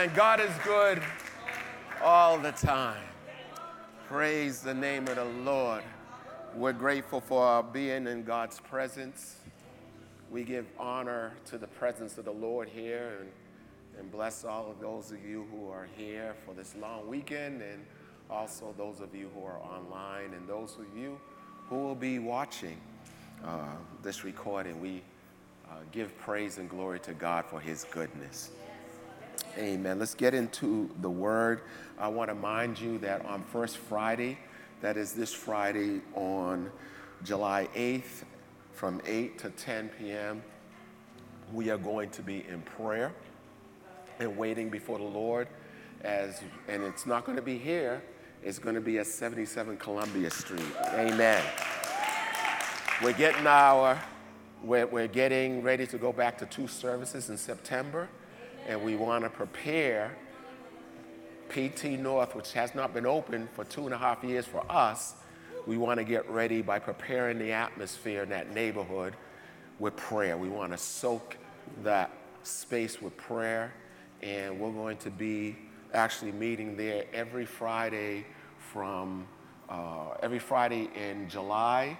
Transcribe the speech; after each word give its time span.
Amen. 0.00 0.16
God 0.16 0.40
is 0.40 0.50
good 0.64 1.02
all 2.02 2.38
the 2.38 2.52
time. 2.52 3.02
Praise 4.08 4.62
the 4.62 4.72
name 4.72 5.06
of 5.08 5.16
the 5.16 5.26
Lord. 5.44 5.82
We're 6.54 6.72
grateful 6.72 7.20
for 7.20 7.44
our 7.44 7.62
being 7.62 8.06
in 8.06 8.24
God's 8.24 8.60
presence. 8.60 9.36
We 10.30 10.42
give 10.42 10.64
honor 10.78 11.34
to 11.46 11.58
the 11.58 11.66
presence 11.66 12.16
of 12.16 12.24
the 12.24 12.32
Lord 12.32 12.70
here 12.70 13.12
and, 13.20 13.28
and 13.98 14.10
bless 14.10 14.42
all 14.42 14.70
of 14.70 14.80
those 14.80 15.12
of 15.12 15.22
you 15.22 15.46
who 15.50 15.68
are 15.68 15.86
here 15.98 16.34
for 16.46 16.54
this 16.54 16.74
long 16.80 17.06
weekend 17.06 17.60
and 17.60 17.84
also 18.30 18.74
those 18.78 19.00
of 19.00 19.14
you 19.14 19.28
who 19.34 19.44
are 19.44 19.58
online 19.58 20.32
and 20.32 20.48
those 20.48 20.78
of 20.78 20.96
you 20.98 21.20
who 21.68 21.76
will 21.76 21.94
be 21.94 22.18
watching 22.18 22.78
uh, 23.44 23.66
this 24.02 24.24
recording. 24.24 24.80
We 24.80 25.02
uh, 25.68 25.74
give 25.92 26.16
praise 26.16 26.56
and 26.56 26.70
glory 26.70 27.00
to 27.00 27.12
God 27.12 27.44
for 27.44 27.60
his 27.60 27.84
goodness. 27.90 28.50
Amen. 29.58 29.98
Let's 29.98 30.14
get 30.14 30.32
into 30.34 30.90
the 31.00 31.10
word. 31.10 31.62
I 31.98 32.08
want 32.08 32.30
to 32.30 32.34
remind 32.34 32.80
you 32.80 32.98
that 32.98 33.24
on 33.26 33.42
First 33.44 33.78
Friday, 33.78 34.38
that 34.80 34.96
is 34.96 35.12
this 35.12 35.32
Friday 35.32 36.00
on 36.14 36.70
July 37.24 37.68
8th 37.74 38.24
from 38.72 39.02
8 39.04 39.38
to 39.38 39.50
10 39.50 39.90
p.m., 39.98 40.42
we 41.52 41.68
are 41.70 41.78
going 41.78 42.10
to 42.10 42.22
be 42.22 42.46
in 42.48 42.62
prayer 42.62 43.12
and 44.20 44.36
waiting 44.36 44.70
before 44.70 44.98
the 44.98 45.04
Lord 45.04 45.48
as 46.02 46.40
and 46.68 46.82
it's 46.82 47.06
not 47.06 47.24
going 47.24 47.36
to 47.36 47.42
be 47.42 47.58
here, 47.58 48.02
it's 48.42 48.58
going 48.58 48.74
to 48.74 48.80
be 48.80 48.98
at 48.98 49.06
77 49.06 49.76
Columbia 49.76 50.30
Street. 50.30 50.62
Amen. 50.94 51.42
We're 53.02 53.12
getting 53.12 53.46
our, 53.46 54.00
we're, 54.62 54.86
we're 54.86 55.08
getting 55.08 55.62
ready 55.62 55.86
to 55.88 55.98
go 55.98 56.12
back 56.12 56.38
to 56.38 56.46
two 56.46 56.68
services 56.68 57.30
in 57.30 57.36
September, 57.36 58.08
and 58.70 58.80
we 58.84 58.94
want 58.94 59.24
to 59.24 59.30
prepare 59.30 60.16
PT 61.48 61.98
North, 61.98 62.36
which 62.36 62.52
has 62.52 62.72
not 62.72 62.94
been 62.94 63.04
open 63.04 63.48
for 63.52 63.64
two 63.64 63.84
and 63.84 63.92
a 63.92 63.98
half 63.98 64.22
years 64.22 64.46
for 64.46 64.64
us. 64.70 65.14
We 65.66 65.76
want 65.76 65.98
to 65.98 66.04
get 66.04 66.30
ready 66.30 66.62
by 66.62 66.78
preparing 66.78 67.40
the 67.40 67.50
atmosphere 67.50 68.22
in 68.22 68.28
that 68.28 68.54
neighborhood 68.54 69.16
with 69.80 69.96
prayer. 69.96 70.36
We 70.36 70.48
want 70.48 70.70
to 70.70 70.78
soak 70.78 71.36
that 71.82 72.12
space 72.44 73.02
with 73.02 73.16
prayer, 73.16 73.74
and 74.22 74.60
we're 74.60 74.70
going 74.70 74.98
to 74.98 75.10
be 75.10 75.56
actually 75.92 76.30
meeting 76.30 76.76
there 76.76 77.06
every 77.12 77.46
Friday 77.46 78.24
from 78.72 79.26
uh, 79.68 80.14
every 80.22 80.38
Friday 80.38 80.88
in 80.94 81.28
July 81.28 81.98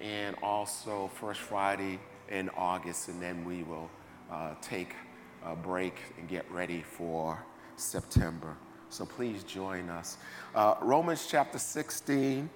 and 0.00 0.34
also 0.42 1.08
First 1.14 1.38
Friday 1.38 2.00
in 2.28 2.50
August, 2.56 3.06
and 3.08 3.22
then 3.22 3.44
we 3.44 3.62
will 3.62 3.88
uh, 4.28 4.54
take 4.60 4.96
a 5.44 5.54
break 5.54 5.94
and 6.18 6.28
get 6.28 6.50
ready 6.50 6.82
for 6.82 7.42
September. 7.76 8.56
So 8.90 9.06
please 9.06 9.44
join 9.44 9.88
us. 9.88 10.18
Uh, 10.54 10.74
Romans 10.80 11.26
chapter 11.30 11.58
16, 11.58 12.50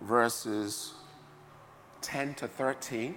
verses 0.00 0.94
10 2.00 2.34
to 2.34 2.48
13. 2.48 3.16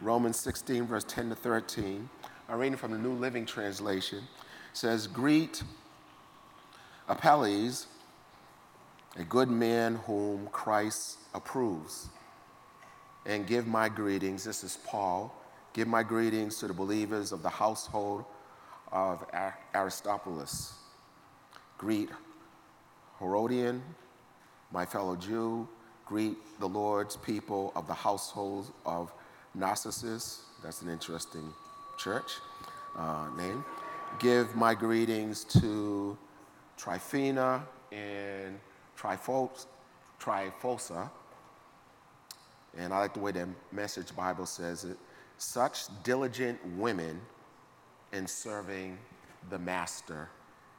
Romans 0.00 0.38
16, 0.38 0.86
verse 0.86 1.04
10 1.04 1.30
to 1.30 1.34
13. 1.34 2.08
I'm 2.48 2.58
reading 2.58 2.76
from 2.76 2.92
the 2.92 2.98
New 2.98 3.12
Living 3.12 3.46
Translation. 3.46 4.18
It 4.18 4.76
says, 4.76 5.06
Greet 5.06 5.62
Apelles, 7.08 7.86
a 9.16 9.24
good 9.24 9.48
man 9.48 9.96
whom 10.06 10.48
Christ 10.48 11.18
approves 11.34 12.08
and 13.24 13.46
give 13.46 13.66
my 13.66 13.88
greetings. 13.88 14.44
This 14.44 14.62
is 14.62 14.78
Paul. 14.86 15.34
Give 15.76 15.86
my 15.86 16.02
greetings 16.02 16.56
to 16.60 16.68
the 16.68 16.72
believers 16.72 17.32
of 17.32 17.42
the 17.42 17.50
household 17.50 18.24
of 18.92 19.26
Aristobulus. 19.74 20.72
Greet 21.76 22.08
Herodian, 23.18 23.82
my 24.72 24.86
fellow 24.86 25.16
Jew. 25.16 25.68
Greet 26.06 26.38
the 26.60 26.66
Lord's 26.66 27.16
people 27.18 27.74
of 27.76 27.86
the 27.86 27.92
household 27.92 28.72
of 28.86 29.12
Narcissus. 29.54 30.44
That's 30.62 30.80
an 30.80 30.88
interesting 30.88 31.52
church 31.98 32.32
uh, 32.96 33.28
name. 33.36 33.62
Give 34.18 34.56
my 34.56 34.72
greetings 34.72 35.44
to 35.60 36.16
Tryphena 36.78 37.66
and 37.92 38.58
Tryphosa 38.98 39.66
and 42.78 42.92
I 42.92 42.98
like 43.00 43.14
the 43.14 43.20
way 43.20 43.32
the 43.32 43.48
Message 43.72 44.14
Bible 44.14 44.46
says 44.46 44.84
it 44.84 44.98
such 45.38 45.84
diligent 46.02 46.58
women 46.76 47.20
in 48.12 48.26
serving 48.26 48.98
the 49.50 49.58
Master, 49.58 50.28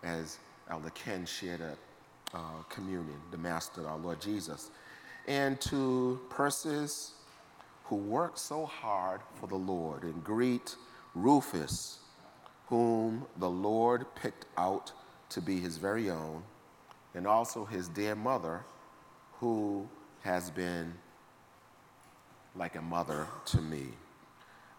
as 0.04 0.40
Elder 0.70 0.90
Ken 0.92 1.26
shared 1.26 1.62
at 1.62 1.78
uh, 2.34 2.40
communion, 2.70 3.20
the 3.32 3.38
Master, 3.38 3.88
our 3.88 3.98
Lord 3.98 4.20
Jesus. 4.20 4.72
And 5.28 5.60
to 5.62 6.20
Persis, 6.30 7.12
who 7.86 7.96
worked 7.96 8.40
so 8.40 8.66
hard 8.66 9.22
for 9.40 9.48
the 9.48 9.56
Lord, 9.56 10.04
and 10.04 10.24
greet 10.24 10.76
Rufus, 11.16 12.00
whom 12.68 13.26
the 13.38 13.50
Lord 13.50 14.06
picked 14.16 14.46
out 14.58 14.92
to 15.30 15.42
be 15.42 15.60
his 15.60 15.78
very 15.78 16.10
own, 16.10 16.44
and 17.16 17.26
also 17.26 17.66
his 17.66 17.88
dear 17.90 18.16
mother, 18.16 18.64
who 19.40 19.88
has 20.22 20.50
been 20.50 20.94
like 22.56 22.76
a 22.76 22.82
mother 22.82 23.28
to 23.46 23.62
me. 23.62 23.88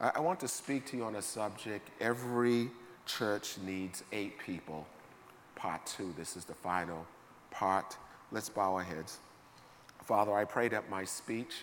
I, 0.00 0.20
want 0.20 0.38
to 0.40 0.48
speak 0.48 0.86
to 0.86 0.96
you 0.96 1.04
on 1.04 1.16
a 1.16 1.22
subject. 1.22 1.90
Every 2.00 2.70
church 3.04 3.58
needs 3.64 4.04
eight 4.12 4.38
people. 4.38 4.86
Part 5.56 5.84
two. 5.86 6.14
This 6.16 6.36
is 6.36 6.44
the 6.44 6.54
final 6.54 7.04
part. 7.50 7.96
Let's 8.30 8.48
bow 8.48 8.76
our 8.76 8.82
heads. 8.82 9.18
Father, 10.04 10.32
I 10.32 10.44
pray 10.44 10.68
that 10.68 10.88
my 10.88 11.04
speech 11.04 11.62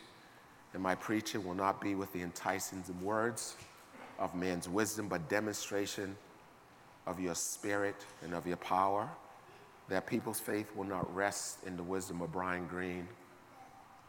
and 0.73 0.83
my 0.83 0.95
preaching 0.95 1.45
will 1.45 1.53
not 1.53 1.79
be 1.79 1.95
with 1.95 2.11
the 2.11 2.21
enticing 2.21 2.83
words 3.01 3.55
of 4.19 4.35
man's 4.35 4.67
wisdom, 4.67 5.07
but 5.07 5.29
demonstration 5.29 6.15
of 7.07 7.19
your 7.19 7.35
spirit 7.35 8.05
and 8.21 8.33
of 8.33 8.45
your 8.45 8.57
power, 8.57 9.09
that 9.87 10.07
people's 10.07 10.39
faith 10.39 10.67
will 10.75 10.85
not 10.85 11.13
rest 11.15 11.59
in 11.65 11.77
the 11.77 11.83
wisdom 11.83 12.21
of 12.21 12.31
Brian 12.33 12.67
Green 12.67 13.07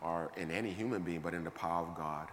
or 0.03 0.33
in 0.37 0.51
any 0.51 0.71
human 0.71 1.03
being, 1.03 1.21
but 1.21 1.35
in 1.35 1.45
the 1.45 1.51
power 1.51 1.87
of 1.87 1.97
God. 1.97 2.29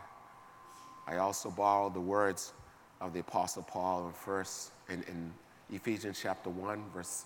I 1.08 1.18
also 1.18 1.50
borrow 1.50 1.90
the 1.90 2.00
words 2.00 2.54
of 3.02 3.14
the 3.14 3.20
Apostle 3.20 3.64
Paul 3.64 4.08
in 4.08 4.14
first 4.14 4.72
in, 4.90 5.04
in 5.04 5.34
Ephesians 5.72 6.20
chapter 6.22 6.50
1, 6.50 6.84
verse 6.94 7.26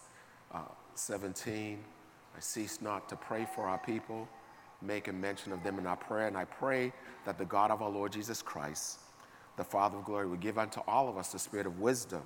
uh, 0.54 0.62
17. 0.96 1.80
I 2.36 2.40
cease 2.40 2.82
not 2.82 3.10
to 3.10 3.16
pray 3.16 3.48
for 3.56 3.68
our 3.68 3.78
people, 3.78 4.28
making 4.82 5.20
mention 5.20 5.52
of 5.52 5.64
them 5.64 5.80
in 5.80 5.88
our 5.88 5.98
prayer. 5.98 6.28
And 6.28 6.38
I 6.38 6.46
pray 6.46 6.92
that 7.26 7.38
the 7.38 7.46
God 7.46 7.72
of 7.72 7.82
our 7.82 7.90
Lord 7.90 8.12
Jesus 8.12 8.42
Christ, 8.42 9.00
the 9.58 9.64
Father 9.64 9.98
of 9.98 10.06
glory, 10.06 10.28
will 10.28 10.38
give 10.38 10.58
unto 10.58 10.82
all 10.88 11.10
of 11.10 11.18
us 11.18 11.32
the 11.32 11.40
spirit 11.40 11.66
of 11.66 11.80
wisdom 11.80 12.22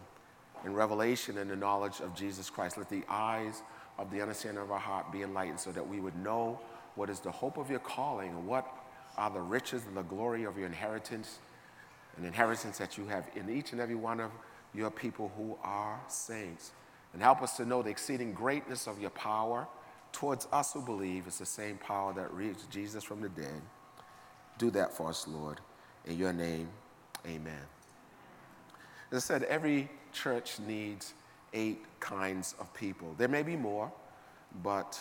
and 0.64 0.76
revelation 0.76 1.38
and 1.38 1.50
the 1.50 1.56
knowledge 1.56 2.00
of 2.02 2.16
Jesus 2.16 2.50
Christ. 2.50 2.78
Let 2.78 2.90
the 2.90 3.04
eyes 3.10 3.64
of 3.98 4.12
the 4.12 4.22
understanding 4.22 4.62
of 4.62 4.72
our 4.72 4.80
heart 4.80 5.12
be 5.12 5.24
enlightened 5.24 5.60
so 5.60 5.72
that 5.72 5.88
we 5.88 6.00
would 6.00 6.16
know 6.18 6.60
what 6.96 7.10
is 7.10 7.20
the 7.20 7.32
hope 7.32 7.58
of 7.58 7.70
your 7.70 7.80
calling, 7.80 8.30
and 8.30 8.46
what 8.46 8.68
are 9.18 9.30
the 9.30 9.40
riches 9.40 9.86
and 9.86 9.96
the 9.96 10.04
glory 10.04 10.44
of 10.44 10.58
your 10.58 10.68
inheritance, 10.68 11.40
an 12.18 12.26
inheritance 12.26 12.78
that 12.78 12.98
you 12.98 13.06
have 13.08 13.28
in 13.36 13.50
each 13.50 13.72
and 13.72 13.82
every 13.82 13.96
one 13.96 14.20
of 14.20 14.32
your 14.74 14.92
people 14.92 15.32
who 15.38 15.58
are 15.64 16.00
saints. 16.08 16.72
And 17.14 17.22
help 17.22 17.42
us 17.42 17.58
to 17.58 17.66
know 17.66 17.82
the 17.82 17.90
exceeding 17.90 18.34
greatness 18.34 18.88
of 18.88 19.00
your 19.00 19.10
power 19.12 19.68
towards 20.12 20.48
us 20.52 20.74
who 20.74 20.82
believe. 20.82 21.28
It's 21.28 21.40
the 21.40 21.46
same 21.46 21.78
power 21.78 22.14
that 22.14 22.34
raised 22.34 22.70
Jesus 22.72 23.04
from 23.04 23.22
the 23.22 23.30
dead. 23.30 23.62
Do 24.58 24.70
that 24.72 24.94
for 24.94 25.10
us, 25.10 25.28
Lord. 25.28 25.60
In 26.06 26.18
your 26.18 26.34
name, 26.34 26.70
amen. 27.26 27.62
As 29.12 29.18
I 29.18 29.20
said, 29.20 29.44
every 29.44 29.90
church 30.14 30.60
needs 30.60 31.14
eight 31.54 31.84
kinds 32.00 32.56
of 32.60 32.74
people. 32.74 33.14
There 33.18 33.28
may 33.28 33.44
be 33.44 33.56
more, 33.56 33.92
but 34.64 35.00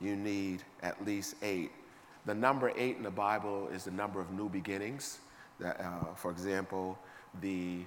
you 0.00 0.16
need 0.16 0.62
at 0.82 1.04
least 1.04 1.34
eight. 1.42 1.70
The 2.26 2.34
number 2.34 2.72
eight 2.76 2.96
in 2.96 3.02
the 3.02 3.10
Bible 3.10 3.68
is 3.72 3.84
the 3.84 3.90
number 3.90 4.20
of 4.20 4.30
new 4.30 4.48
beginnings. 4.48 5.18
Uh, 5.64 6.14
for 6.14 6.30
example, 6.30 6.98
the, 7.40 7.80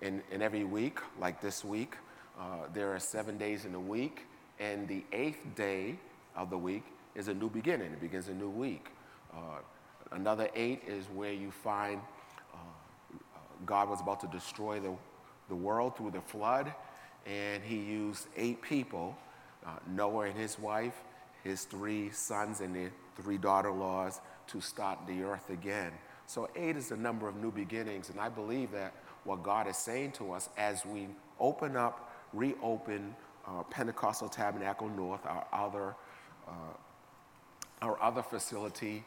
in, 0.00 0.22
in 0.30 0.42
every 0.42 0.64
week, 0.64 0.98
like 1.20 1.40
this 1.40 1.64
week, 1.64 1.96
uh, 2.38 2.66
there 2.72 2.92
are 2.92 2.98
seven 2.98 3.38
days 3.38 3.64
in 3.64 3.74
a 3.74 3.80
week, 3.80 4.26
and 4.58 4.88
the 4.88 5.04
eighth 5.12 5.44
day 5.54 5.96
of 6.34 6.50
the 6.50 6.58
week 6.58 6.84
is 7.14 7.28
a 7.28 7.34
new 7.34 7.48
beginning. 7.48 7.92
It 7.92 8.00
begins 8.00 8.28
a 8.28 8.34
new 8.34 8.50
week. 8.50 8.86
Uh, 9.32 9.60
another 10.10 10.48
eight 10.54 10.82
is 10.86 11.06
where 11.14 11.32
you 11.32 11.50
find 11.50 12.00
uh, 12.52 12.56
God 13.66 13.88
was 13.88 14.00
about 14.00 14.20
to 14.20 14.26
destroy 14.28 14.80
the, 14.80 14.92
the 15.48 15.54
world 15.54 15.96
through 15.96 16.10
the 16.10 16.20
flood, 16.20 16.72
and 17.26 17.62
he 17.62 17.76
used 17.76 18.26
eight 18.36 18.60
people 18.62 19.16
uh, 19.64 19.70
Noah 19.86 20.26
and 20.26 20.34
his 20.36 20.58
wife, 20.58 20.94
his 21.44 21.64
three 21.64 22.10
sons 22.10 22.60
and 22.60 22.74
their 22.74 22.92
three 23.16 23.38
daughter 23.38 23.70
in 23.70 23.78
laws 23.78 24.20
to 24.48 24.60
start 24.60 24.98
the 25.06 25.22
earth 25.22 25.50
again. 25.50 25.92
So 26.32 26.48
eight 26.56 26.78
is 26.78 26.88
the 26.88 26.96
number 26.96 27.28
of 27.28 27.36
new 27.36 27.50
beginnings, 27.50 28.08
and 28.08 28.18
I 28.18 28.30
believe 28.30 28.70
that 28.70 28.94
what 29.24 29.42
God 29.42 29.68
is 29.68 29.76
saying 29.76 30.12
to 30.12 30.32
us 30.32 30.48
as 30.56 30.82
we 30.86 31.06
open 31.38 31.76
up, 31.76 32.10
reopen 32.32 33.14
uh, 33.46 33.64
Pentecostal 33.64 34.30
Tabernacle 34.30 34.88
North, 34.88 35.20
our 35.26 35.46
other, 35.52 35.94
uh, 36.48 37.82
our 37.82 38.02
other 38.02 38.22
facility 38.22 39.04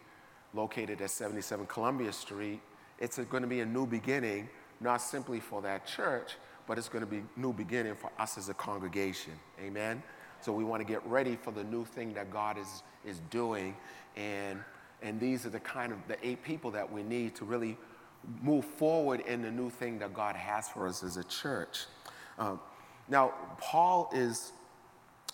located 0.53 1.01
at 1.01 1.09
77 1.09 1.65
Columbia 1.65 2.13
Street, 2.13 2.61
it's 2.99 3.17
going 3.17 3.41
to 3.41 3.49
be 3.49 3.61
a 3.61 3.65
new 3.65 3.87
beginning, 3.87 4.47
not 4.79 4.97
simply 4.97 5.39
for 5.39 5.63
that 5.63 5.87
church, 5.87 6.35
but 6.67 6.77
it's 6.77 6.89
going 6.89 7.03
to 7.03 7.09
be 7.09 7.23
new 7.35 7.53
beginning 7.53 7.95
for 7.95 8.11
us 8.19 8.37
as 8.37 8.49
a 8.49 8.53
congregation. 8.53 9.33
Amen. 9.59 10.03
So 10.41 10.53
we 10.53 10.63
want 10.63 10.79
to 10.79 10.87
get 10.87 11.03
ready 11.07 11.39
for 11.41 11.49
the 11.49 11.63
new 11.63 11.85
thing 11.85 12.13
that 12.13 12.29
God 12.29 12.59
is, 12.59 12.83
is 13.03 13.19
doing. 13.31 13.75
And, 14.15 14.59
and 15.01 15.19
these 15.19 15.45
are 15.45 15.49
the 15.49 15.59
kind 15.59 15.91
of 15.91 15.99
the 16.07 16.17
eight 16.25 16.43
people 16.43 16.71
that 16.71 16.91
we 16.91 17.03
need 17.03 17.35
to 17.35 17.45
really 17.45 17.77
move 18.41 18.65
forward 18.65 19.19
in 19.21 19.41
the 19.41 19.51
new 19.51 19.69
thing 19.69 19.99
that 19.99 20.13
God 20.13 20.35
has 20.35 20.67
for 20.69 20.87
us 20.87 21.03
as 21.03 21.17
a 21.17 21.23
church. 21.23 21.85
Um, 22.39 22.59
now, 23.07 23.33
Paul 23.59 24.09
is, 24.13 24.51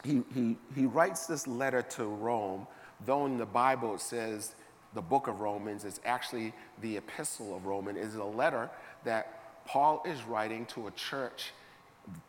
he, 0.04 0.24
he, 0.34 0.58
he 0.76 0.86
writes 0.86 1.26
this 1.26 1.48
letter 1.48 1.82
to 1.82 2.06
Rome, 2.06 2.68
though 3.06 3.26
in 3.26 3.38
the 3.38 3.46
Bible 3.46 3.96
it 3.96 4.02
says 4.02 4.56
the 4.94 5.02
book 5.02 5.28
of 5.28 5.40
Romans, 5.40 5.86
it's 5.86 6.02
actually 6.04 6.54
the 6.82 6.98
epistle 6.98 7.56
of 7.56 7.66
Romans, 7.66 7.98
is 7.98 8.16
a 8.16 8.24
letter 8.24 8.70
that 9.06 9.66
Paul 9.66 10.04
is 10.06 10.22
writing 10.24 10.66
to 10.68 10.88
a 10.88 10.92
church, 10.92 11.54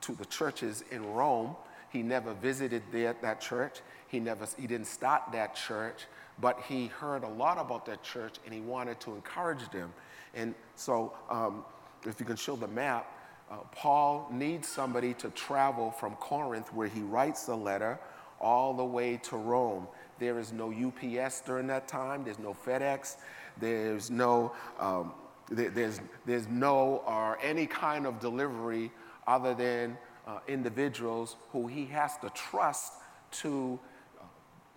to 0.02 0.12
the 0.12 0.26
churches 0.26 0.84
in 0.92 1.04
Rome. 1.12 1.56
He 1.90 2.02
never 2.02 2.34
visited 2.34 2.82
there, 2.92 3.16
that 3.20 3.40
church. 3.40 3.80
He 4.06 4.20
never, 4.20 4.46
he 4.58 4.66
didn't 4.66 4.86
start 4.86 5.22
that 5.32 5.56
church, 5.56 6.06
but 6.40 6.60
he 6.68 6.86
heard 6.86 7.24
a 7.24 7.28
lot 7.28 7.58
about 7.58 7.86
that 7.86 8.02
church 8.02 8.36
and 8.44 8.54
he 8.54 8.60
wanted 8.60 9.00
to 9.00 9.14
encourage 9.14 9.70
them. 9.70 9.92
And 10.34 10.54
so, 10.76 11.12
um, 11.30 11.64
if 12.04 12.18
you 12.18 12.26
can 12.26 12.36
show 12.36 12.56
the 12.56 12.68
map, 12.68 13.06
uh, 13.50 13.56
Paul 13.70 14.28
needs 14.32 14.66
somebody 14.66 15.14
to 15.14 15.28
travel 15.30 15.90
from 15.90 16.14
Corinth, 16.16 16.72
where 16.72 16.88
he 16.88 17.02
writes 17.02 17.44
the 17.44 17.54
letter, 17.54 18.00
all 18.40 18.74
the 18.74 18.84
way 18.84 19.18
to 19.18 19.36
Rome. 19.36 19.86
There 20.18 20.38
is 20.38 20.52
no 20.52 20.72
UPS 20.72 21.42
during 21.42 21.66
that 21.68 21.86
time. 21.86 22.24
There's 22.24 22.38
no 22.38 22.56
FedEx. 22.66 23.16
There's 23.60 24.10
no 24.10 24.52
um, 24.80 25.12
there, 25.50 25.70
there's 25.70 26.00
there's 26.24 26.48
no 26.48 27.02
or 27.06 27.38
any 27.42 27.66
kind 27.66 28.06
of 28.06 28.20
delivery 28.20 28.90
other 29.26 29.54
than 29.54 29.98
uh, 30.26 30.38
individuals 30.48 31.36
who 31.50 31.66
he 31.66 31.86
has 31.86 32.16
to 32.18 32.30
trust 32.30 32.94
to 33.30 33.78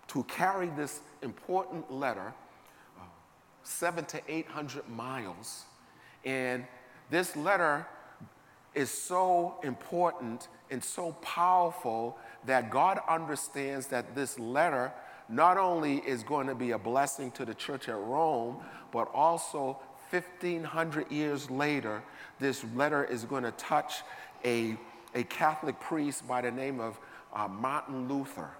to 0.08 0.22
carry 0.24 0.68
this 0.68 1.00
important 1.22 1.90
letter 1.92 2.32
uh, 2.98 3.02
seven 3.62 4.04
to 4.06 4.20
eight 4.28 4.48
hundred 4.48 4.88
miles, 4.88 5.64
and 6.24 6.64
this 7.10 7.36
letter 7.36 7.86
is 8.74 8.90
so 8.90 9.56
important 9.62 10.48
and 10.70 10.84
so 10.84 11.12
powerful 11.22 12.18
that 12.44 12.70
God 12.70 13.00
understands 13.08 13.86
that 13.88 14.14
this 14.14 14.38
letter 14.38 14.92
not 15.28 15.56
only 15.56 15.96
is 15.98 16.22
going 16.22 16.46
to 16.46 16.54
be 16.54 16.72
a 16.72 16.78
blessing 16.78 17.30
to 17.32 17.44
the 17.44 17.54
church 17.54 17.88
at 17.88 17.96
Rome, 17.96 18.58
but 18.92 19.10
also 19.12 19.78
1500 20.10 21.10
years 21.10 21.50
later, 21.50 22.02
this 22.38 22.64
letter 22.74 23.04
is 23.04 23.24
going 23.24 23.42
to 23.42 23.50
touch 23.52 24.02
a, 24.44 24.76
a 25.14 25.24
Catholic 25.24 25.80
priest 25.80 26.28
by 26.28 26.42
the 26.42 26.50
name 26.50 26.80
of 26.80 26.98
uh, 27.34 27.48
Martin 27.48 28.08
Luther. 28.08 28.50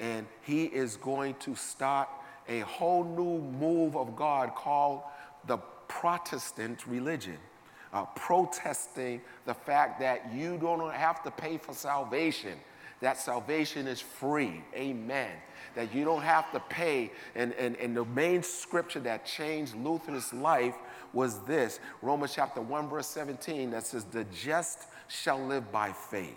And 0.00 0.26
he 0.42 0.64
is 0.64 0.96
going 0.96 1.34
to 1.40 1.54
start 1.54 2.08
a 2.48 2.60
whole 2.60 3.04
new 3.04 3.38
move 3.58 3.96
of 3.96 4.16
God 4.16 4.54
called 4.54 5.02
the 5.46 5.58
Protestant 5.88 6.86
religion 6.86 7.38
uh, 7.94 8.04
protesting 8.16 9.22
the 9.46 9.54
fact 9.54 10.00
that 10.00 10.34
you 10.34 10.58
don't 10.58 10.92
have 10.92 11.22
to 11.22 11.30
pay 11.30 11.56
for 11.56 11.72
salvation, 11.72 12.58
that 13.00 13.16
salvation 13.16 13.86
is 13.86 14.00
free. 14.00 14.62
Amen. 14.74 15.30
That 15.76 15.94
you 15.94 16.04
don't 16.04 16.22
have 16.22 16.50
to 16.52 16.60
pay. 16.60 17.12
And, 17.34 17.52
and, 17.54 17.76
and 17.76 17.96
the 17.96 18.04
main 18.04 18.42
scripture 18.42 19.00
that 19.00 19.24
changed 19.24 19.76
Luther's 19.76 20.32
life 20.32 20.74
was 21.12 21.40
this 21.40 21.78
Romans 22.02 22.32
chapter 22.34 22.60
1, 22.60 22.88
verse 22.88 23.06
17, 23.06 23.70
that 23.70 23.86
says, 23.86 24.04
The 24.04 24.24
just 24.24 24.88
shall 25.06 25.38
live 25.38 25.70
by 25.70 25.92
faith. 25.92 26.34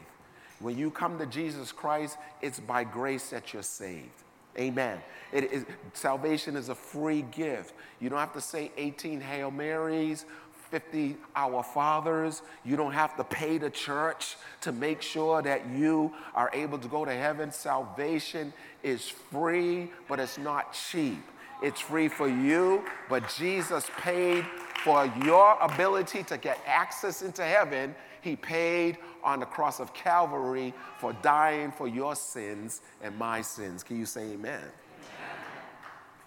When 0.60 0.78
you 0.78 0.90
come 0.90 1.18
to 1.20 1.26
Jesus 1.26 1.72
Christ, 1.72 2.18
it's 2.42 2.60
by 2.60 2.84
grace 2.84 3.30
that 3.30 3.54
you're 3.54 3.64
saved. 3.64 4.10
Amen. 4.58 5.00
It 5.32 5.52
is, 5.52 5.66
salvation 5.94 6.56
is 6.56 6.70
a 6.70 6.76
free 6.76 7.22
gift. 7.22 7.74
You 8.00 8.10
don't 8.10 8.20
have 8.20 8.34
to 8.34 8.42
say 8.42 8.72
18 8.78 9.22
Hail 9.22 9.52
Marys 9.52 10.26
50 10.72 11.16
Our 11.36 11.64
Fathers. 11.64 12.42
You 12.66 12.76
don't 12.76 12.92
have 12.92 13.16
to 13.18 13.24
pay 13.24 13.58
the 13.58 13.70
church 13.70 14.36
to 14.62 14.72
make 14.72 15.02
sure 15.02 15.42
that 15.42 15.68
you 15.70 16.14
are 16.36 16.50
able 16.54 16.78
to 16.80 16.88
go 16.88 17.06
to 17.06 17.14
heaven. 17.14 17.52
Salvation 17.52 18.54
is 18.84 19.08
free, 19.08 19.92
but 20.08 20.20
it's 20.20 20.38
not 20.38 20.74
cheap. 20.74 21.24
It's 21.62 21.80
free 21.80 22.08
for 22.08 22.28
you, 22.28 22.84
but 23.10 23.28
Jesus 23.36 23.90
paid 23.98 24.46
for 24.84 25.12
your 25.24 25.58
ability 25.60 26.24
to 26.24 26.38
get 26.38 26.60
access 26.66 27.22
into 27.22 27.44
heaven. 27.44 27.96
He 28.22 28.36
paid 28.36 28.98
on 29.28 29.42
the 29.42 29.46
cross 29.46 29.82
of 29.82 29.94
Calvary 29.94 30.74
for 31.00 31.12
dying 31.22 31.70
for 31.70 31.86
your 31.86 32.16
sins 32.16 32.82
and 33.04 33.16
my 33.18 33.42
sins. 33.42 33.84
Can 33.84 34.00
you 34.00 34.06
say 34.06 34.32
amen? 34.32 34.64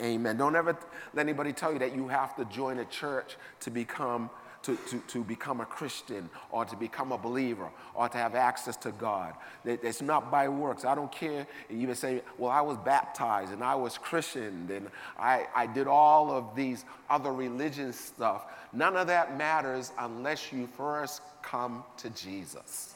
Amen. 0.02 0.36
Don't 0.36 0.54
ever 0.54 0.76
let 1.14 1.26
anybody 1.26 1.52
tell 1.52 1.72
you 1.72 1.78
that 1.78 1.94
you 1.94 2.08
have 2.08 2.36
to 2.36 2.44
join 2.44 2.78
a 2.78 2.84
church 2.84 3.36
to 3.60 3.70
become 3.70 4.30
to, 4.62 4.76
to, 4.88 4.98
to 5.08 5.24
become 5.24 5.60
a 5.60 5.64
Christian 5.64 6.28
or 6.50 6.64
to 6.64 6.76
become 6.76 7.12
a 7.12 7.18
believer 7.18 7.70
or 7.94 8.08
to 8.08 8.18
have 8.18 8.34
access 8.34 8.76
to 8.78 8.92
God. 8.92 9.34
It's 9.64 10.02
not 10.02 10.30
by 10.30 10.48
works. 10.48 10.84
I 10.84 10.94
don't 10.94 11.10
care. 11.10 11.46
You 11.68 11.78
even 11.78 11.94
say, 11.94 12.22
well, 12.38 12.50
I 12.50 12.60
was 12.60 12.76
baptized 12.78 13.52
and 13.52 13.64
I 13.64 13.74
was 13.74 13.96
christened 13.96 14.70
and 14.70 14.88
I, 15.18 15.46
I 15.54 15.66
did 15.66 15.86
all 15.86 16.30
of 16.30 16.54
these 16.54 16.84
other 17.08 17.32
religion 17.32 17.92
stuff. 17.92 18.44
None 18.72 18.96
of 18.96 19.06
that 19.06 19.36
matters 19.36 19.92
unless 19.98 20.52
you 20.52 20.68
first 20.76 21.22
come 21.42 21.84
to 21.98 22.10
Jesus. 22.10 22.94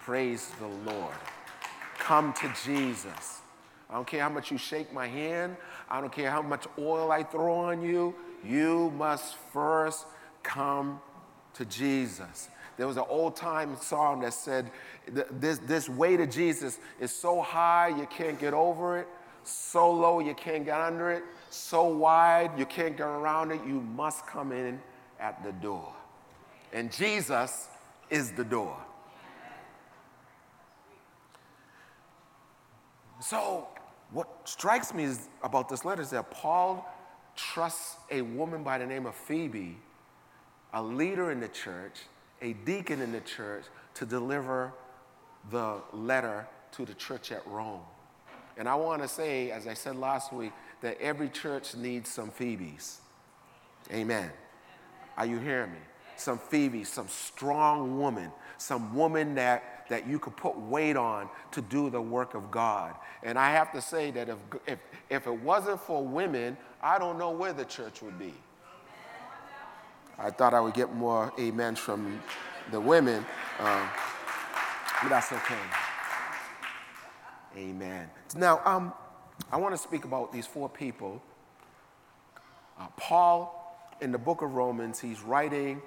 Praise 0.00 0.50
the 0.58 0.92
Lord. 0.92 1.14
Come 1.98 2.32
to 2.34 2.52
Jesus. 2.64 3.42
I 3.88 3.94
don't 3.94 4.06
care 4.06 4.22
how 4.22 4.28
much 4.28 4.50
you 4.50 4.58
shake 4.58 4.92
my 4.92 5.06
hand. 5.08 5.56
I 5.88 6.00
don't 6.00 6.12
care 6.12 6.30
how 6.30 6.42
much 6.42 6.66
oil 6.78 7.10
I 7.10 7.22
throw 7.24 7.52
on 7.54 7.82
you. 7.82 8.14
You 8.44 8.92
must 8.96 9.36
first 9.52 10.06
come 10.42 11.00
to 11.54 11.64
Jesus. 11.64 12.48
There 12.76 12.86
was 12.86 12.96
an 12.96 13.04
old 13.08 13.36
time 13.36 13.76
psalm 13.80 14.22
that 14.22 14.32
said, 14.32 14.70
this, 15.06 15.58
this 15.58 15.88
way 15.88 16.16
to 16.16 16.26
Jesus 16.26 16.78
is 16.98 17.14
so 17.14 17.42
high 17.42 17.88
you 17.88 18.06
can't 18.06 18.38
get 18.38 18.54
over 18.54 18.98
it, 18.98 19.06
so 19.44 19.90
low 19.90 20.20
you 20.20 20.34
can't 20.34 20.64
get 20.64 20.80
under 20.80 21.10
it, 21.10 21.22
so 21.50 21.84
wide 21.84 22.58
you 22.58 22.64
can't 22.64 22.96
get 22.96 23.06
around 23.06 23.50
it. 23.50 23.60
You 23.66 23.80
must 23.80 24.26
come 24.26 24.52
in 24.52 24.80
at 25.18 25.42
the 25.44 25.52
door. 25.52 25.92
And 26.72 26.92
Jesus 26.92 27.68
is 28.08 28.32
the 28.32 28.44
door. 28.44 28.76
So, 33.20 33.68
what 34.12 34.28
strikes 34.44 34.94
me 34.94 35.08
about 35.42 35.68
this 35.68 35.84
letter 35.84 36.00
is 36.00 36.10
that 36.10 36.30
Paul 36.30 36.86
trusts 37.36 37.96
a 38.10 38.22
woman 38.22 38.62
by 38.62 38.78
the 38.78 38.86
name 38.86 39.06
of 39.06 39.14
Phoebe, 39.14 39.76
a 40.72 40.82
leader 40.82 41.30
in 41.30 41.40
the 41.40 41.48
church, 41.48 42.00
a 42.42 42.52
deacon 42.52 43.00
in 43.00 43.12
the 43.12 43.20
church, 43.20 43.64
to 43.94 44.06
deliver 44.06 44.72
the 45.50 45.76
letter 45.92 46.46
to 46.72 46.84
the 46.84 46.94
church 46.94 47.32
at 47.32 47.46
Rome. 47.46 47.80
And 48.56 48.68
I 48.68 48.74
want 48.74 49.02
to 49.02 49.08
say, 49.08 49.50
as 49.50 49.66
I 49.66 49.74
said 49.74 49.96
last 49.96 50.32
week, 50.32 50.52
that 50.82 51.00
every 51.00 51.28
church 51.28 51.74
needs 51.74 52.10
some 52.10 52.30
Phoebes. 52.30 53.00
Amen. 53.92 54.30
Are 55.16 55.26
you 55.26 55.38
hearing 55.38 55.72
me? 55.72 55.78
Some 56.16 56.38
Phoebes, 56.38 56.88
some 56.88 57.08
strong 57.08 57.98
woman, 57.98 58.30
some 58.58 58.94
woman 58.94 59.34
that, 59.36 59.86
that 59.88 60.06
you 60.06 60.18
could 60.18 60.36
put 60.36 60.58
weight 60.58 60.96
on 60.96 61.28
to 61.52 61.62
do 61.62 61.88
the 61.88 62.00
work 62.00 62.34
of 62.34 62.50
God. 62.50 62.94
And 63.22 63.38
I 63.38 63.50
have 63.52 63.72
to 63.72 63.80
say 63.80 64.10
that 64.10 64.28
if, 64.28 64.36
if, 64.66 64.78
if 65.08 65.26
it 65.26 65.34
wasn't 65.40 65.80
for 65.80 66.04
women, 66.04 66.56
I 66.82 66.98
don't 66.98 67.18
know 67.18 67.30
where 67.30 67.52
the 67.52 67.64
church 67.64 68.02
would 68.02 68.18
be. 68.18 68.34
I 70.22 70.30
thought 70.30 70.52
I 70.52 70.60
would 70.60 70.74
get 70.74 70.94
more 70.94 71.32
amens 71.38 71.78
from 71.78 72.20
the 72.70 72.80
women, 72.80 73.24
uh, 73.58 73.88
but 75.02 75.08
that's 75.08 75.32
okay. 75.32 75.54
Amen. 77.56 78.08
Now, 78.36 78.60
um, 78.64 78.92
I 79.50 79.56
want 79.56 79.74
to 79.74 79.78
speak 79.78 80.04
about 80.04 80.30
these 80.30 80.46
four 80.46 80.68
people. 80.68 81.22
Uh, 82.78 82.86
Paul, 82.98 83.96
in 84.02 84.12
the 84.12 84.18
book 84.18 84.42
of 84.42 84.54
Romans, 84.54 85.00
he's 85.00 85.22
writing. 85.22 85.80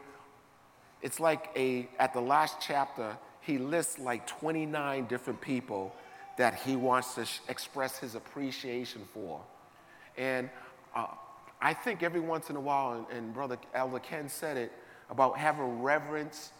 It's 1.03 1.19
like 1.19 1.49
a, 1.55 1.87
at 1.99 2.13
the 2.13 2.21
last 2.21 2.57
chapter, 2.59 3.15
he 3.41 3.59
lists 3.59 3.99
like 3.99 4.25
29 4.25 5.05
different 5.05 5.41
people 5.41 5.93
that 6.37 6.55
he 6.55 6.75
wants 6.75 7.13
to 7.15 7.25
sh- 7.25 7.39
express 7.49 7.99
his 7.99 8.15
appreciation 8.15 9.03
for. 9.13 9.41
And 10.17 10.49
uh, 10.95 11.07
I 11.63 11.73
think 11.73 12.03
every 12.03 12.19
once 12.19 12.49
in 12.49 12.57
a 12.57 12.59
while, 12.59 12.91
and, 12.91 13.17
and 13.17 13.33
Brother 13.33 13.57
Elder 13.73 13.99
Ken 13.99 14.27
said 14.27 14.57
it, 14.57 14.73
about 15.09 15.37
having 15.37 15.81
reverence 15.81 16.51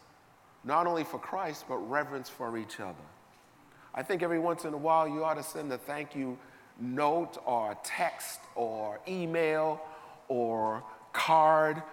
not 0.64 0.88
only 0.88 1.04
for 1.04 1.20
Christ, 1.20 1.66
but 1.68 1.76
reverence 1.78 2.30
for 2.30 2.58
each 2.58 2.80
other. 2.80 2.96
I 3.94 4.02
think 4.02 4.24
every 4.24 4.40
once 4.40 4.64
in 4.64 4.74
a 4.74 4.78
while 4.78 5.06
you 5.06 5.26
ought 5.26 5.34
to 5.34 5.44
send 5.44 5.72
a 5.74 5.78
thank 5.78 6.16
you 6.16 6.38
note 6.80 7.38
or 7.46 7.78
text 7.84 8.40
or 8.56 9.02
email 9.06 9.82
or 10.30 10.82
card 11.12 11.84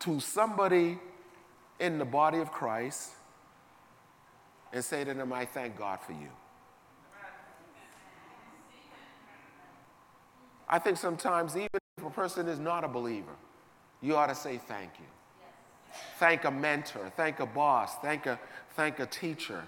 to 0.00 0.20
somebody 0.20 0.98
in 1.80 1.98
the 1.98 2.04
body 2.04 2.40
of 2.40 2.52
Christ 2.52 3.12
and 4.70 4.84
say 4.84 5.02
to 5.02 5.14
them, 5.14 5.32
I 5.32 5.46
thank 5.46 5.78
God 5.78 5.98
for 6.06 6.12
you. 6.12 6.28
I 10.68 10.78
think 10.78 10.98
sometimes, 10.98 11.56
even 11.56 11.80
person 12.10 12.48
is 12.48 12.58
not 12.58 12.84
a 12.84 12.88
believer, 12.88 13.36
you 14.00 14.16
ought 14.16 14.26
to 14.26 14.34
say 14.34 14.58
thank 14.58 14.90
you. 14.98 15.06
Thank 16.18 16.44
a 16.44 16.50
mentor, 16.50 17.12
thank 17.16 17.40
a 17.40 17.46
boss, 17.46 17.96
thank 17.98 18.26
a, 18.26 18.38
thank 18.74 18.98
a 18.98 19.06
teacher. 19.06 19.62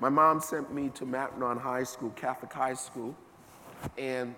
My 0.00 0.08
mom 0.08 0.40
sent 0.40 0.74
me 0.74 0.90
to 0.94 1.06
Mackinac 1.06 1.58
High 1.58 1.84
School, 1.84 2.10
Catholic 2.10 2.52
High 2.52 2.74
School, 2.74 3.14
and 3.96 4.34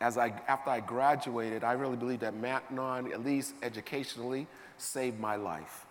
as 0.00 0.18
I, 0.18 0.28
after 0.48 0.70
I 0.70 0.80
graduated, 0.80 1.64
I 1.64 1.72
really 1.72 1.96
believe 1.96 2.20
that 2.20 2.34
Mackinac, 2.34 3.12
at 3.12 3.24
least 3.24 3.54
educationally, 3.62 4.46
saved 4.76 5.18
my 5.18 5.36
life. 5.36 5.86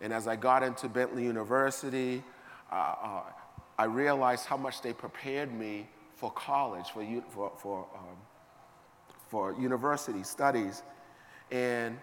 And 0.00 0.12
as 0.12 0.28
I 0.28 0.36
got 0.36 0.62
into 0.62 0.88
Bentley 0.88 1.24
University, 1.24 2.22
uh, 2.70 2.74
uh, 2.74 3.22
I 3.78 3.84
realized 3.84 4.46
how 4.46 4.56
much 4.56 4.82
they 4.82 4.92
prepared 4.92 5.52
me 5.52 5.88
for 6.16 6.30
college, 6.30 6.90
for, 6.90 7.04
for, 7.30 7.52
for, 7.58 7.86
um, 7.94 8.16
for 9.32 9.56
university 9.58 10.22
studies. 10.22 10.82
And 11.50 11.98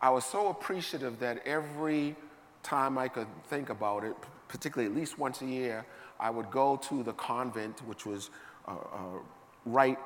I 0.00 0.10
was 0.10 0.24
so 0.24 0.46
appreciative 0.48 1.18
that 1.18 1.44
every 1.44 2.14
time 2.62 2.96
I 2.96 3.08
could 3.08 3.26
think 3.48 3.68
about 3.68 4.04
it, 4.04 4.14
particularly 4.46 4.88
at 4.88 4.96
least 4.96 5.18
once 5.18 5.42
a 5.42 5.46
year, 5.46 5.84
I 6.20 6.30
would 6.30 6.52
go 6.52 6.76
to 6.88 7.02
the 7.02 7.14
convent, 7.14 7.84
which 7.84 8.06
was 8.06 8.30
uh, 8.68 8.70
uh, 8.70 8.76
right 9.66 9.98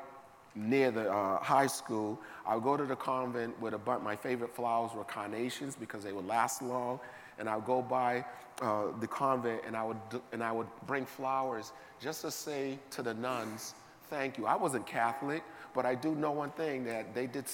near 0.55 0.91
the 0.91 1.13
uh, 1.13 1.43
high 1.43 1.67
school. 1.67 2.19
I 2.47 2.55
would 2.55 2.65
go 2.65 2.79
to 2.79 2.87
the 2.87 2.97
convent 2.97 3.61
with 3.61 3.75
a 3.75 3.79
bunch, 3.79 4.03
my 4.03 4.17
favorite 4.17 4.55
flowers 4.57 4.93
were 4.95 5.05
carnations 5.05 5.77
because 5.77 6.03
they 6.03 6.13
would 6.13 6.27
last 6.27 6.63
long. 6.63 7.01
And 7.39 7.51
I 7.51 7.57
would 7.57 7.67
go 7.67 7.83
by 7.83 8.25
uh, 8.63 8.85
the 8.99 9.07
convent 9.07 9.61
and 9.67 9.77
I, 9.77 9.85
would, 9.85 9.99
and 10.33 10.43
I 10.43 10.53
would 10.53 10.69
bring 10.87 11.05
flowers 11.05 11.73
just 12.01 12.23
to 12.23 12.31
say 12.31 12.79
to 12.93 13.03
the 13.03 13.13
nuns, 13.13 13.75
thank 14.09 14.37
you. 14.37 14.47
I 14.47 14.57
wasn't 14.57 14.87
Catholic, 14.87 15.43
but 15.75 15.87
I 15.87 15.95
do 15.95 16.15
know 16.15 16.33
one 16.33 16.51
thing 16.51 16.85
that 16.85 17.15
they 17.15 17.27
did, 17.27 17.47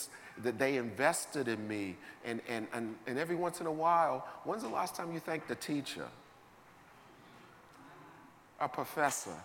that 0.43 0.59
they 0.59 0.77
invested 0.77 1.49
in 1.49 1.67
me. 1.67 1.97
And, 2.25 2.41
and, 2.49 2.67
and, 2.73 2.95
and 3.07 3.19
every 3.19 3.37
once 3.37 3.61
in 3.61 3.67
a 3.67 3.73
while, 3.73 4.27
when's 4.45 4.63
the 4.63 4.69
last 4.69 4.95
time 4.95 5.13
you 5.13 5.21
thanked 5.21 5.49
the 5.49 5.55
teacher? 5.55 6.07
A 8.61 8.69
professor? 8.69 9.37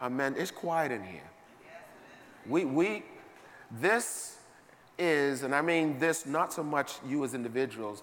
A 0.00 0.08
man, 0.08 0.34
it's 0.38 0.50
quiet 0.50 0.92
in 0.92 1.02
here. 1.02 1.30
We, 2.46 2.64
we, 2.64 3.02
this 3.80 4.38
is, 4.98 5.42
and 5.42 5.54
I 5.54 5.60
mean 5.60 5.98
this 5.98 6.24
not 6.24 6.52
so 6.52 6.62
much 6.62 6.94
you 7.06 7.24
as 7.24 7.34
individuals, 7.34 8.02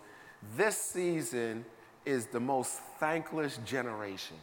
this 0.56 0.78
season 0.78 1.66
is 2.06 2.28
the 2.28 2.40
most 2.40 2.80
thankless 3.00 3.58
generation. 3.66 4.38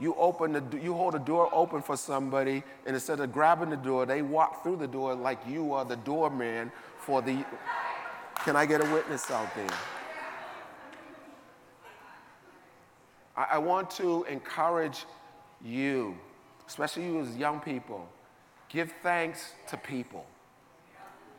You 0.00 0.14
open 0.16 0.52
the, 0.52 0.80
you 0.80 0.92
hold 0.94 1.14
the 1.14 1.18
door 1.18 1.48
open 1.52 1.80
for 1.80 1.96
somebody, 1.96 2.62
and 2.84 2.94
instead 2.94 3.20
of 3.20 3.32
grabbing 3.32 3.70
the 3.70 3.76
door, 3.76 4.06
they 4.06 4.22
walk 4.22 4.62
through 4.62 4.76
the 4.76 4.88
door 4.88 5.14
like 5.14 5.38
you 5.48 5.72
are 5.72 5.84
the 5.84 5.96
doorman 5.96 6.72
for 6.98 7.22
the. 7.22 7.44
Can 8.44 8.56
I 8.56 8.66
get 8.66 8.80
a 8.80 8.92
witness 8.92 9.30
out 9.30 9.54
there? 9.54 9.68
I, 13.36 13.46
I 13.52 13.58
want 13.58 13.90
to 13.92 14.24
encourage 14.24 15.04
you 15.64 16.16
especially 16.66 17.04
you 17.04 17.20
as 17.20 17.36
young 17.36 17.60
people, 17.60 18.08
give 18.68 18.92
thanks 19.02 19.52
to 19.68 19.76
people. 19.76 20.26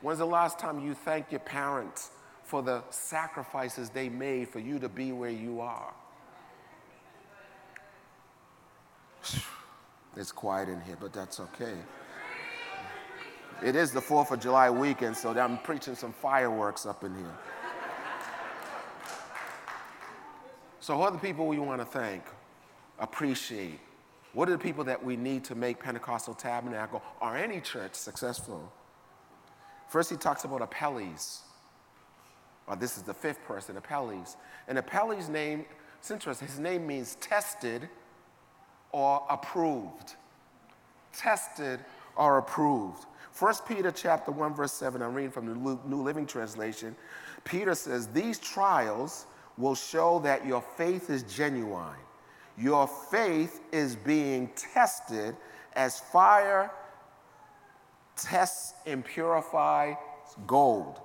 When's 0.01 0.19
the 0.19 0.25
last 0.25 0.59
time 0.59 0.85
you 0.85 0.93
thanked 0.93 1.31
your 1.31 1.39
parents 1.39 2.11
for 2.43 2.61
the 2.61 2.83
sacrifices 2.89 3.89
they 3.89 4.09
made 4.09 4.49
for 4.49 4.59
you 4.59 4.77
to 4.79 4.89
be 4.89 5.11
where 5.11 5.31
you 5.31 5.61
are? 5.61 5.93
It's 10.15 10.31
quiet 10.31 10.69
in 10.69 10.81
here, 10.81 10.97
but 10.99 11.13
that's 11.13 11.39
okay. 11.39 11.75
It 13.63 13.75
is 13.75 13.91
the 13.91 14.01
4th 14.01 14.31
of 14.31 14.39
July 14.39 14.69
weekend, 14.69 15.15
so 15.15 15.31
I'm 15.37 15.57
preaching 15.59 15.95
some 15.95 16.13
fireworks 16.13 16.85
up 16.85 17.03
in 17.03 17.15
here. 17.15 17.35
So, 20.79 20.95
who 20.95 21.01
are 21.01 21.11
the 21.11 21.17
people 21.17 21.47
we 21.47 21.57
want 21.57 21.81
to 21.81 21.85
thank, 21.85 22.23
appreciate, 22.99 23.79
what 24.33 24.49
are 24.49 24.51
the 24.51 24.57
people 24.59 24.83
that 24.83 25.03
we 25.03 25.15
need 25.15 25.43
to 25.45 25.55
make 25.55 25.81
Pentecostal 25.81 26.33
Tabernacle 26.33 27.01
or 27.21 27.35
any 27.35 27.59
church 27.61 27.95
successful? 27.95 28.71
First, 29.87 30.09
he 30.09 30.17
talks 30.17 30.43
about 30.43 30.61
Apelles. 30.61 31.41
Well, 32.67 32.75
this 32.75 32.97
is 32.97 33.03
the 33.03 33.13
fifth 33.13 33.43
person, 33.45 33.77
Apelles. 33.77 34.35
And 34.67 34.77
Apelles' 34.77 35.29
name, 35.29 35.65
it's 35.97 36.11
interesting, 36.11 36.47
his 36.47 36.59
name 36.59 36.85
means 36.85 37.15
tested 37.15 37.89
or 38.91 39.23
approved. 39.29 40.15
Tested 41.13 41.79
or 42.15 42.37
approved. 42.37 43.05
1 43.37 43.53
Peter 43.67 43.91
chapter 43.91 44.31
1, 44.31 44.53
verse 44.53 44.71
7, 44.71 45.01
I'm 45.01 45.13
reading 45.13 45.31
from 45.31 45.47
the 45.47 45.79
New 45.85 46.01
Living 46.01 46.25
Translation. 46.25 46.95
Peter 47.43 47.75
says, 47.75 48.07
These 48.07 48.39
trials 48.39 49.25
will 49.57 49.75
show 49.75 50.19
that 50.19 50.45
your 50.45 50.61
faith 50.77 51.09
is 51.09 51.23
genuine. 51.23 51.99
Your 52.57 52.87
faith 52.87 53.61
is 53.73 53.95
being 53.95 54.49
tested 54.55 55.35
as 55.73 55.99
fire 55.99 56.71
tests 58.15 58.73
and 58.85 59.03
purifies 59.03 59.97
gold. 60.47 61.01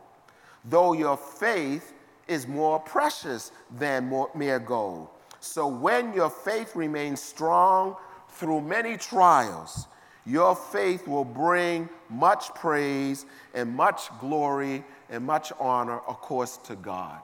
Though 0.64 0.92
your 0.92 1.16
faith 1.16 1.92
is 2.28 2.46
more 2.46 2.78
precious 2.78 3.50
than 3.76 4.06
more, 4.06 4.30
mere 4.34 4.60
gold. 4.60 5.08
So 5.40 5.66
when 5.66 6.12
your 6.12 6.30
faith 6.30 6.76
remains 6.76 7.20
strong 7.20 7.96
through 8.28 8.60
many 8.60 8.96
trials, 8.96 9.86
your 10.26 10.54
faith 10.54 11.08
will 11.08 11.24
bring 11.24 11.88
much 12.10 12.54
praise 12.54 13.24
and 13.54 13.74
much 13.74 14.10
glory 14.20 14.84
and 15.08 15.24
much 15.24 15.50
honor, 15.58 16.00
of 16.00 16.20
course, 16.20 16.58
to 16.58 16.76
God. 16.76 17.18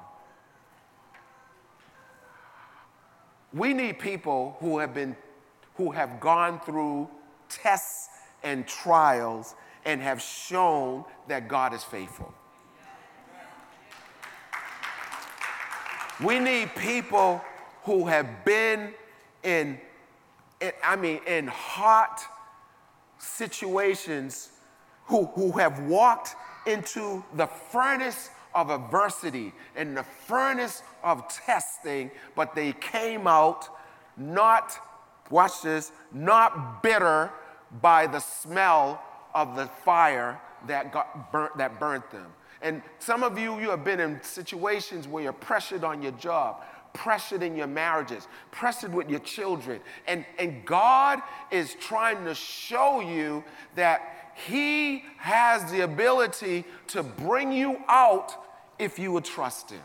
We 3.53 3.75
need 3.75 3.99
people 3.99 4.57
who 4.61 4.79
have 4.79 4.93
been 4.93 5.15
who 5.77 5.91
have 5.91 6.21
gone 6.21 6.59
through 6.61 7.09
tests 7.51 8.09
and 8.43 8.67
trials 8.67 9.55
and 9.85 10.01
have 10.01 10.23
shown 10.23 11.05
that 11.29 11.49
God 11.49 11.75
is 11.75 11.85
faithful. 11.85 12.33
We 16.25 16.39
need 16.39 16.75
people 16.75 17.43
who 17.87 18.05
have 18.05 18.45
been 18.45 18.93
in, 19.45 19.79
in 20.61 20.73
I 20.85 20.97
mean, 20.97 21.21
in 21.27 21.47
hot 21.47 22.21
situations, 23.19 24.51
who, 25.07 25.27
who 25.27 25.53
have 25.53 25.79
walked 25.81 26.35
into 26.67 27.25
the 27.35 27.47
furnace 27.47 28.31
of 28.57 28.71
adversity, 28.71 29.53
and 29.77 29.97
the 29.97 30.03
furnace 30.03 30.83
of 31.05 31.29
testing, 31.29 32.11
but 32.35 32.55
they 32.57 32.73
came 32.73 33.29
out 33.29 33.69
not, 34.17 34.73
watch 35.31 35.63
this, 35.63 35.93
not 36.13 36.83
bitter 36.83 37.31
by 37.81 38.07
the 38.07 38.19
smell 38.19 39.01
of 39.35 39.55
the 39.55 39.67
fire 39.67 40.41
that, 40.67 40.93
got 40.93 41.31
burnt, 41.31 41.57
that 41.59 41.79
burnt 41.79 42.11
them. 42.11 42.27
And 42.63 42.83
some 42.99 43.23
of 43.23 43.39
you, 43.39 43.61
you 43.61 43.71
have 43.71 43.85
been 43.85 44.01
in 44.01 44.21
situations 44.23 45.07
where 45.07 45.23
you're 45.23 45.33
pressured 45.33 45.85
on 45.85 46.03
your 46.03 46.13
job, 46.13 46.65
pressured 46.95 47.43
in 47.43 47.57
your 47.57 47.67
marriages, 47.67 48.27
pressured 48.51 48.95
with 48.95 49.09
your 49.09 49.21
children. 49.21 49.81
And, 50.07 50.25
and 50.39 50.65
God 50.65 51.21
is 51.51 51.75
trying 51.81 52.25
to 52.25 52.35
show 52.35 53.01
you 53.01 53.45
that 53.75 54.33
He 54.35 55.05
has 55.19 55.71
the 55.71 55.81
ability 55.81 56.65
to 56.89 57.03
bring 57.03 57.53
you 57.53 57.79
out 57.89 58.35
if 58.79 58.99
you 58.99 59.13
would 59.13 59.25
trust 59.25 59.71
Him. 59.71 59.83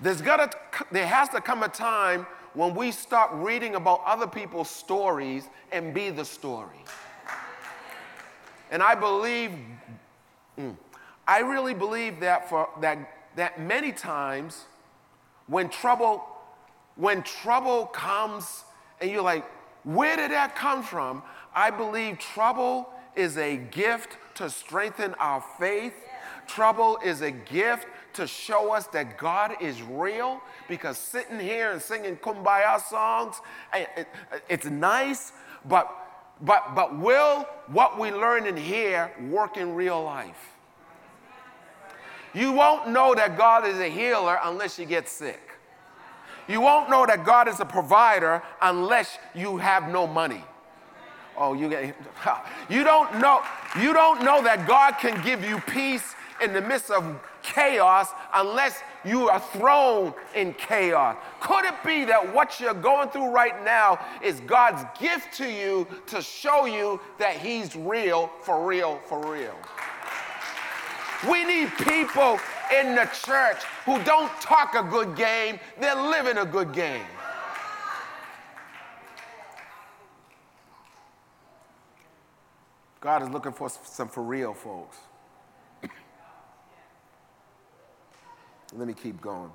There's 0.00 0.20
gotta, 0.20 0.50
there 0.90 1.06
has 1.06 1.28
to 1.30 1.40
come 1.40 1.62
a 1.62 1.68
time 1.68 2.26
when 2.52 2.74
we 2.74 2.90
stop 2.92 3.30
reading 3.34 3.74
about 3.74 4.02
other 4.04 4.26
people's 4.26 4.70
stories 4.70 5.48
and 5.72 5.94
be 5.94 6.10
the 6.10 6.24
story. 6.24 6.84
And 8.70 8.82
I 8.82 8.94
believe, 8.94 9.52
mm, 10.58 10.76
I 11.26 11.40
really 11.40 11.74
believe 11.74 12.20
that 12.20 12.48
for 12.48 12.68
that, 12.80 12.98
that 13.36 13.60
many 13.60 13.92
times 13.92 14.64
when 15.46 15.68
trouble 15.68 16.24
when 16.96 17.22
trouble 17.22 17.86
comes 17.86 18.64
and 19.00 19.10
you're 19.10 19.22
like, 19.22 19.44
where 19.84 20.16
did 20.16 20.30
that 20.30 20.54
come 20.54 20.82
from? 20.82 21.22
I 21.54 21.70
believe 21.70 22.18
trouble 22.18 22.88
is 23.16 23.36
a 23.36 23.56
gift 23.56 24.16
to 24.36 24.48
strengthen 24.50 25.14
our 25.14 25.42
faith. 25.58 25.94
Trouble 26.46 26.98
is 27.04 27.22
a 27.22 27.30
gift 27.30 27.86
to 28.14 28.26
show 28.26 28.72
us 28.72 28.86
that 28.88 29.18
God 29.18 29.56
is 29.60 29.82
real 29.82 30.40
because 30.68 30.98
sitting 30.98 31.40
here 31.40 31.72
and 31.72 31.82
singing 31.82 32.16
kumbaya 32.16 32.80
songs, 32.80 33.40
eh, 33.72 33.86
eh, 33.96 34.04
eh, 34.32 34.38
it's 34.48 34.66
nice, 34.66 35.32
but, 35.64 35.90
but, 36.40 36.74
but 36.74 36.96
will 36.98 37.46
what 37.68 37.98
we 37.98 38.12
learn 38.12 38.46
in 38.46 38.56
here 38.56 39.12
work 39.30 39.56
in 39.56 39.74
real 39.74 40.02
life? 40.02 40.53
You 42.34 42.52
won't 42.52 42.88
know 42.88 43.14
that 43.14 43.38
God 43.38 43.66
is 43.66 43.78
a 43.78 43.88
healer 43.88 44.38
unless 44.42 44.78
you 44.78 44.84
get 44.86 45.08
sick. 45.08 45.40
You 46.48 46.60
won't 46.60 46.90
know 46.90 47.06
that 47.06 47.24
God 47.24 47.48
is 47.48 47.60
a 47.60 47.64
provider 47.64 48.42
unless 48.60 49.18
you 49.34 49.56
have 49.56 49.90
no 49.90 50.06
money. 50.06 50.44
Oh, 51.36 51.54
you 51.54 51.68
get 51.68 51.96
you 52.68 52.84
don't 52.84 53.18
know 53.18 53.42
you 53.80 53.92
don't 53.92 54.22
know 54.22 54.42
that 54.42 54.66
God 54.68 54.92
can 55.00 55.22
give 55.24 55.44
you 55.44 55.58
peace 55.60 56.14
in 56.42 56.52
the 56.52 56.60
midst 56.60 56.90
of 56.90 57.20
chaos 57.42 58.08
unless 58.34 58.80
you 59.04 59.28
are 59.28 59.40
thrown 59.40 60.12
in 60.34 60.52
chaos. 60.54 61.16
Could 61.40 61.64
it 61.64 61.74
be 61.84 62.04
that 62.06 62.34
what 62.34 62.58
you're 62.60 62.74
going 62.74 63.08
through 63.10 63.30
right 63.30 63.64
now 63.64 63.98
is 64.22 64.40
God's 64.40 64.84
gift 64.98 65.32
to 65.38 65.50
you 65.50 65.86
to 66.06 66.22
show 66.22 66.66
you 66.66 67.00
that 67.18 67.36
He's 67.36 67.76
real, 67.76 68.30
for 68.42 68.66
real, 68.66 69.00
for 69.06 69.32
real? 69.32 69.54
We 71.28 71.44
need 71.44 71.70
people 71.78 72.38
in 72.78 72.94
the 72.94 73.08
church 73.12 73.62
who 73.84 74.02
don't 74.04 74.30
talk 74.40 74.74
a 74.74 74.82
good 74.82 75.16
game, 75.16 75.58
they're 75.80 75.94
living 75.94 76.38
a 76.38 76.44
good 76.44 76.72
game. 76.72 77.06
God 83.00 83.22
is 83.22 83.28
looking 83.28 83.52
for 83.52 83.68
some 83.68 84.08
for 84.08 84.22
real 84.22 84.54
folks. 84.54 84.96
Let 88.72 88.88
me 88.88 88.94
keep 88.94 89.20
going. 89.20 89.50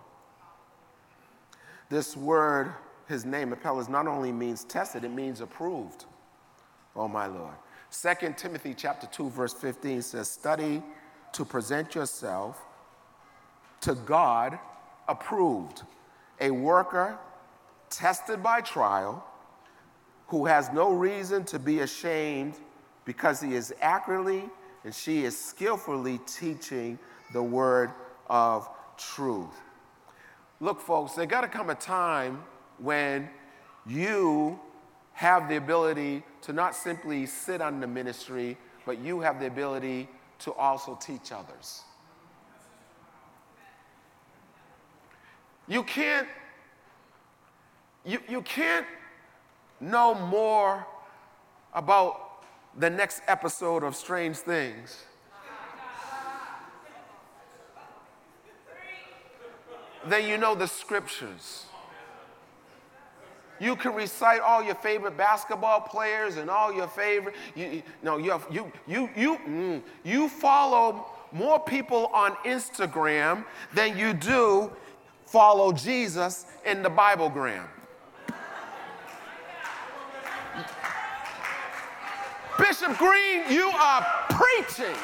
This 1.90 2.16
word, 2.16 2.72
his 3.08 3.26
name, 3.26 3.52
Apelles, 3.52 3.90
not 3.90 4.06
only 4.06 4.32
means 4.32 4.64
tested, 4.64 5.04
it 5.04 5.10
means 5.12 5.42
approved. 5.42 6.06
Oh 6.96 7.08
my 7.08 7.26
Lord. 7.26 7.56
2 7.92 8.36
Timothy 8.38 8.76
chapter 8.78 9.08
2, 9.08 9.32
verse 9.32 9.54
15 9.54 10.04
says, 10.04 10.30
Study 10.30 10.84
to 11.34 11.46
present 11.46 11.96
yourself 11.96 12.62
to 13.82 13.96
God 13.96 14.60
approved, 15.08 15.84
a 16.40 16.52
worker 16.52 17.18
tested 17.90 18.44
by 18.44 18.62
trial, 18.62 19.26
who 20.28 20.46
has 20.46 20.72
no 20.72 20.92
reason 20.92 21.44
to 21.46 21.58
be 21.58 21.80
ashamed 21.80 22.56
because 23.04 23.42
he 23.42 23.56
is 23.56 23.74
accurately 23.82 24.44
and 24.84 24.94
she 24.94 25.24
is 25.26 25.38
skillfully 25.38 26.20
teaching 26.28 27.00
the 27.34 27.42
word 27.42 27.92
of 28.30 28.70
truth. 28.98 29.56
Look, 30.60 30.80
folks, 30.80 31.14
there 31.14 31.26
got 31.26 31.42
to 31.42 31.48
come 31.48 31.70
a 31.70 31.76
time 31.76 32.44
when 32.78 33.30
you 33.88 34.60
have 35.14 35.50
the 35.50 35.56
ability 35.56 36.24
to 36.42 36.54
not 36.54 36.76
simply 36.76 37.26
sit 37.26 37.62
on 37.62 37.80
the 37.80 37.88
ministry, 37.88 38.58
but 38.86 39.00
you 39.00 39.20
have 39.22 39.40
the 39.40 39.48
ability 39.48 40.08
to 40.40 40.54
also 40.54 40.98
teach 41.02 41.32
others. 41.32 41.84
You 45.68 45.84
can't, 45.84 46.28
you, 48.06 48.20
you 48.28 48.42
can't 48.42 48.88
know 49.80 50.16
more 50.16 50.86
about 51.74 52.44
the 52.78 52.90
next 52.90 53.22
episode 53.28 53.84
of 53.84 53.96
Strange 53.96 54.38
Things 54.38 55.06
then 60.06 60.28
you 60.28 60.38
know 60.38 60.56
the 60.56 60.68
scriptures. 60.68 61.66
You 63.60 63.76
can 63.76 63.94
recite 63.94 64.42
all 64.42 64.64
your 64.64 64.76
favorite 64.76 65.18
basketball 65.18 65.82
players 65.82 66.38
and 66.38 66.50
all 66.50 66.74
your 66.74 66.88
favorite. 66.88 67.36
You, 67.56 67.84
no, 68.02 68.18
you, 68.18 68.42
you, 68.50 68.72
you, 68.88 69.10
you, 69.16 69.38
mm, 69.38 69.82
you 70.04 70.30
follow 70.30 71.06
more 71.32 71.60
people 71.60 72.08
on 72.08 72.34
Instagram 72.46 73.46
than 73.74 73.98
you 73.98 74.14
do 74.14 74.72
follow 75.26 75.72
Jesus 75.72 76.46
in 76.66 76.82
the 76.82 76.90
Biblegram. 76.90 77.66
Bishop 82.58 82.98
Green, 82.98 83.44
you 83.50 83.70
are 83.70 84.06
preaching. 84.30 84.96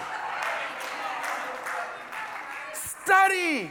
Study. 2.73 3.69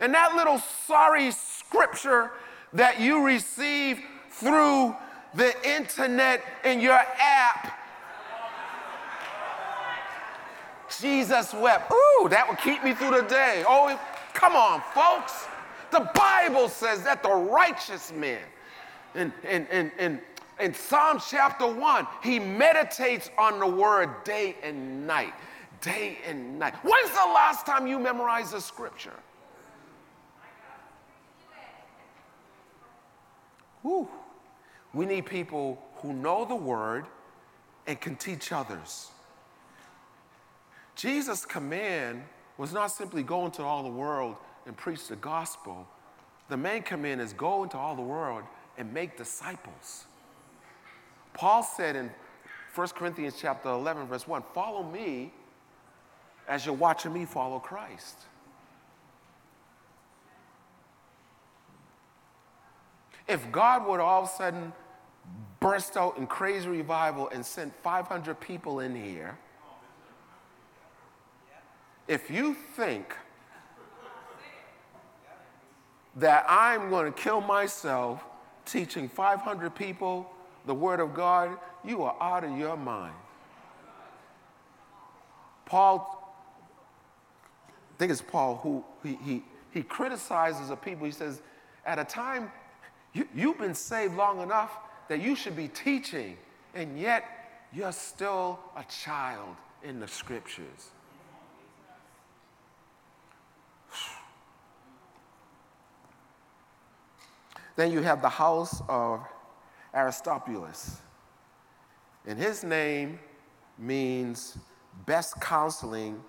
And 0.00 0.12
that 0.12 0.34
little 0.36 0.58
sorry 0.58 1.30
scripture 1.30 2.30
that 2.72 3.00
you 3.00 3.24
receive 3.24 4.00
through 4.30 4.94
the 5.34 5.54
internet 5.68 6.42
in 6.64 6.80
your 6.80 7.00
app. 7.18 7.74
Jesus 11.00 11.52
wept. 11.52 11.92
Ooh, 11.92 12.28
that 12.28 12.46
would 12.48 12.58
keep 12.58 12.82
me 12.82 12.94
through 12.94 13.20
the 13.20 13.26
day. 13.28 13.62
Oh, 13.66 13.98
come 14.34 14.56
on, 14.56 14.82
folks. 14.94 15.46
The 15.90 16.10
Bible 16.14 16.68
says 16.68 17.02
that 17.02 17.22
the 17.22 17.30
righteous 17.30 18.12
man, 18.12 18.40
in, 19.14 19.32
in, 19.48 19.66
in, 19.66 19.92
in, 19.98 20.20
in 20.60 20.74
Psalm 20.74 21.18
chapter 21.26 21.66
1, 21.66 22.06
he 22.22 22.38
meditates 22.38 23.30
on 23.38 23.58
the 23.58 23.66
word 23.66 24.10
day 24.24 24.56
and 24.62 25.06
night. 25.06 25.34
Day 25.80 26.18
and 26.26 26.58
night. 26.58 26.74
When's 26.82 27.10
the 27.10 27.32
last 27.32 27.64
time 27.64 27.86
you 27.86 27.98
memorized 27.98 28.52
the 28.52 28.60
scripture? 28.60 29.12
Whew. 33.88 34.06
We 34.92 35.06
need 35.06 35.24
people 35.24 35.82
who 35.96 36.12
know 36.12 36.44
the 36.44 36.54
word 36.54 37.06
and 37.86 37.98
can 37.98 38.16
teach 38.16 38.52
others. 38.52 39.10
Jesus' 40.94 41.46
command 41.46 42.22
was 42.58 42.72
not 42.74 42.88
simply 42.88 43.22
go 43.22 43.46
into 43.46 43.62
all 43.62 43.82
the 43.82 43.88
world 43.88 44.36
and 44.66 44.76
preach 44.76 45.08
the 45.08 45.16
gospel. 45.16 45.88
The 46.50 46.56
main 46.56 46.82
command 46.82 47.22
is 47.22 47.32
go 47.32 47.62
into 47.62 47.78
all 47.78 47.96
the 47.96 48.02
world 48.02 48.44
and 48.76 48.92
make 48.92 49.16
disciples. 49.16 50.04
Paul 51.32 51.62
said 51.62 51.96
in 51.96 52.10
1 52.74 52.88
Corinthians 52.88 53.36
chapter 53.40 53.70
11 53.70 54.06
verse 54.06 54.28
1, 54.28 54.42
"Follow 54.52 54.82
me 54.82 55.32
as 56.46 56.66
you're 56.66 56.74
watching 56.74 57.14
me 57.14 57.24
follow 57.24 57.58
Christ." 57.58 58.26
If 63.28 63.52
God 63.52 63.86
would 63.86 64.00
all 64.00 64.22
of 64.22 64.28
a 64.28 64.32
sudden 64.32 64.72
burst 65.60 65.96
out 65.96 66.16
in 66.16 66.26
crazy 66.26 66.68
revival 66.68 67.28
and 67.28 67.44
sent 67.44 67.74
500 67.82 68.40
people 68.40 68.80
in 68.80 68.96
here, 68.96 69.38
if 72.06 72.30
you 72.30 72.54
think 72.54 73.14
that 76.16 76.46
I'm 76.48 76.88
going 76.88 77.12
to 77.12 77.16
kill 77.16 77.42
myself 77.42 78.24
teaching 78.64 79.08
500 79.08 79.74
people 79.74 80.30
the 80.66 80.74
Word 80.74 81.00
of 81.00 81.14
God, 81.14 81.56
you 81.84 82.02
are 82.02 82.16
out 82.20 82.44
of 82.44 82.56
your 82.58 82.76
mind. 82.76 83.14
Paul, 85.64 86.34
I 87.68 87.98
think 87.98 88.10
it's 88.10 88.22
Paul 88.22 88.56
who 88.62 88.84
he, 89.02 89.18
he, 89.22 89.44
he 89.70 89.82
criticizes 89.82 90.70
the 90.70 90.76
people. 90.76 91.04
He 91.04 91.12
says, 91.12 91.42
at 91.84 91.98
a 91.98 92.04
time 92.04 92.50
you, 93.18 93.28
you've 93.34 93.58
been 93.58 93.74
saved 93.74 94.14
long 94.14 94.40
enough 94.40 94.78
that 95.08 95.20
you 95.20 95.34
should 95.34 95.56
be 95.56 95.68
teaching, 95.68 96.36
and 96.74 96.98
yet 96.98 97.24
you're 97.72 97.92
still 97.92 98.58
a 98.76 98.84
child 98.84 99.56
in 99.82 100.00
the 100.00 100.08
scriptures. 100.08 100.90
Then 107.76 107.92
you 107.92 108.02
have 108.02 108.22
the 108.22 108.28
house 108.28 108.82
of 108.88 109.20
Aristobulus. 109.94 110.98
And 112.26 112.38
his 112.38 112.64
name 112.64 113.20
means 113.78 114.58
best 115.06 115.40
counseling 115.40 116.20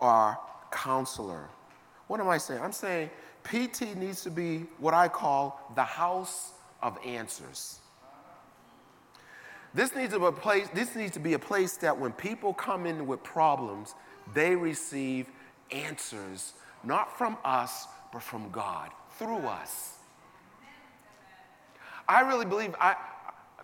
or 0.00 0.38
counselor. 0.72 1.48
What 2.06 2.20
am 2.20 2.28
I 2.28 2.38
saying? 2.38 2.62
I'm 2.62 2.72
saying 2.72 3.10
PT 3.44 3.96
needs 3.96 4.22
to 4.22 4.30
be 4.30 4.66
what 4.78 4.94
I 4.94 5.08
call 5.08 5.72
the 5.74 5.84
house 5.84 6.52
of 6.82 6.98
answers. 7.04 7.78
This 9.74 9.94
needs, 9.94 10.12
to 10.12 10.20
be 10.20 10.26
a 10.26 10.32
place, 10.32 10.68
this 10.72 10.94
needs 10.94 11.12
to 11.12 11.20
be 11.20 11.34
a 11.34 11.38
place 11.38 11.76
that 11.78 11.98
when 11.98 12.12
people 12.12 12.54
come 12.54 12.86
in 12.86 13.06
with 13.06 13.22
problems, 13.24 13.94
they 14.32 14.54
receive 14.54 15.26
answers, 15.70 16.54
not 16.84 17.18
from 17.18 17.36
us, 17.44 17.86
but 18.12 18.22
from 18.22 18.50
God. 18.50 18.90
through 19.18 19.38
us. 19.38 19.98
I 22.08 22.20
really 22.20 22.44
believe 22.44 22.74
I 22.80 22.96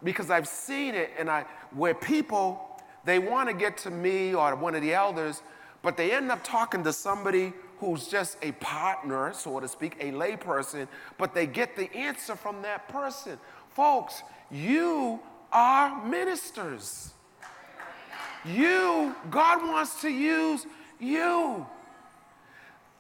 because 0.03 0.31
I've 0.31 0.49
seen 0.49 0.95
it 0.95 1.11
and 1.19 1.29
I 1.29 1.45
where 1.73 1.95
people 1.95 2.67
they 3.05 3.19
want 3.19 3.49
to 3.49 3.55
get 3.55 3.77
to 3.79 3.91
me 3.91 4.35
or 4.35 4.55
one 4.57 4.75
of 4.75 4.83
the 4.83 4.95
elders, 4.95 5.43
but 5.83 5.97
they 5.97 6.13
end 6.13 6.31
up 6.31 6.45
talking 6.45 6.85
to 6.85 6.93
somebody 6.93 7.53
who's 7.81 8.09
just 8.09 8.37
a 8.43 8.53
partner, 8.53 9.33
so 9.33 9.59
to 9.59 9.67
speak, 9.67 9.97
a 10.01 10.13
layperson, 10.13 10.87
but 11.19 11.35
they 11.35 11.47
get 11.47 11.77
the 11.77 11.93
answer 11.97 12.37
from 12.37 12.63
that 12.63 12.89
person. 12.89 13.39
Folks, 13.71 14.23
you 14.51 15.19
are 15.51 16.05
ministers. 16.05 17.15
You, 18.45 19.15
God 19.31 19.67
wants 19.67 20.01
to 20.03 20.11
use 20.11 20.67
you. 20.99 21.67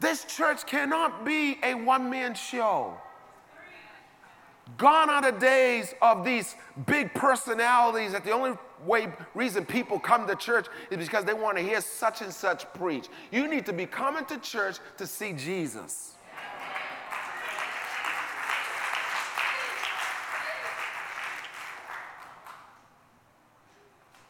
This 0.00 0.24
church 0.24 0.66
cannot 0.66 1.24
be 1.24 1.58
a 1.62 1.74
one 1.74 2.08
man 2.08 2.34
show. 2.34 2.94
Gone 4.78 5.10
are 5.10 5.22
the 5.30 5.38
days 5.38 5.94
of 6.00 6.24
these 6.24 6.56
big 6.86 7.12
personalities 7.12 8.12
that 8.12 8.24
the 8.24 8.30
only 8.30 8.56
way 8.86 9.08
reason 9.34 9.64
people 9.64 9.98
come 9.98 10.26
to 10.26 10.36
church 10.36 10.66
is 10.90 10.98
because 10.98 11.24
they 11.24 11.34
want 11.34 11.56
to 11.56 11.62
hear 11.62 11.80
such 11.80 12.22
and 12.22 12.32
such 12.32 12.72
preach. 12.74 13.08
You 13.30 13.48
need 13.48 13.66
to 13.66 13.72
be 13.72 13.86
coming 13.86 14.24
to 14.26 14.38
church 14.38 14.78
to 14.98 15.06
see 15.06 15.32
Jesus. 15.32 16.14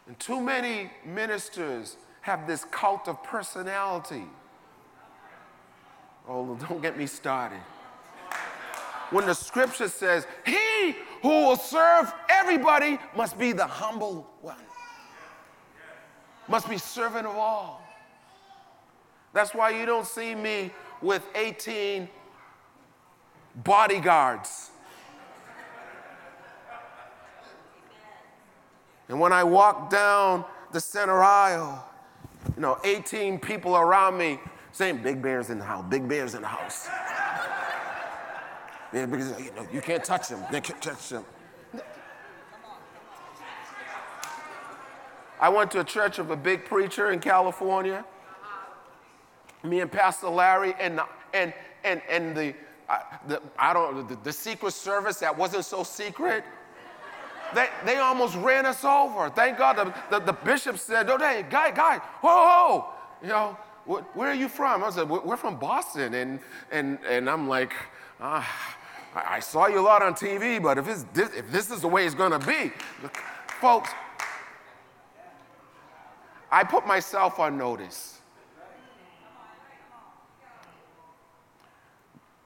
And 0.06 0.18
too 0.18 0.40
many 0.40 0.90
ministers 1.06 1.96
have 2.22 2.46
this 2.46 2.64
cult 2.64 3.06
of 3.06 3.22
personality. 3.22 4.24
Oh, 6.28 6.56
don't 6.56 6.82
get 6.82 6.98
me 6.98 7.06
started. 7.06 7.60
When 9.10 9.26
the 9.26 9.34
scripture 9.34 9.88
says, 9.88 10.26
He 10.46 10.96
who 11.22 11.28
will 11.28 11.56
serve 11.56 12.12
everybody 12.28 12.98
must 13.16 13.38
be 13.38 13.52
the 13.52 13.66
humble 13.66 14.26
one, 14.40 14.56
must 16.48 16.68
be 16.68 16.78
servant 16.78 17.26
of 17.26 17.36
all. 17.36 17.82
That's 19.32 19.54
why 19.54 19.70
you 19.70 19.86
don't 19.86 20.06
see 20.06 20.34
me 20.34 20.72
with 21.02 21.24
18 21.34 22.08
bodyguards. 23.56 24.70
And 29.08 29.18
when 29.18 29.32
I 29.32 29.42
walk 29.42 29.90
down 29.90 30.44
the 30.72 30.80
center 30.80 31.22
aisle, 31.22 31.84
you 32.54 32.62
know, 32.62 32.78
18 32.84 33.40
people 33.40 33.76
around 33.76 34.16
me 34.16 34.38
saying, 34.72 35.02
Big 35.02 35.20
Bear's 35.20 35.50
in 35.50 35.58
the 35.58 35.64
house, 35.64 35.84
Big 35.88 36.08
Bear's 36.08 36.34
in 36.34 36.42
the 36.42 36.48
house. 36.48 36.88
Yeah, 38.92 39.06
because 39.06 39.40
you, 39.40 39.52
know, 39.52 39.66
you 39.72 39.80
can't 39.80 40.04
touch 40.04 40.28
him, 40.28 40.40
you 40.52 40.60
can't 40.60 40.82
touch 40.82 41.10
him. 41.10 41.24
I 45.40 45.48
went 45.48 45.70
to 45.70 45.80
a 45.80 45.84
church 45.84 46.18
of 46.18 46.30
a 46.30 46.36
big 46.36 46.66
preacher 46.66 47.12
in 47.12 47.20
California. 47.20 48.04
Me 49.62 49.80
and 49.80 49.90
Pastor 49.90 50.28
Larry 50.28 50.74
and, 50.78 51.00
and, 51.32 51.54
and, 51.82 52.02
and 52.08 52.36
the, 52.36 52.54
uh, 52.88 52.98
the, 53.26 53.42
I 53.58 53.72
don't, 53.72 54.08
the, 54.08 54.16
the 54.22 54.32
secret 54.32 54.72
service 54.72 55.20
that 55.20 55.36
wasn't 55.36 55.64
so 55.64 55.82
secret 55.82 56.44
they, 57.54 57.68
they 57.84 57.96
almost 57.96 58.36
ran 58.36 58.66
us 58.66 58.84
over. 58.84 59.28
Thank 59.30 59.58
God 59.58 59.76
the, 59.76 60.18
the, 60.18 60.24
the 60.24 60.32
bishop 60.32 60.78
said, 60.78 61.10
oh, 61.10 61.18
hey, 61.18 61.44
guy, 61.48 61.70
guy, 61.70 61.98
whoa, 62.20 62.30
whoa. 62.30 62.88
You 63.22 63.28
know, 63.28 63.58
wh- 63.86 64.16
where 64.16 64.30
are 64.30 64.34
you 64.34 64.48
from? 64.48 64.84
I 64.84 64.90
said, 64.90 65.08
we're 65.08 65.36
from 65.36 65.56
Boston. 65.56 66.14
And, 66.14 66.40
and, 66.70 66.98
and 67.08 67.28
I'm 67.28 67.48
like, 67.48 67.72
ah, 68.20 68.76
I 69.14 69.40
saw 69.40 69.66
you 69.66 69.80
a 69.80 69.82
lot 69.82 70.02
on 70.02 70.14
TV, 70.14 70.62
but 70.62 70.78
if, 70.78 70.86
this, 71.12 71.34
if 71.34 71.50
this 71.50 71.70
is 71.70 71.80
the 71.80 71.88
way 71.88 72.06
it's 72.06 72.14
going 72.14 72.38
to 72.38 72.46
be, 72.46 72.72
folks, 73.60 73.90
I 76.50 76.64
put 76.64 76.86
myself 76.86 77.38
on 77.38 77.56
notice. 77.56 78.20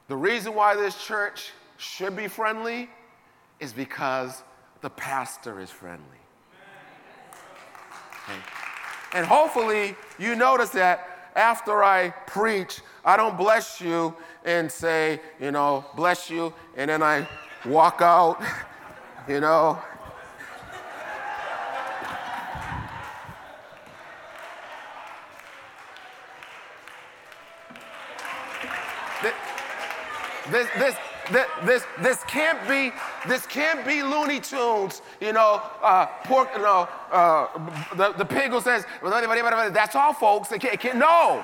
The 0.09 0.17
reason 0.17 0.55
why 0.55 0.75
this 0.75 1.03
church 1.03 1.53
should 1.77 2.17
be 2.17 2.29
friendly 2.29 2.91
is 3.61 3.73
because 3.73 4.43
the 4.83 4.91
pastor 4.91 5.61
is 5.61 5.71
friendly. 5.71 6.05
Okay. 8.25 8.39
And 9.15 9.27
hopefully, 9.27 9.97
you 10.19 10.35
notice 10.35 10.71
that 10.71 11.31
after 11.35 11.83
I 11.83 12.11
preach, 12.27 12.81
I 13.05 13.17
don't 13.17 13.37
bless 13.37 13.81
you 13.81 14.15
and 14.45 14.71
say, 14.71 15.21
you 15.41 15.51
know, 15.51 15.85
bless 15.95 16.31
you, 16.31 16.53
and 16.77 16.89
then 16.89 17.03
I 17.03 17.29
walk 17.67 18.01
out, 18.01 18.43
you 19.29 19.41
know. 19.41 19.79
This, 30.51 30.69
this, 30.77 30.95
this, 31.33 31.47
this, 31.65 31.85
this 32.03 32.23
can't 32.25 32.69
be 32.69 32.93
this 33.27 33.47
can't 33.47 33.87
be 33.87 34.03
Looney 34.03 34.41
Tunes, 34.41 35.01
you 35.21 35.33
know, 35.33 35.63
uh, 35.83 36.07
pork, 36.25 36.51
you 36.55 36.61
know, 36.61 36.87
uh, 37.11 37.47
the, 37.97 38.13
the 38.13 38.25
pig 38.25 38.51
who 38.51 38.61
says, 38.61 38.85
that's 39.03 39.97
all, 39.97 40.13
folks. 40.13 40.53
It 40.53 40.61
can't, 40.61 40.75
it 40.75 40.81
can't, 40.81 40.99
no. 40.99 41.43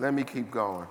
Let 0.00 0.14
me 0.14 0.24
keep 0.24 0.50
going. 0.50 0.86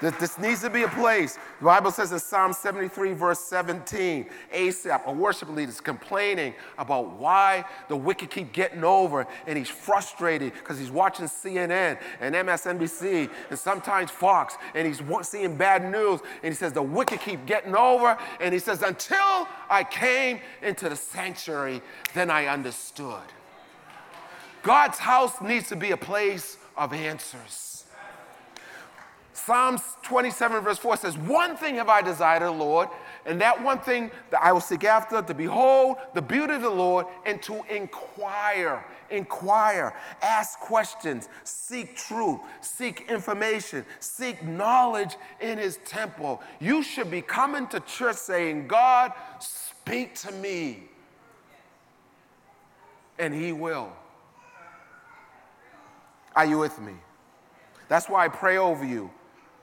This, 0.00 0.16
this 0.16 0.38
needs 0.38 0.62
to 0.62 0.70
be 0.70 0.84
a 0.84 0.88
place. 0.88 1.38
The 1.58 1.66
Bible 1.66 1.90
says 1.90 2.10
in 2.12 2.18
Psalm 2.18 2.54
73, 2.54 3.12
verse 3.12 3.40
17, 3.40 4.24
Asaph, 4.50 5.02
a 5.04 5.12
worship 5.12 5.50
leader, 5.50 5.68
is 5.70 5.82
complaining 5.82 6.54
about 6.78 7.18
why 7.18 7.66
the 7.88 7.96
wicked 7.96 8.30
keep 8.30 8.54
getting 8.54 8.82
over, 8.82 9.26
and 9.46 9.58
he's 9.58 9.68
frustrated 9.68 10.54
because 10.54 10.78
he's 10.78 10.90
watching 10.90 11.26
CNN 11.26 11.98
and 12.20 12.34
MSNBC 12.34 13.28
and 13.50 13.58
sometimes 13.58 14.10
Fox, 14.10 14.56
and 14.74 14.86
he's 14.86 15.02
seeing 15.20 15.54
bad 15.54 15.84
news, 15.92 16.20
and 16.42 16.50
he 16.50 16.56
says 16.56 16.72
the 16.72 16.82
wicked 16.82 17.20
keep 17.20 17.44
getting 17.44 17.76
over, 17.76 18.16
and 18.40 18.54
he 18.54 18.58
says, 18.58 18.80
until 18.80 19.46
I 19.68 19.84
came 19.84 20.40
into 20.62 20.88
the 20.88 20.96
sanctuary, 20.96 21.82
then 22.14 22.30
I 22.30 22.46
understood. 22.46 23.20
God's 24.62 24.98
house 24.98 25.40
needs 25.40 25.68
to 25.68 25.76
be 25.76 25.90
a 25.92 25.96
place 25.96 26.56
of 26.76 26.92
answers. 26.92 27.70
Psalms 29.32 29.80
27, 30.02 30.62
verse 30.62 30.78
4 30.78 30.98
says, 30.98 31.16
One 31.16 31.56
thing 31.56 31.76
have 31.76 31.88
I 31.88 32.02
desired 32.02 32.42
of 32.42 32.58
the 32.58 32.64
Lord, 32.64 32.88
and 33.24 33.40
that 33.40 33.62
one 33.62 33.78
thing 33.78 34.10
that 34.30 34.42
I 34.42 34.52
will 34.52 34.60
seek 34.60 34.84
after, 34.84 35.22
to 35.22 35.34
behold 35.34 35.96
the 36.14 36.20
beauty 36.20 36.54
of 36.54 36.62
the 36.62 36.70
Lord, 36.70 37.06
and 37.24 37.42
to 37.44 37.64
inquire, 37.74 38.84
inquire, 39.10 39.94
ask 40.20 40.58
questions, 40.60 41.30
seek 41.44 41.96
truth, 41.96 42.40
seek 42.60 43.10
information, 43.10 43.86
seek 43.98 44.42
knowledge 44.44 45.16
in 45.40 45.56
his 45.56 45.78
temple. 45.86 46.42
You 46.60 46.82
should 46.82 47.10
be 47.10 47.22
coming 47.22 47.66
to 47.68 47.80
church 47.80 48.16
saying, 48.16 48.68
God, 48.68 49.12
speak 49.38 50.14
to 50.16 50.32
me. 50.32 50.84
And 53.18 53.32
he 53.32 53.52
will. 53.52 53.90
Are 56.40 56.46
you 56.46 56.56
with 56.56 56.80
me? 56.80 56.94
That's 57.88 58.08
why 58.08 58.24
I 58.24 58.28
pray 58.28 58.56
over 58.56 58.82
you 58.82 59.10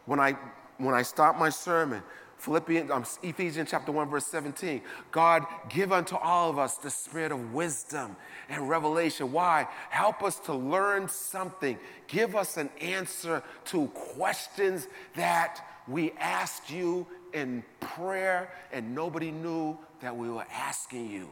when 0.06 0.20
I, 0.20 0.34
when 0.78 0.94
I 0.94 1.02
start 1.02 1.40
my 1.40 1.50
sermon, 1.50 2.04
Philippians, 2.38 2.92
um, 2.92 3.04
Ephesians 3.24 3.72
chapter 3.72 3.92
1, 3.92 4.08
verse 4.08 4.28
17. 4.28 4.84
God, 5.10 5.48
give 5.70 5.92
unto 5.92 6.16
all 6.16 6.52
of 6.52 6.60
us 6.60 6.78
the 6.78 6.92
spirit 6.92 7.32
of 7.32 7.52
wisdom 7.52 8.16
and 8.48 8.70
revelation. 8.70 9.32
Why? 9.32 9.68
Help 9.90 10.22
us 10.22 10.40
to 10.42 10.54
learn 10.54 11.10
something. 11.10 11.80
Give 12.06 12.36
us 12.36 12.58
an 12.58 12.70
answer 12.80 13.42
to 13.66 13.88
questions 13.88 14.88
that 15.16 15.68
we 15.88 16.12
asked 16.20 16.70
you 16.70 17.08
in 17.34 17.64
prayer 17.80 18.54
and 18.72 18.94
nobody 18.94 19.32
knew 19.32 19.80
that 20.02 20.16
we 20.16 20.30
were 20.30 20.46
asking 20.54 21.10
you. 21.10 21.28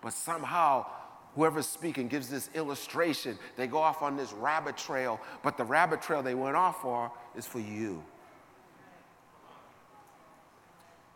But 0.00 0.12
somehow 0.12 0.86
whoever's 1.34 1.66
speaking 1.66 2.08
gives 2.08 2.28
this 2.28 2.50
illustration. 2.54 3.38
They 3.56 3.66
go 3.66 3.78
off 3.78 4.02
on 4.02 4.16
this 4.16 4.32
rabbit 4.32 4.76
trail, 4.76 5.20
but 5.42 5.56
the 5.56 5.64
rabbit 5.64 6.02
trail 6.02 6.22
they 6.22 6.34
went 6.34 6.56
off 6.56 6.82
for 6.82 7.10
is 7.36 7.46
for 7.46 7.60
you. 7.60 8.02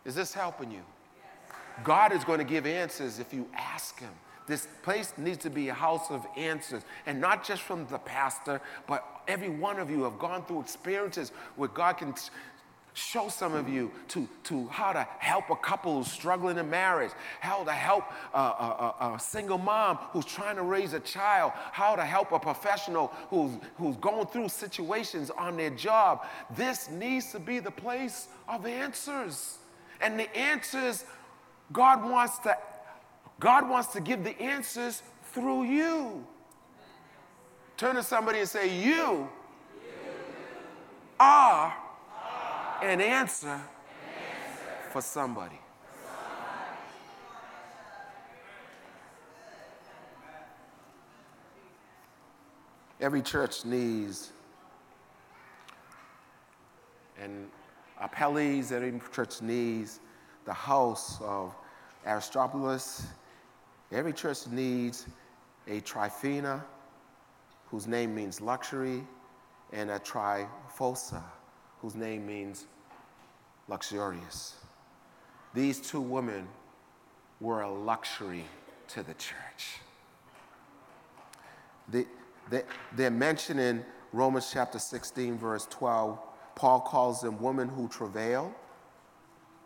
Is 0.05 0.15
this 0.15 0.33
helping 0.33 0.71
you? 0.71 0.83
God 1.83 2.11
is 2.11 2.23
going 2.23 2.39
to 2.39 2.45
give 2.45 2.65
answers 2.65 3.19
if 3.19 3.33
you 3.33 3.47
ask 3.53 3.99
Him. 3.99 4.13
This 4.47 4.67
place 4.81 5.13
needs 5.17 5.39
to 5.39 5.49
be 5.49 5.67
a 5.67 5.73
house 5.73 6.09
of 6.09 6.25
answers, 6.37 6.83
and 7.05 7.19
not 7.19 7.45
just 7.45 7.61
from 7.61 7.85
the 7.87 7.97
pastor, 7.97 8.61
but 8.87 9.05
every 9.27 9.49
one 9.49 9.77
of 9.77 9.91
you 9.91 10.03
have 10.03 10.17
gone 10.17 10.45
through 10.45 10.61
experiences 10.61 11.33
where 11.57 11.67
God 11.67 11.97
can 11.97 12.13
show 12.97 13.29
some 13.29 13.53
of 13.53 13.69
you 13.69 13.91
to, 14.07 14.27
to 14.43 14.65
how 14.69 14.91
to 14.91 15.07
help 15.19 15.51
a 15.51 15.55
couple 15.55 15.97
who's 15.97 16.11
struggling 16.11 16.57
in 16.57 16.67
marriage, 16.67 17.11
how 17.41 17.63
to 17.63 17.71
help 17.71 18.05
a, 18.33 18.39
a, 18.39 19.13
a, 19.15 19.19
single 19.19 19.59
mom 19.59 19.97
who's 20.11 20.25
trying 20.25 20.55
to 20.55 20.63
raise 20.63 20.93
a 20.93 20.99
child, 21.01 21.51
how 21.53 21.95
to 21.95 22.03
help 22.03 22.31
a 22.31 22.39
professional 22.39 23.13
who's, 23.29 23.51
who's 23.75 23.95
going 23.97 24.25
through 24.27 24.49
situations 24.49 25.29
on 25.29 25.57
their 25.57 25.69
job. 25.69 26.25
This 26.55 26.89
needs 26.89 27.31
to 27.33 27.39
be 27.39 27.59
the 27.59 27.69
place 27.69 28.29
of 28.47 28.65
answers. 28.65 29.59
And 30.01 30.19
the 30.19 30.35
answers, 30.35 31.05
God 31.71 32.03
wants 32.03 32.39
to, 32.39 32.57
God 33.39 33.69
wants 33.69 33.89
to 33.93 34.01
give 34.01 34.23
the 34.23 34.39
answers 34.41 35.03
through 35.33 35.65
you. 35.65 36.25
Turn 37.77 37.95
to 37.95 38.01
somebody 38.01 38.39
and 38.39 38.49
say, 38.49 38.75
You, 38.75 38.95
you. 38.95 39.29
are 41.19 41.75
an 42.81 43.01
answer, 43.01 43.47
an 43.47 43.53
answer 43.53 43.61
for 44.91 45.01
somebody. 45.01 45.59
Every 52.99 53.21
church 53.21 53.63
needs, 53.63 54.31
and 57.21 57.47
Apelles, 57.99 58.71
every 58.71 58.99
church 59.11 59.41
needs 59.41 59.99
the 60.45 60.53
house 60.53 61.19
of 61.21 61.53
Aristobulus. 62.05 63.05
Every 63.91 64.13
church 64.13 64.47
needs 64.47 65.05
a 65.67 65.79
Tryphena, 65.81 66.65
whose 67.69 67.85
name 67.87 68.15
means 68.15 68.41
luxury, 68.41 69.03
and 69.73 69.91
a 69.91 69.99
Tryphosa, 69.99 71.21
whose 71.81 71.95
name 71.95 72.25
means 72.25 72.65
luxurious. 73.67 74.55
These 75.53 75.79
two 75.81 76.01
women 76.01 76.47
were 77.39 77.61
a 77.61 77.71
luxury 77.71 78.45
to 78.89 79.03
the 79.03 79.13
church. 79.15 79.79
They, 81.89 82.05
they, 82.49 82.63
they're 82.95 83.11
mentioned 83.11 83.59
in 83.59 83.85
Romans 84.13 84.49
chapter 84.51 84.79
16, 84.79 85.37
verse 85.37 85.67
12. 85.69 86.19
Paul 86.55 86.81
calls 86.81 87.21
them 87.21 87.39
women 87.41 87.67
who 87.69 87.87
travail 87.87 88.53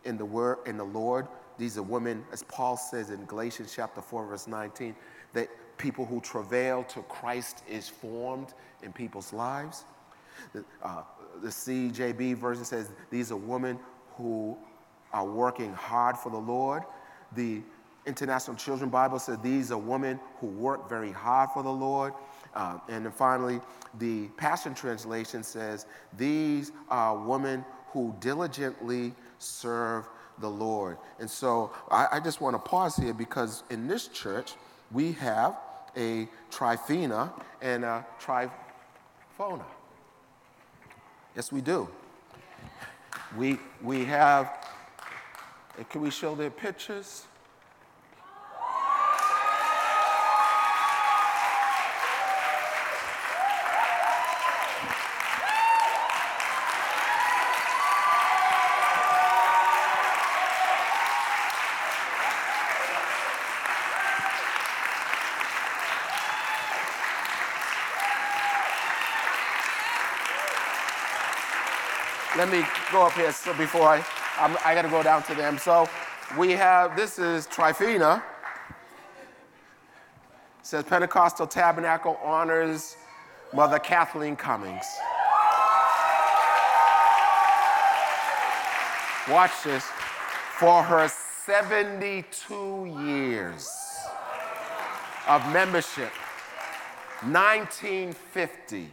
in 0.04 0.18
the 0.18 0.26
word 0.26 0.58
in 0.66 0.78
the 0.78 0.84
Lord. 0.84 1.28
These 1.58 1.78
are 1.78 1.84
women, 1.84 2.26
as 2.32 2.44
Paul 2.44 2.76
says 2.78 3.12
in 3.12 3.26
Galatians 3.26 3.72
chapter 3.76 4.02
4, 4.02 4.26
verse 4.26 4.48
19, 4.48 4.96
that 5.34 5.50
people 5.78 6.06
who 6.06 6.20
travail 6.22 6.84
to 6.86 7.02
Christ 7.04 7.64
is 7.70 7.88
formed 7.88 8.54
in 8.84 8.92
people's 8.92 9.32
lives. 9.32 9.86
Uh, 10.84 11.02
the 11.42 11.50
CJB 11.50 12.38
version 12.38 12.66
says 12.66 12.90
these 13.10 13.32
are 13.32 13.38
women 13.38 13.80
who 14.16 14.58
are 15.14 15.26
working 15.26 15.74
hard 15.74 16.18
for 16.18 16.30
the 16.30 16.38
Lord. 16.38 16.84
The 17.36 17.62
International 18.06 18.56
Children 18.56 18.90
Bible 18.90 19.20
says 19.20 19.38
these 19.44 19.72
are 19.72 19.78
women 19.78 20.20
who 20.40 20.48
work 20.48 20.90
very 20.90 21.12
hard 21.12 21.50
for 21.52 21.64
the 21.64 21.72
Lord. 21.72 22.14
Uh, 22.54 22.80
and 22.90 23.06
then 23.06 23.12
finally, 23.12 23.62
the 24.00 24.28
Passion 24.38 24.74
Translation 24.74 25.44
says 25.44 25.86
these 26.18 26.72
are 26.90 27.18
women 27.18 27.64
who 27.92 28.16
diligently 28.20 29.14
serve 29.40 30.08
the 30.40 30.50
Lord. 30.50 30.98
And 31.20 31.30
so 31.30 31.72
I, 31.90 32.08
I 32.14 32.20
just 32.20 32.42
want 32.42 32.56
to 32.56 32.60
pause 32.60 32.96
here 32.96 33.14
because 33.14 33.64
in 33.70 33.88
this 33.88 34.08
church, 34.08 34.54
we 34.92 35.14
have 35.14 35.58
a 35.96 36.28
Tryphena 36.50 37.32
and 37.62 37.84
a 37.84 38.06
Tryphona. 38.20 39.66
Yes, 41.36 41.52
we 41.52 41.62
do. 41.62 41.88
We, 43.38 43.58
we 43.82 44.04
have, 44.06 44.68
can 45.90 46.02
we 46.02 46.10
show 46.10 46.36
their 46.36 46.50
pictures? 46.50 47.26
Let 72.42 72.50
me 72.52 72.66
go 72.92 73.06
up 73.06 73.14
here 73.14 73.32
so 73.32 73.54
before 73.54 73.84
I, 73.84 74.04
I'm, 74.40 74.58
I 74.66 74.74
got 74.74 74.82
to 74.82 74.90
go 74.90 75.04
down 75.04 75.22
to 75.26 75.36
them. 75.36 75.60
So 75.60 75.88
we 76.40 76.54
have, 76.54 76.96
this 76.96 77.20
is 77.20 77.46
Tryphena. 77.46 78.24
It 80.60 80.66
says 80.66 80.84
Pentecostal 80.86 81.46
Tabernacle 81.46 82.18
honors 82.24 82.98
Mother 83.54 83.78
Kathleen 83.78 84.36
Cummings. 84.36 84.88
Watch 89.30 89.52
this. 89.64 89.84
For 90.58 90.82
her 90.82 91.08
72 91.46 93.04
years 93.06 93.70
of 95.28 95.48
membership, 95.54 96.12
1950 97.22 98.90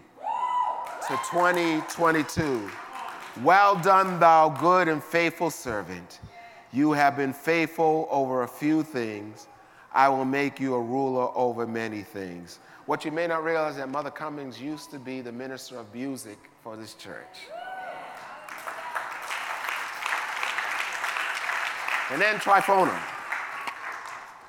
to 1.08 1.18
2022. 1.30 2.70
Well 3.42 3.77
done, 3.77 4.18
thou 4.18 4.48
good 4.48 4.88
and 4.88 5.03
faithful 5.03 5.51
servant. 5.51 6.18
You 6.72 6.92
have 6.92 7.16
been 7.16 7.33
faithful 7.33 8.09
over 8.11 8.42
a 8.42 8.48
few 8.48 8.83
things. 8.83 9.46
I 9.92 10.09
will 10.09 10.24
make 10.24 10.59
you 10.59 10.74
a 10.74 10.81
ruler 10.81 11.29
over 11.37 11.66
many 11.66 12.03
things. 12.03 12.59
What 12.87 13.05
you 13.05 13.12
may 13.12 13.27
not 13.27 13.44
realize 13.44 13.72
is 13.72 13.79
that 13.79 13.90
Mother 13.90 14.11
Cummings 14.11 14.61
used 14.61 14.90
to 14.90 14.98
be 14.98 15.20
the 15.20 15.31
minister 15.31 15.79
of 15.79 15.94
music 15.94 16.38
for 16.64 16.77
this 16.77 16.94
church. 16.94 17.46
And 22.11 22.20
then 22.20 22.37
Tryphona. 22.37 22.98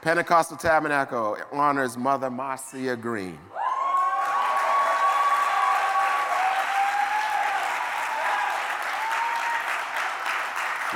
Pentecostal 0.01 0.57
Tabernacle 0.57 1.37
honors 1.51 1.97
Mother 1.97 2.29
Marcia 2.29 2.95
Green. 2.95 3.37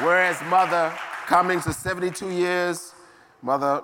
Whereas 0.04 0.38
Mother 0.50 0.94
Cummings 1.28 1.66
is 1.66 1.78
72 1.78 2.30
years, 2.30 2.94
Mother 3.42 3.82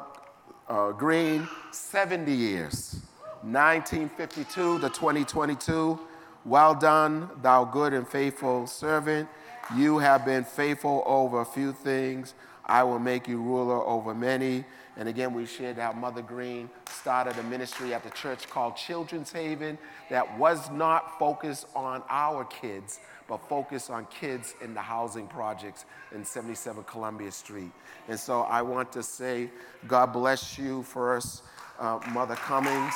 uh, 0.67 0.91
Green, 0.91 1.47
70 1.71 2.29
years. 2.33 2.99
1952 3.41 4.79
to 4.79 4.89
2022. 4.89 5.97
Well 6.43 6.75
done, 6.75 7.29
thou 7.41 7.63
good 7.63 7.93
and 7.93 8.05
faithful 8.05 8.67
servant. 8.67 9.29
You 9.77 9.99
have 9.99 10.25
been 10.25 10.43
faithful 10.43 11.03
over 11.05 11.39
a 11.39 11.45
few 11.45 11.71
things. 11.71 12.33
I 12.69 12.83
will 12.83 12.99
make 12.99 13.27
you 13.27 13.41
ruler 13.41 13.81
over 13.81 14.13
many. 14.13 14.63
And 14.95 15.09
again, 15.09 15.33
we 15.33 15.45
shared 15.45 15.77
how 15.77 15.91
Mother 15.91 16.21
Green 16.21 16.69
started 16.87 17.37
a 17.39 17.43
ministry 17.43 17.93
at 17.93 18.03
the 18.03 18.11
church 18.11 18.47
called 18.47 18.75
Children's 18.75 19.31
Haven 19.31 19.77
that 20.09 20.37
was 20.37 20.69
not 20.69 21.17
focused 21.17 21.65
on 21.75 22.03
our 22.09 22.45
kids, 22.45 22.99
but 23.27 23.37
focused 23.49 23.89
on 23.89 24.05
kids 24.07 24.53
in 24.61 24.75
the 24.75 24.81
housing 24.81 25.25
projects 25.25 25.85
in 26.13 26.23
77 26.23 26.83
Columbia 26.83 27.31
Street. 27.31 27.71
And 28.07 28.19
so 28.19 28.41
I 28.41 28.61
want 28.61 28.91
to 28.91 29.01
say, 29.01 29.49
God 29.87 30.13
bless 30.13 30.59
you 30.59 30.83
first, 30.83 31.43
uh, 31.79 31.99
Mother 32.11 32.35
Cummings. 32.35 32.93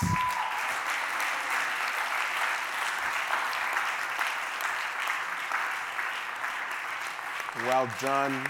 Well 7.65 7.89
done. 8.01 8.45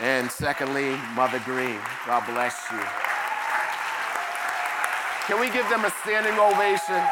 And 0.00 0.30
secondly, 0.30 0.96
Mother 1.14 1.40
Green, 1.44 1.80
God 2.06 2.24
bless 2.26 2.56
you. 2.70 2.78
Can 5.26 5.40
we 5.40 5.50
give 5.50 5.68
them 5.68 5.84
a 5.84 5.90
standing 6.02 6.38
ovation? 6.38 7.02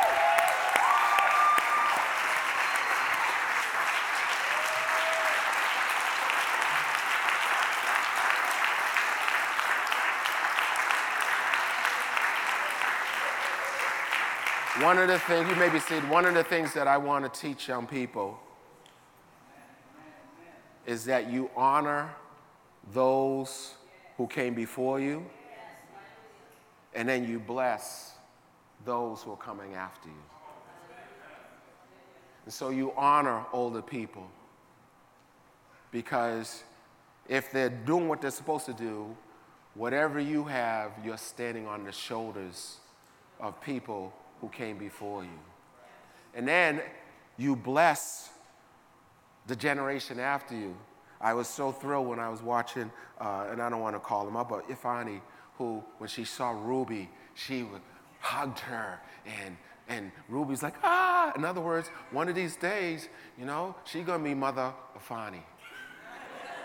One 14.85 14.99
of 14.99 15.09
the 15.09 15.19
things, 15.19 15.49
you 15.49 15.57
may 15.57 15.71
be 15.71 15.81
saying, 15.81 16.09
one 16.09 16.25
of 16.25 16.35
the 16.35 16.45
things 16.45 16.73
that 16.75 16.87
I 16.87 16.99
want 16.99 17.25
to 17.25 17.41
teach 17.41 17.67
young 17.67 17.89
people 17.89 18.39
is 20.87 21.05
that 21.07 21.29
you 21.29 21.51
honor 21.57 22.15
those 22.93 23.75
who 24.17 24.27
came 24.27 24.55
before 24.55 25.01
you, 25.01 25.25
and 26.95 27.09
then 27.09 27.29
you 27.29 27.39
bless 27.39 28.15
those 28.85 29.23
who 29.23 29.33
are 29.33 29.37
coming 29.37 29.75
after 29.75 30.09
you. 30.09 30.15
And 32.45 32.55
so 32.55 32.71
you 32.71 32.93
honor 32.97 33.45
older 33.53 33.83
people. 33.83 34.27
Because 35.91 36.63
if 37.29 37.51
they're 37.51 37.69
doing 37.69 38.09
what 38.09 38.21
they're 38.21 38.31
supposed 38.31 38.67
to 38.67 38.73
do, 38.73 39.15
whatever 39.75 40.21
you 40.21 40.45
have, 40.45 40.93
you're 41.05 41.19
standing 41.19 41.67
on 41.67 41.85
the 41.85 41.93
shoulders 41.93 42.77
of 43.41 43.61
people 43.61 44.13
who 44.41 44.49
came 44.49 44.79
before 44.79 45.25
you. 45.25 45.39
And 46.35 46.47
then 46.47 46.83
you 47.37 47.57
bless 47.57 48.31
the 49.47 49.57
generation 49.57 50.21
after 50.21 50.55
you. 50.55 50.77
I 51.21 51.35
was 51.35 51.49
so 51.49 51.73
thrilled 51.73 52.07
when 52.07 52.19
I 52.19 52.29
was 52.29 52.43
watching, 52.43 52.91
uh, 53.21 53.47
and 53.51 53.61
I 53.63 53.71
don't 53.71 53.81
want 53.81 53.97
to 53.97 54.01
call 54.01 54.27
him 54.27 54.37
up, 54.37 54.49
but 54.51 54.69
Ifani, 54.69 55.21
who, 55.59 55.83
when 55.99 56.09
she 56.09 56.25
saw 56.25 56.51
Ruby, 56.51 57.11
she 57.35 57.67
hugged 58.21 58.59
her 58.61 59.01
and 59.25 59.57
and 59.89 60.11
Ruby's 60.29 60.63
like, 60.63 60.75
ah. 60.83 61.33
In 61.37 61.45
other 61.45 61.61
words, 61.61 61.89
one 62.11 62.29
of 62.29 62.35
these 62.35 62.57
days, 62.57 63.09
you 63.39 63.45
know, 63.45 63.75
she 63.85 64.03
gonna 64.03 64.23
be 64.23 64.35
Mother 64.35 64.73
Afani. 64.99 65.43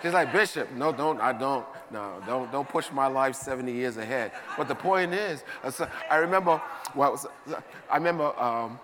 She's 0.02 0.14
like, 0.14 0.34
Bishop, 0.34 0.72
no, 0.72 0.92
don't, 0.92 1.22
I 1.22 1.32
don't, 1.32 1.64
no, 1.92 2.20
don't, 2.26 2.52
don't 2.52 2.68
push 2.68 2.92
my 2.92 3.06
life 3.06 3.36
70 3.36 3.72
years 3.72 3.98
ahead. 3.98 4.32
But 4.58 4.68
the 4.68 4.74
point 4.74 5.14
is, 5.14 5.44
I 6.10 6.16
remember, 6.16 6.60
well, 6.96 7.24
I 7.88 7.98
remember 7.98 8.36
um, 8.42 8.80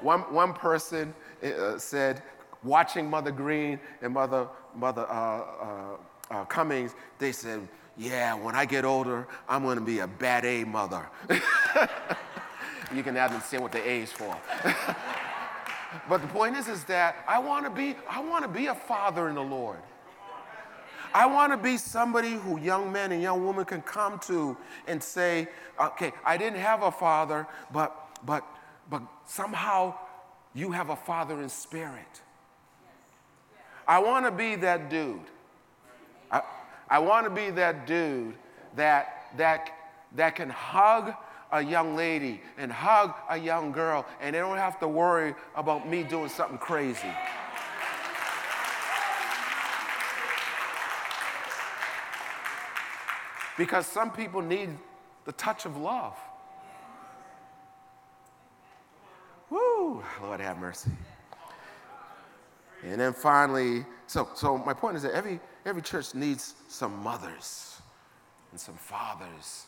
one, 0.00 0.20
one 0.32 0.54
person 0.54 1.12
uh, 1.44 1.76
said, 1.76 2.22
watching 2.64 3.08
Mother 3.08 3.30
Green 3.30 3.78
and 4.02 4.14
Mother, 4.14 4.48
Mother 4.74 5.06
uh, 5.08 5.12
uh, 5.12 5.96
uh 6.30 6.44
Cummings, 6.46 6.94
they 7.18 7.32
said, 7.32 7.68
yeah, 7.96 8.34
when 8.34 8.54
I 8.54 8.64
get 8.64 8.84
older, 8.84 9.28
I'm 9.48 9.62
gonna 9.62 9.80
be 9.80 10.00
a 10.00 10.06
bad 10.06 10.44
A 10.44 10.64
mother. 10.64 11.08
you 12.94 13.02
can 13.02 13.14
have 13.14 13.30
them 13.30 13.40
say 13.40 13.58
what 13.58 13.72
the 13.72 13.86
A 13.88 14.02
is 14.02 14.12
for. 14.12 14.36
but 16.08 16.20
the 16.20 16.28
point 16.28 16.56
is, 16.56 16.66
is 16.68 16.84
that 16.84 17.24
I 17.28 17.38
want 17.38 17.64
to 17.66 17.70
be, 17.70 17.94
I 18.08 18.20
want 18.20 18.44
to 18.44 18.48
be 18.48 18.66
a 18.66 18.74
father 18.74 19.28
in 19.28 19.36
the 19.36 19.42
Lord. 19.42 19.78
I 21.14 21.26
want 21.26 21.52
to 21.52 21.56
be 21.56 21.76
somebody 21.76 22.32
who 22.32 22.58
young 22.58 22.90
men 22.90 23.12
and 23.12 23.22
young 23.22 23.46
women 23.46 23.64
can 23.64 23.82
come 23.82 24.18
to 24.20 24.56
and 24.88 25.00
say, 25.00 25.46
okay, 25.80 26.12
I 26.24 26.36
didn't 26.36 26.58
have 26.58 26.82
a 26.82 26.90
father, 26.90 27.46
but 27.72 28.18
but 28.26 28.44
but 28.90 29.02
somehow 29.24 29.94
you 30.54 30.72
have 30.72 30.90
a 30.90 30.96
father 30.96 31.40
in 31.40 31.48
spirit. 31.48 32.22
I 33.86 33.98
want 33.98 34.24
to 34.24 34.30
be 34.30 34.56
that 34.56 34.90
dude. 34.90 35.20
I, 36.30 36.42
I 36.88 36.98
want 36.98 37.26
to 37.26 37.30
be 37.30 37.50
that 37.50 37.86
dude 37.86 38.34
that 38.76 39.32
that 39.36 39.70
that 40.14 40.36
can 40.36 40.50
hug 40.50 41.14
a 41.52 41.62
young 41.62 41.94
lady 41.96 42.40
and 42.58 42.72
hug 42.72 43.14
a 43.28 43.36
young 43.36 43.72
girl, 43.72 44.06
and 44.20 44.34
they 44.34 44.40
don't 44.40 44.56
have 44.56 44.78
to 44.80 44.88
worry 44.88 45.34
about 45.54 45.88
me 45.88 46.02
doing 46.02 46.28
something 46.28 46.58
crazy. 46.58 47.12
Because 53.56 53.86
some 53.86 54.10
people 54.10 54.42
need 54.42 54.70
the 55.24 55.32
touch 55.32 55.64
of 55.64 55.76
love. 55.76 56.16
Woo, 59.48 60.02
Lord 60.22 60.40
have 60.40 60.58
mercy. 60.58 60.90
And 62.84 63.00
then 63.00 63.14
finally, 63.14 63.86
so, 64.06 64.28
so 64.34 64.58
my 64.58 64.74
point 64.74 64.96
is 64.96 65.02
that 65.04 65.12
every, 65.12 65.40
every 65.64 65.80
church 65.80 66.14
needs 66.14 66.54
some 66.68 67.02
mothers 67.02 67.80
and 68.50 68.60
some 68.60 68.74
fathers 68.74 69.66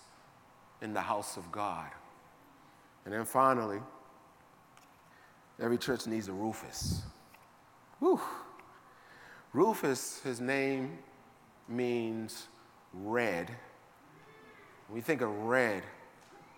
in 0.83 0.93
the 0.93 1.01
house 1.01 1.37
of 1.39 1.51
God. 1.51 1.89
And 3.05 3.15
then 3.15 3.25
finally, 3.25 3.79
every 5.61 5.79
church 5.79 6.07
needs 6.07 6.29
a 6.29 6.33
Rufus. 6.33 7.03
Whew. 8.01 8.21
Rufus, 9.55 10.21
his 10.23 10.41
name 10.41 10.99
means 11.69 12.49
red. 12.93 13.49
When 14.89 14.97
we 14.97 15.01
think 15.01 15.23
of 15.23 15.31
red, 15.31 15.83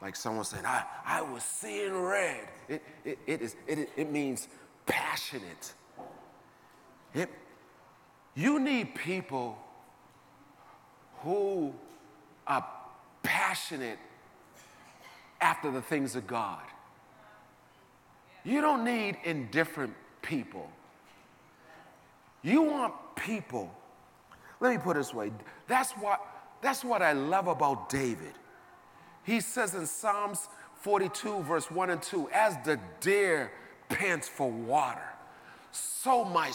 like 0.02 0.16
someone 0.16 0.44
saying, 0.44 0.66
I, 0.66 0.82
I 1.06 1.22
was 1.22 1.44
seeing 1.44 1.94
red, 1.94 2.48
it, 2.68 2.82
it, 3.04 3.18
it, 3.26 3.42
is, 3.42 3.54
it, 3.68 3.90
it 3.96 4.10
means 4.10 4.48
passionate. 4.86 5.74
It, 7.14 7.30
you 8.34 8.60
need 8.60 8.94
people 8.94 9.58
who 11.20 11.74
are 12.46 12.66
passionate 13.22 13.98
after 15.40 15.70
the 15.70 15.82
things 15.82 16.16
of 16.16 16.26
God. 16.26 16.62
You 18.44 18.60
don't 18.60 18.84
need 18.84 19.18
indifferent 19.24 19.94
people. 20.22 20.70
You 22.42 22.62
want 22.62 22.94
people. 23.16 23.70
Let 24.60 24.72
me 24.72 24.78
put 24.78 24.96
it 24.96 25.00
this 25.00 25.12
way. 25.12 25.32
That's 25.66 25.92
what, 25.92 26.24
that's 26.62 26.84
what 26.84 27.02
I 27.02 27.12
love 27.12 27.48
about 27.48 27.88
David. 27.88 28.32
He 29.24 29.40
says 29.40 29.74
in 29.74 29.86
Psalms 29.86 30.48
42, 30.80 31.42
verse 31.42 31.70
1 31.70 31.90
and 31.90 32.02
2, 32.02 32.30
as 32.32 32.56
the 32.64 32.80
deer 33.00 33.52
pants 33.88 34.28
for 34.28 34.50
water, 34.50 35.08
so 35.72 36.24
my 36.24 36.50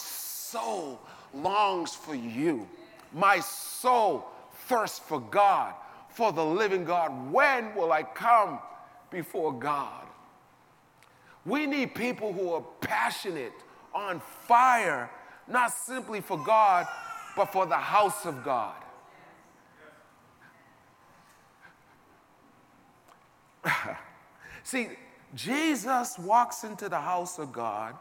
longs 1.33 1.93
for 1.93 2.15
you. 2.15 2.67
My 3.13 3.39
soul 3.39 4.25
thirsts 4.67 4.99
for 4.99 5.19
God, 5.19 5.73
for 6.09 6.31
the 6.31 6.45
living 6.45 6.85
God. 6.85 7.31
When 7.31 7.75
will 7.75 7.91
I 7.91 8.03
come 8.03 8.59
before 9.13 9.53
God. 9.53 10.07
We 11.45 11.65
need 11.67 11.93
people 11.95 12.33
who 12.33 12.53
are 12.53 12.63
passionate, 12.81 13.53
on 13.93 14.21
fire, 14.47 15.09
not 15.47 15.71
simply 15.71 16.19
for 16.19 16.37
God, 16.43 16.87
but 17.35 17.51
for 17.51 17.65
the 17.67 17.77
house 17.77 18.25
of 18.25 18.43
God. 18.43 18.75
See, 24.63 24.89
Jesus 25.35 26.17
walks 26.17 26.63
into 26.63 26.89
the 26.89 26.99
house 26.99 27.37
of 27.37 27.53
God 27.53 27.95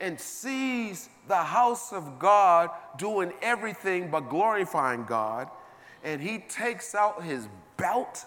and 0.00 0.18
sees 0.18 1.08
the 1.28 1.36
house 1.36 1.92
of 1.92 2.18
God 2.18 2.70
doing 2.98 3.32
everything 3.40 4.10
but 4.10 4.28
glorifying 4.28 5.04
God, 5.04 5.48
and 6.02 6.20
he 6.20 6.38
takes 6.38 6.94
out 6.94 7.22
his 7.22 7.48
belt 7.76 8.26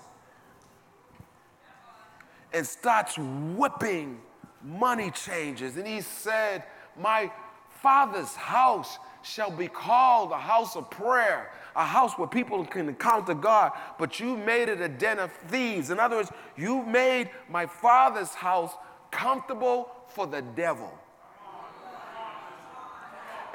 and 2.54 2.66
starts 2.66 3.18
whipping 3.18 4.20
money 4.64 5.12
changes. 5.12 5.78
And 5.78 5.86
he 5.86 6.02
said, 6.02 6.64
My 7.00 7.32
father's 7.70 8.34
house 8.34 8.98
shall 9.22 9.52
be 9.52 9.68
called 9.68 10.32
a 10.32 10.38
house 10.38 10.76
of 10.76 10.90
prayer, 10.90 11.52
a 11.76 11.86
house 11.86 12.18
where 12.18 12.28
people 12.28 12.66
can 12.66 12.88
encounter 12.88 13.34
God, 13.34 13.74
but 14.00 14.20
you 14.20 14.38
made 14.38 14.70
it 14.70 14.82
a 14.82 14.88
den 14.88 15.20
of 15.20 15.32
thieves. 15.32 15.90
In 15.90 16.00
other 16.00 16.18
words, 16.18 16.32
you 16.56 16.84
made 16.84 17.30
my 17.50 17.66
father's 17.66 18.34
house 18.34 18.74
comfortable 19.12 19.92
for 20.08 20.26
the 20.26 20.42
devil. 20.42 20.92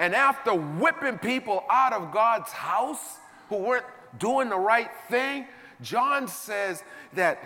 And 0.02 0.16
after 0.16 0.52
whipping 0.52 1.18
people 1.18 1.62
out 1.70 1.92
of 1.92 2.10
God's 2.10 2.50
house 2.50 3.18
who 3.48 3.58
weren't 3.58 3.86
doing 4.18 4.48
the 4.48 4.58
right 4.58 4.90
thing, 5.08 5.46
John 5.80 6.26
says 6.26 6.82
that 7.12 7.38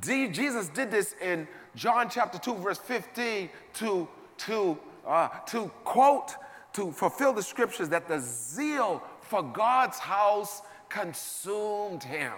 Jesus 0.00 0.68
did 0.68 0.90
this 0.90 1.14
in 1.20 1.46
John 1.76 2.08
chapter 2.08 2.38
2, 2.38 2.54
verse 2.54 2.78
15, 2.78 3.50
to, 3.74 4.08
to, 4.38 4.78
uh, 5.06 5.28
to 5.48 5.70
quote, 5.84 6.34
to 6.72 6.92
fulfill 6.92 7.34
the 7.34 7.42
scriptures 7.42 7.90
that 7.90 8.08
the 8.08 8.20
zeal 8.20 9.02
for 9.20 9.42
God's 9.42 9.98
house 9.98 10.62
consumed 10.88 12.04
him. 12.04 12.32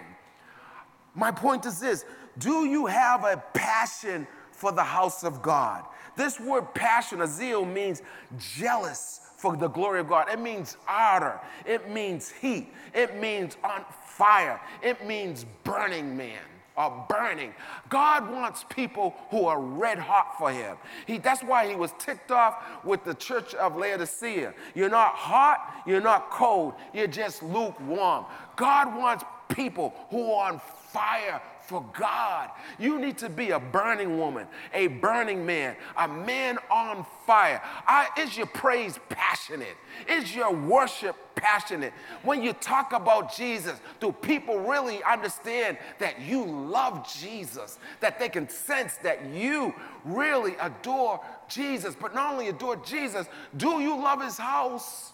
My 1.13 1.31
point 1.31 1.65
is 1.65 1.79
this 1.79 2.03
do 2.37 2.65
you 2.65 2.87
have 2.87 3.23
a 3.23 3.41
passion 3.53 4.27
for 4.51 4.73
the 4.73 4.83
house 4.83 5.23
of 5.23 5.41
God? 5.41 5.85
This 6.15 6.39
word 6.39 6.73
passion, 6.73 7.21
a 7.21 7.27
zeal, 7.27 7.65
means 7.65 8.01
jealous 8.37 9.21
for 9.37 9.55
the 9.55 9.67
glory 9.67 9.99
of 9.99 10.07
God. 10.07 10.29
It 10.29 10.39
means 10.39 10.77
ardor. 10.87 11.39
It 11.65 11.89
means 11.89 12.31
heat. 12.31 12.71
It 12.93 13.19
means 13.19 13.57
on 13.63 13.83
fire. 14.05 14.59
It 14.81 15.05
means 15.05 15.45
burning 15.63 16.15
man 16.15 16.39
are 16.77 17.05
burning. 17.07 17.53
God 17.89 18.29
wants 18.29 18.65
people 18.69 19.15
who 19.29 19.45
are 19.45 19.59
red 19.59 19.97
hot 19.97 20.37
for 20.37 20.51
Him. 20.51 20.77
He, 21.05 21.17
that's 21.17 21.43
why 21.43 21.67
He 21.67 21.75
was 21.75 21.93
ticked 21.97 22.31
off 22.31 22.63
with 22.83 23.03
the 23.03 23.13
church 23.13 23.53
of 23.55 23.77
Laodicea. 23.77 24.53
You're 24.73 24.89
not 24.89 25.13
hot, 25.13 25.83
you're 25.85 26.01
not 26.01 26.29
cold, 26.31 26.73
you're 26.93 27.07
just 27.07 27.43
lukewarm. 27.43 28.25
God 28.55 28.95
wants 28.95 29.23
people 29.47 29.93
who 30.09 30.31
are 30.31 30.53
on 30.53 30.61
fire 30.91 31.41
for 31.67 31.85
God. 31.97 32.49
You 32.79 32.99
need 32.99 33.17
to 33.19 33.29
be 33.29 33.51
a 33.51 33.59
burning 33.59 34.17
woman, 34.17 34.47
a 34.73 34.87
burning 34.87 35.45
man, 35.45 35.75
a 35.97 36.07
man 36.07 36.57
on 36.69 37.05
fire. 37.25 37.61
I, 37.87 38.07
is 38.19 38.37
your 38.37 38.47
praise 38.47 38.99
passionate? 39.09 39.75
Is 40.09 40.35
your 40.35 40.53
worship 40.53 41.15
passionate? 41.35 41.93
When 42.23 42.41
you 42.41 42.53
talk 42.53 42.93
about 42.93 43.35
Jesus, 43.35 43.79
do 43.99 44.11
people 44.11 44.59
really 44.59 45.03
understand 45.03 45.77
that 45.99 46.21
you 46.21 46.45
love 46.45 47.07
Jesus? 47.19 47.79
That 47.99 48.19
they 48.19 48.29
can 48.29 48.47
sense 48.49 48.97
that 48.97 49.25
you 49.25 49.73
really 50.03 50.55
adore 50.61 51.21
Jesus? 51.49 51.95
But 51.99 52.13
not 52.13 52.33
only 52.33 52.49
adore 52.49 52.77
Jesus, 52.77 53.27
do 53.57 53.81
you 53.81 53.95
love 53.95 54.21
his 54.21 54.37
house? 54.37 55.13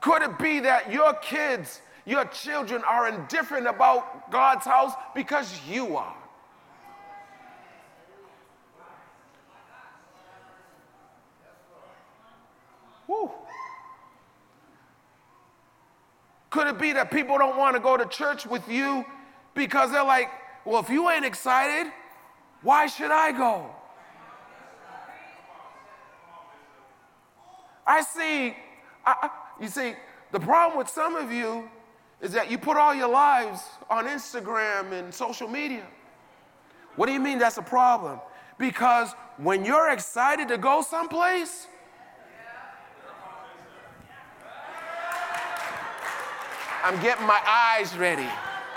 Could 0.00 0.22
it 0.22 0.38
be 0.38 0.60
that 0.60 0.92
your 0.92 1.14
kids, 1.14 1.82
your 2.08 2.24
children 2.24 2.82
are 2.88 3.06
indifferent 3.06 3.66
about 3.66 4.30
God's 4.30 4.64
house 4.64 4.92
because 5.14 5.60
you 5.68 5.98
are? 5.98 6.16
Woo. 13.06 13.30
Could 16.48 16.68
it 16.68 16.78
be 16.78 16.92
that 16.92 17.10
people 17.10 17.36
don't 17.36 17.58
want 17.58 17.76
to 17.76 17.80
go 17.80 17.98
to 17.98 18.06
church 18.06 18.46
with 18.46 18.66
you 18.70 19.04
because 19.54 19.92
they're 19.92 20.02
like, 20.02 20.30
well, 20.64 20.80
if 20.80 20.88
you 20.88 21.10
ain't 21.10 21.26
excited, 21.26 21.92
why 22.62 22.86
should 22.86 23.10
I 23.10 23.32
go? 23.32 23.66
I 27.86 28.00
see, 28.00 28.56
I, 29.04 29.28
you 29.60 29.68
see, 29.68 29.92
the 30.32 30.40
problem 30.40 30.78
with 30.78 30.88
some 30.88 31.14
of 31.14 31.30
you 31.30 31.68
is 32.20 32.32
that 32.32 32.50
you 32.50 32.58
put 32.58 32.76
all 32.76 32.94
your 32.94 33.08
lives 33.08 33.60
on 33.88 34.06
Instagram 34.06 34.92
and 34.92 35.12
social 35.14 35.48
media. 35.48 35.86
What 36.96 37.06
do 37.06 37.12
you 37.12 37.20
mean 37.20 37.38
that's 37.38 37.58
a 37.58 37.62
problem? 37.62 38.20
Because 38.58 39.12
when 39.36 39.64
you're 39.64 39.90
excited 39.90 40.48
to 40.48 40.58
go 40.58 40.82
someplace, 40.82 41.68
I'm 46.82 47.00
getting 47.02 47.26
my 47.26 47.40
eyes 47.46 47.96
ready. 47.96 48.26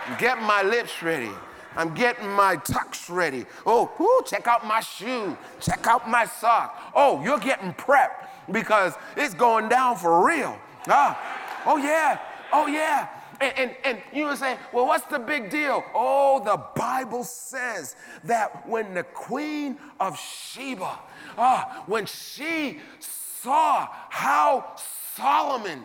I'm 0.06 0.18
getting 0.20 0.44
my 0.44 0.62
lips 0.64 1.02
ready. 1.02 1.32
I'm 1.76 1.94
getting 1.94 2.28
my 2.28 2.58
tux 2.58 3.10
ready. 3.10 3.46
Oh, 3.66 3.92
whoo, 3.98 4.22
check 4.28 4.48
out 4.48 4.66
my 4.66 4.82
shoe. 4.82 5.38
Check 5.60 5.88
out 5.88 6.10
my 6.10 6.26
sock. 6.26 6.92
Oh, 6.94 7.24
you're 7.24 7.40
getting 7.40 7.74
prepped 7.74 8.28
because 8.52 8.94
it's 9.16 9.34
going 9.34 9.70
down 9.70 9.96
for 9.96 10.26
real. 10.26 10.58
Ah, 10.88 11.64
oh 11.66 11.78
yeah, 11.78 12.20
oh 12.52 12.68
yeah. 12.68 13.08
And, 13.42 13.58
and, 13.58 13.76
and 13.84 14.02
you 14.14 14.26
were 14.26 14.36
saying, 14.36 14.60
well, 14.72 14.86
what's 14.86 15.06
the 15.06 15.20
big 15.20 15.50
deal? 15.50 15.84
Oh, 15.96 16.44
the 16.44 16.64
Bible 16.76 17.24
says 17.24 17.96
that 18.24 18.68
when 18.68 18.94
the 18.94 19.04
queen 19.04 19.78
of 20.00 20.18
Sheba, 20.20 21.00
ah, 21.38 21.84
when 21.88 22.06
she 22.06 22.80
saw 23.00 23.88
how 24.10 24.76
Solomon 25.16 25.84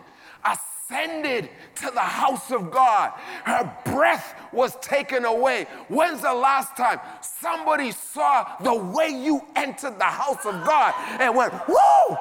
ascended 0.89 1.49
to 1.75 1.91
the 1.91 1.99
house 1.99 2.51
of 2.51 2.71
God. 2.71 3.11
Her 3.43 3.71
breath 3.85 4.35
was 4.53 4.75
taken 4.77 5.25
away. 5.25 5.65
When's 5.89 6.21
the 6.21 6.33
last 6.33 6.75
time 6.77 6.99
somebody 7.21 7.91
saw 7.91 8.55
the 8.61 8.73
way 8.73 9.09
you 9.09 9.41
entered 9.55 9.99
the 9.99 10.05
house 10.05 10.45
of 10.45 10.65
God 10.65 10.93
and 11.19 11.35
went, 11.35 11.53
whoa, 11.53 12.15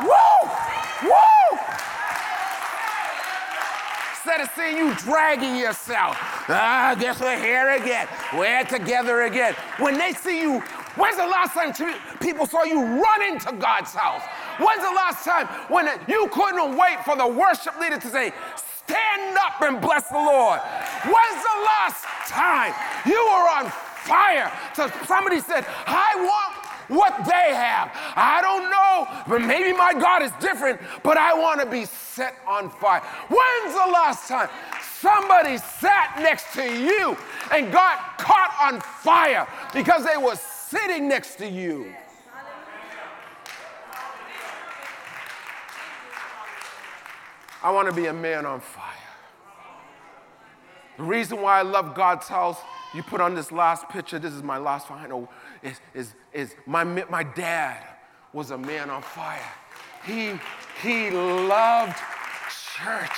whoa, 0.00 0.48
whoa? 1.02 1.47
Instead 4.28 4.46
of 4.46 4.54
seeing 4.54 4.76
you 4.76 4.94
dragging 4.96 5.56
yourself, 5.56 6.14
ah, 6.50 6.94
guess 7.00 7.18
we're 7.18 7.38
here 7.38 7.70
again. 7.70 8.06
We're 8.36 8.62
together 8.64 9.22
again. 9.22 9.54
When 9.78 9.96
they 9.96 10.12
see 10.12 10.42
you, 10.42 10.60
when's 10.96 11.16
the 11.16 11.26
last 11.26 11.54
time 11.54 11.72
people 12.20 12.44
saw 12.44 12.62
you 12.64 12.78
run 12.78 13.22
into 13.22 13.50
God's 13.54 13.94
house? 13.94 14.20
When's 14.58 14.82
the 14.82 14.92
last 14.92 15.24
time 15.24 15.46
when 15.72 15.88
you 16.06 16.28
couldn't 16.30 16.76
wait 16.76 17.02
for 17.06 17.16
the 17.16 17.26
worship 17.26 17.80
leader 17.80 17.98
to 17.98 18.08
say, 18.08 18.34
Stand 18.84 19.38
up 19.38 19.62
and 19.62 19.80
bless 19.80 20.08
the 20.08 20.18
Lord. 20.18 20.60
When's 21.04 21.42
the 21.42 21.58
last 21.64 22.04
time 22.28 22.74
you 23.06 23.16
were 23.32 23.48
on 23.64 23.70
fire? 24.04 24.52
So 24.74 24.90
somebody 25.06 25.40
said, 25.40 25.64
I 25.86 26.12
want 26.16 26.47
what 26.88 27.16
they 27.24 27.54
have. 27.54 27.90
I 28.16 28.40
don't 28.42 28.70
know, 28.70 29.24
but 29.28 29.46
maybe 29.46 29.76
my 29.76 29.94
God 29.94 30.22
is 30.22 30.32
different, 30.40 30.80
but 31.02 31.16
I 31.16 31.34
want 31.34 31.60
to 31.60 31.66
be 31.66 31.84
set 31.84 32.34
on 32.46 32.70
fire. 32.70 33.00
When's 33.28 33.74
the 33.74 33.92
last 33.92 34.28
time 34.28 34.48
somebody 35.00 35.58
sat 35.58 36.18
next 36.18 36.52
to 36.54 36.62
you 36.62 37.16
and 37.52 37.72
got 37.72 38.18
caught 38.18 38.54
on 38.60 38.80
fire 38.80 39.46
because 39.72 40.04
they 40.04 40.16
were 40.16 40.36
sitting 40.36 41.08
next 41.08 41.36
to 41.36 41.48
you? 41.48 41.94
I 47.62 47.72
want 47.72 47.88
to 47.88 47.94
be 47.94 48.06
a 48.06 48.12
man 48.12 48.46
on 48.46 48.60
fire. 48.60 48.84
The 50.96 51.02
reason 51.02 51.40
why 51.42 51.58
I 51.58 51.62
love 51.62 51.94
God's 51.94 52.28
house, 52.28 52.58
you 52.94 53.02
put 53.02 53.20
on 53.20 53.34
this 53.34 53.52
last 53.52 53.88
picture, 53.88 54.18
this 54.18 54.32
is 54.32 54.42
my 54.42 54.58
last 54.58 54.88
final, 54.88 55.28
is, 55.62 55.80
is, 55.94 56.14
is 56.32 56.54
my, 56.66 56.84
my 56.84 57.22
dad 57.22 57.82
was 58.32 58.50
a 58.50 58.58
man 58.58 58.90
on 58.90 59.02
fire. 59.02 59.52
He, 60.04 60.32
he 60.82 61.10
loved 61.10 61.96
church. 62.76 63.10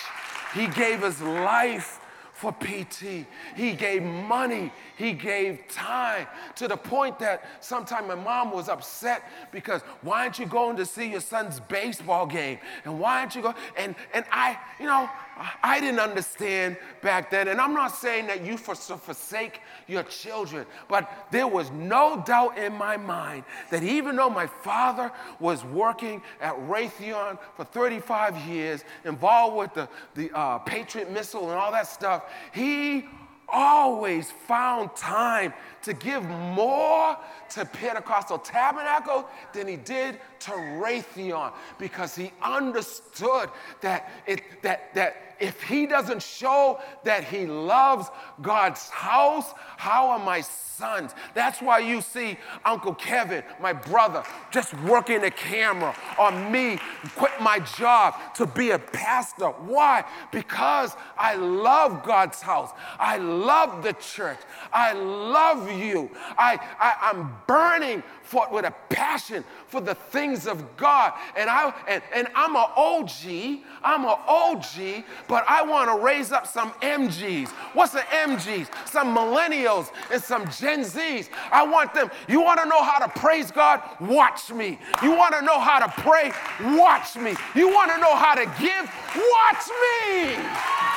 He 0.54 0.66
gave 0.68 1.02
his 1.02 1.20
life 1.20 2.00
for 2.40 2.52
PT. 2.52 3.26
He 3.54 3.72
gave 3.74 4.02
money, 4.02 4.72
he 4.96 5.12
gave 5.12 5.60
time 5.68 6.26
to 6.54 6.68
the 6.68 6.76
point 6.76 7.18
that 7.18 7.44
sometimes 7.60 8.08
my 8.08 8.14
mom 8.14 8.50
was 8.50 8.70
upset 8.70 9.22
because 9.52 9.82
why 10.00 10.22
aren't 10.22 10.38
you 10.38 10.46
going 10.46 10.76
to 10.78 10.86
see 10.86 11.10
your 11.10 11.20
son's 11.20 11.60
baseball 11.60 12.26
game? 12.26 12.58
And 12.86 12.98
why 12.98 13.20
aren't 13.20 13.34
you 13.34 13.42
going? 13.42 13.56
And, 13.76 13.94
and 14.14 14.24
I, 14.32 14.58
you 14.78 14.86
know, 14.86 15.06
I 15.62 15.80
didn't 15.80 16.00
understand 16.00 16.76
back 17.00 17.30
then. 17.30 17.48
And 17.48 17.60
I'm 17.60 17.72
not 17.72 17.88
saying 17.88 18.26
that 18.26 18.44
you 18.44 18.56
forsake 18.56 19.60
your 19.86 20.02
children, 20.02 20.66
but 20.88 21.28
there 21.30 21.46
was 21.46 21.70
no 21.70 22.22
doubt 22.26 22.58
in 22.58 22.74
my 22.74 22.96
mind 22.96 23.44
that 23.70 23.82
even 23.82 24.16
though 24.16 24.28
my 24.28 24.46
father 24.46 25.10
was 25.38 25.64
working 25.64 26.22
at 26.40 26.54
Raytheon 26.68 27.38
for 27.56 27.64
35 27.64 28.36
years, 28.46 28.84
involved 29.04 29.56
with 29.56 29.74
the, 29.74 29.88
the 30.14 30.36
uh, 30.36 30.58
Patriot 30.58 31.10
missile 31.10 31.50
and 31.50 31.58
all 31.58 31.72
that 31.72 31.86
stuff, 31.86 32.24
he 32.52 33.06
always 33.48 34.30
found 34.30 34.94
time 34.94 35.52
to 35.82 35.92
give 35.92 36.22
more 36.24 37.16
to 37.50 37.64
Pentecostal 37.64 38.38
Tabernacle 38.38 39.28
than 39.52 39.66
he 39.66 39.76
did 39.76 40.20
to 40.40 40.52
Raytheon 40.52 41.52
because 41.78 42.14
he 42.14 42.32
understood 42.42 43.50
that, 43.80 44.10
it, 44.26 44.42
that, 44.62 44.94
that 44.94 45.30
if 45.40 45.62
he 45.62 45.86
doesn't 45.86 46.22
show 46.22 46.78
that 47.04 47.24
he 47.24 47.46
loves 47.46 48.08
God's 48.42 48.88
house, 48.90 49.52
how 49.76 50.10
are 50.10 50.18
my 50.18 50.42
sons? 50.42 51.14
That's 51.34 51.62
why 51.62 51.78
you 51.78 52.02
see 52.02 52.36
Uncle 52.64 52.94
Kevin, 52.94 53.42
my 53.60 53.72
brother, 53.72 54.22
just 54.50 54.74
working 54.82 55.22
the 55.22 55.30
camera, 55.30 55.96
or 56.18 56.30
me 56.30 56.78
quit 57.16 57.32
my 57.40 57.58
job 57.58 58.14
to 58.34 58.46
be 58.46 58.70
a 58.70 58.78
pastor. 58.78 59.48
Why? 59.48 60.04
Because 60.30 60.94
I 61.16 61.36
love 61.36 62.02
God's 62.04 62.42
house. 62.42 62.70
I 62.98 63.16
love 63.16 63.82
the 63.82 63.94
church. 63.94 64.38
I 64.72 64.92
love 64.92 65.70
you. 65.70 66.10
I, 66.36 66.58
I, 66.78 67.10
I'm 67.10 67.34
burning 67.46 68.02
for, 68.22 68.46
with 68.52 68.64
a 68.64 68.74
passion 68.88 69.42
for 69.66 69.80
the 69.80 69.94
things 69.94 70.29
of 70.46 70.76
God. 70.76 71.12
And, 71.36 71.48
I, 71.48 71.72
and, 71.88 72.02
and 72.14 72.28
I'm 72.34 72.56
an 72.56 72.66
OG, 72.76 73.60
I'm 73.82 74.04
an 74.04 74.16
OG, 74.26 75.04
but 75.28 75.44
I 75.48 75.62
want 75.62 75.90
to 75.90 76.04
raise 76.04 76.32
up 76.32 76.46
some 76.46 76.70
MGs. 76.82 77.48
What's 77.74 77.94
an 77.94 78.02
MGs? 78.12 78.68
Some 78.88 79.14
millennials 79.16 79.90
and 80.12 80.22
some 80.22 80.44
Gen 80.50 80.80
Zs. 80.80 81.28
I 81.52 81.64
want 81.66 81.94
them, 81.94 82.10
you 82.28 82.40
want 82.40 82.60
to 82.60 82.66
know 82.66 82.82
how 82.82 82.98
to 82.98 83.08
praise 83.20 83.50
God? 83.50 83.82
Watch 84.00 84.52
me. 84.52 84.78
You 85.02 85.14
want 85.16 85.34
to 85.34 85.42
know 85.42 85.58
how 85.58 85.78
to 85.78 85.88
pray? 86.02 86.32
Watch 86.76 87.16
me. 87.16 87.34
You 87.54 87.68
want 87.68 87.90
to 87.92 87.98
know 87.98 88.14
how 88.14 88.34
to 88.34 88.44
give? 88.60 88.90
Watch 89.14 89.68
me. 89.68 90.89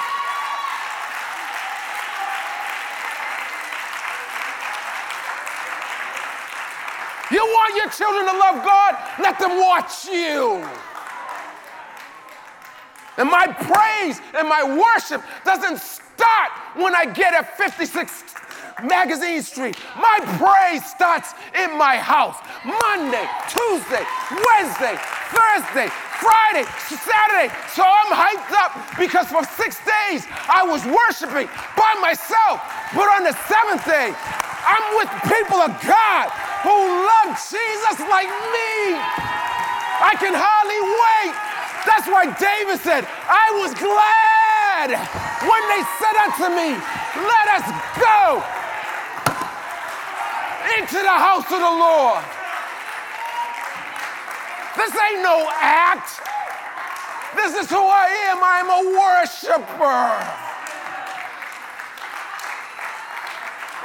You 7.33 7.41
want 7.41 7.75
your 7.75 7.89
children 7.89 8.29
to 8.29 8.37
love 8.37 8.63
God? 8.63 8.93
Let 9.17 9.39
them 9.39 9.57
watch 9.57 10.05
you. 10.05 10.61
And 13.17 13.25
my 13.25 13.47
praise 13.49 14.21
and 14.37 14.47
my 14.47 14.61
worship 14.61 15.23
doesn't 15.43 15.79
start 15.79 16.51
when 16.77 16.93
I 16.93 17.05
get 17.05 17.33
at 17.33 17.57
56 17.57 18.23
Magazine 18.85 19.41
Street. 19.41 19.75
My 19.97 20.21
praise 20.37 20.85
starts 20.85 21.33
in 21.57 21.75
my 21.75 21.97
house. 21.97 22.37
Monday, 22.61 23.25
Tuesday, 23.49 24.05
Wednesday, 24.29 24.93
Thursday, 25.33 25.89
Friday, 26.21 26.69
Saturday. 26.85 27.49
So 27.73 27.81
I'm 27.81 28.13
hyped 28.13 28.53
up 28.61 28.77
because 29.01 29.25
for 29.33 29.41
six 29.57 29.81
days 29.81 30.21
I 30.45 30.61
was 30.69 30.85
worshiping 30.85 31.49
by 31.73 31.97
myself. 31.97 32.61
But 32.93 33.09
on 33.09 33.25
the 33.25 33.33
seventh 33.49 33.85
day, 33.89 34.13
I'm 34.13 34.85
with 35.01 35.09
people 35.25 35.57
of 35.65 35.73
God 35.81 36.52
who 36.63 36.71
love 36.71 37.35
Jesus 37.35 37.97
like 38.07 38.31
me. 38.55 38.95
I 39.99 40.15
can 40.15 40.31
hardly 40.31 40.79
wait. 40.79 41.35
That's 41.83 42.07
why 42.07 42.31
David 42.39 42.79
said, 42.79 43.03
I 43.27 43.51
was 43.59 43.75
glad 43.75 44.95
when 45.43 45.63
they 45.67 45.83
said 45.99 46.15
unto 46.23 46.47
me, 46.55 46.71
Let 47.19 47.47
us 47.59 47.67
go 47.99 48.39
into 50.79 50.99
the 51.03 51.17
house 51.19 51.45
of 51.51 51.59
the 51.59 51.75
Lord. 51.75 52.23
This 54.79 54.91
ain't 54.95 55.21
no 55.21 55.47
act. 55.59 56.19
This 57.35 57.55
is 57.55 57.69
who 57.69 57.83
I 57.83 58.07
am. 58.31 58.39
I'm 58.41 58.69
a 58.71 58.81
worshiper. 58.97 60.09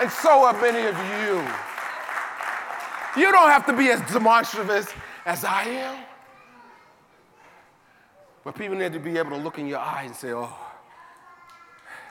And 0.01 0.11
so 0.11 0.45
are 0.45 0.59
many 0.61 0.87
of 0.87 0.97
you. 1.18 1.68
You 3.17 3.33
don't 3.33 3.49
have 3.49 3.67
to 3.67 3.73
be 3.73 3.91
as 3.91 4.01
demonstrative 4.13 4.95
as 5.25 5.45
I 5.45 5.65
am. 5.65 6.05
But 8.45 8.55
people 8.55 8.77
need 8.77 8.93
to 8.93 8.99
be 8.99 9.19
able 9.19 9.31
to 9.31 9.37
look 9.37 9.59
in 9.59 9.67
your 9.67 9.79
eyes 9.79 10.07
and 10.07 10.17
say, 10.17 10.33
oh, 10.33 10.57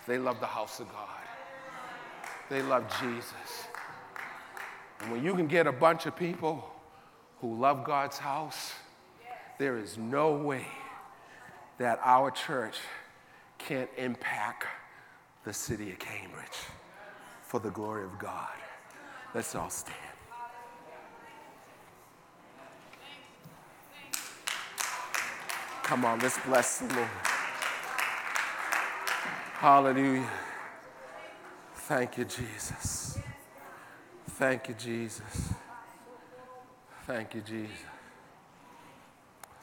they 0.05 0.17
love 0.17 0.39
the 0.39 0.45
house 0.45 0.79
of 0.79 0.87
God. 0.91 1.07
They 2.49 2.61
love 2.61 2.83
Jesus. 3.01 3.67
And 5.01 5.11
when 5.11 5.23
you 5.23 5.35
can 5.35 5.47
get 5.47 5.67
a 5.67 5.71
bunch 5.71 6.05
of 6.05 6.15
people 6.15 6.63
who 7.39 7.59
love 7.59 7.83
God's 7.83 8.17
house, 8.17 8.73
there 9.57 9.77
is 9.77 9.97
no 9.97 10.35
way 10.35 10.65
that 11.77 11.99
our 12.03 12.31
church 12.31 12.75
can't 13.57 13.89
impact 13.97 14.65
the 15.43 15.53
city 15.53 15.91
of 15.91 15.99
Cambridge 15.99 16.57
for 17.43 17.59
the 17.59 17.69
glory 17.69 18.03
of 18.03 18.17
God. 18.19 18.49
Let's 19.33 19.55
all 19.55 19.69
stand. 19.69 20.06
Come 25.87 26.03
on, 26.03 26.19
let's 26.19 26.37
bless 26.39 26.79
the 26.79 26.93
Lord. 26.93 27.07
Hallelujah. 29.53 30.29
Thank 31.75 32.17
you, 32.17 32.25
Jesus. 32.25 33.17
Thank 34.31 34.67
you, 34.67 34.73
Jesus. 34.73 35.53
Thank 37.05 37.33
you, 37.35 37.39
Jesus. 37.39 37.77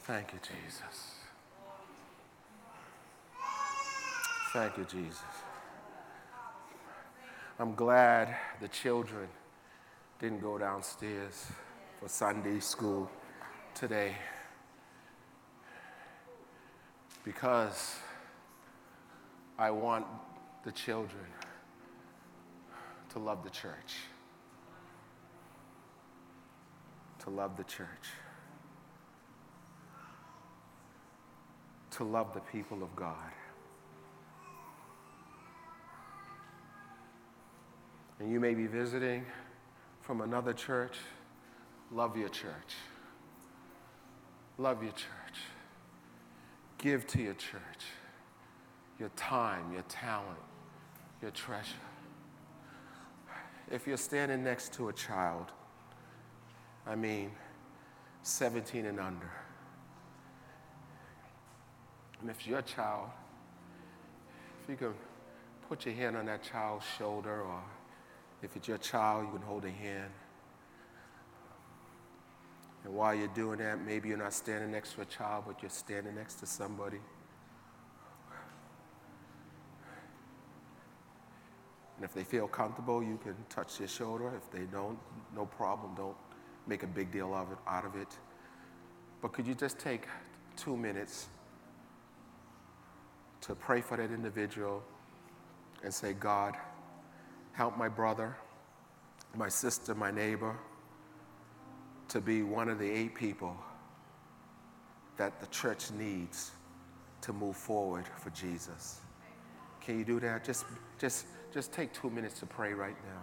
Thank 0.04 0.32
you, 0.32 0.38
Jesus. 0.38 1.14
Thank 4.54 4.78
you, 4.78 4.84
Jesus. 4.84 5.20
I'm 7.58 7.74
glad 7.74 8.34
the 8.62 8.68
children 8.68 9.28
didn't 10.18 10.40
go 10.40 10.56
downstairs 10.56 11.48
for 12.00 12.08
Sunday 12.08 12.60
school 12.60 13.10
today 13.74 14.16
because 17.24 17.96
I 19.58 19.70
want 19.70 20.06
the 20.64 20.72
children 20.72 21.24
to 23.10 23.18
love 23.18 23.42
the 23.42 23.50
church. 23.50 23.96
To 27.20 27.30
love 27.30 27.56
the 27.56 27.64
church. 27.64 27.88
To 31.92 32.04
love 32.04 32.34
the 32.34 32.40
people 32.40 32.82
of 32.82 32.94
God. 32.94 33.16
And 38.20 38.30
you 38.30 38.40
may 38.40 38.54
be 38.54 38.66
visiting 38.66 39.24
from 40.00 40.20
another 40.20 40.52
church. 40.52 40.96
Love 41.90 42.16
your 42.16 42.28
church. 42.28 42.74
Love 44.58 44.82
your 44.82 44.92
church. 44.92 45.23
Give 46.85 47.07
to 47.07 47.22
your 47.22 47.32
church 47.32 47.87
your 49.01 49.09
time, 49.16 49.72
your 49.72 49.82
talent, 49.89 50.39
your 51.22 51.30
treasure. 51.30 51.72
If 53.70 53.87
you're 53.87 53.97
standing 53.97 54.45
next 54.45 54.74
to 54.74 54.91
a 54.91 54.93
child, 54.93 55.47
I 56.87 56.95
mean 56.95 57.30
17 58.22 58.85
and 58.85 59.01
under, 59.01 59.32
and 62.20 62.28
if 62.28 62.47
your 62.47 62.61
child, 62.61 63.09
if 64.62 64.68
you 64.68 64.76
can 64.76 64.93
put 65.66 65.87
your 65.87 65.95
hand 65.95 66.18
on 66.18 66.26
that 66.26 66.43
child's 66.43 66.85
shoulder, 66.99 67.41
or 67.41 67.62
if 68.43 68.55
it's 68.57 68.68
your 68.68 68.78
child, 68.78 69.24
you 69.24 69.32
can 69.32 69.43
hold 69.43 69.64
a 69.64 69.70
hand. 69.70 70.12
And 72.85 72.95
while 72.95 73.14
you're 73.14 73.28
doing 73.28 73.59
that, 73.59 73.85
maybe 73.85 74.11
you're 74.11 74.18
not 74.18 74.35
standing 74.35 74.70
next 74.70 74.93
to 74.95 75.01
a 75.01 75.07
child, 75.07 75.45
but 75.47 75.62
you're 75.62 75.70
standing 75.70 76.14
next 76.14 76.35
to 76.37 76.47
somebody. 76.47 77.01
And 81.97 82.05
if 82.05 82.12
they 82.12 82.24
feel 82.24 82.47
comfortable, 82.47 83.03
you 83.03 83.18
can 83.22 83.35
touch 83.49 83.78
their 83.78 83.89
shoulder. 83.89 84.30
If 84.37 84.51
they 84.51 84.66
don't, 84.66 84.99
no 85.35 85.47
problem. 85.47 85.95
Don't 85.95 86.16
make 86.66 86.82
a 86.82 86.87
big 86.87 87.11
deal 87.11 87.35
of 87.35 87.51
it, 87.53 87.59
out 87.66 87.87
of 87.87 87.97
it. 87.97 88.09
But 89.22 89.32
could 89.32 89.47
you 89.47 89.55
just 89.55 89.78
take 89.78 90.07
two 90.57 90.76
minutes 90.76 91.28
to 93.43 93.55
pray 93.55 93.80
for 93.80 93.97
that 93.97 94.11
individual 94.11 94.82
and 95.82 95.93
say, 95.93 96.12
God, 96.12 96.55
help 97.53 97.78
my 97.78 97.89
brother, 97.89 98.37
my 99.35 99.49
sister, 99.49 99.95
my 99.95 100.11
neighbor 100.11 100.57
to 102.14 102.20
be 102.20 102.44
one 102.44 102.68
of 102.68 102.78
the 102.78 102.88
eight 102.88 103.12
people 103.12 103.56
that 105.16 105.40
the 105.40 105.48
church 105.48 105.90
needs 105.90 106.52
to 107.20 107.32
move 107.32 107.56
forward 107.56 108.04
for 108.22 108.30
Jesus. 108.30 109.00
Can 109.80 109.98
you 109.98 110.04
do 110.04 110.20
that? 110.20 110.44
Just, 110.44 110.64
just, 110.96 111.26
just 111.52 111.72
take 111.72 111.92
two 111.92 112.10
minutes 112.10 112.38
to 112.38 112.46
pray 112.46 112.72
right 112.72 112.94
now. 113.04 113.22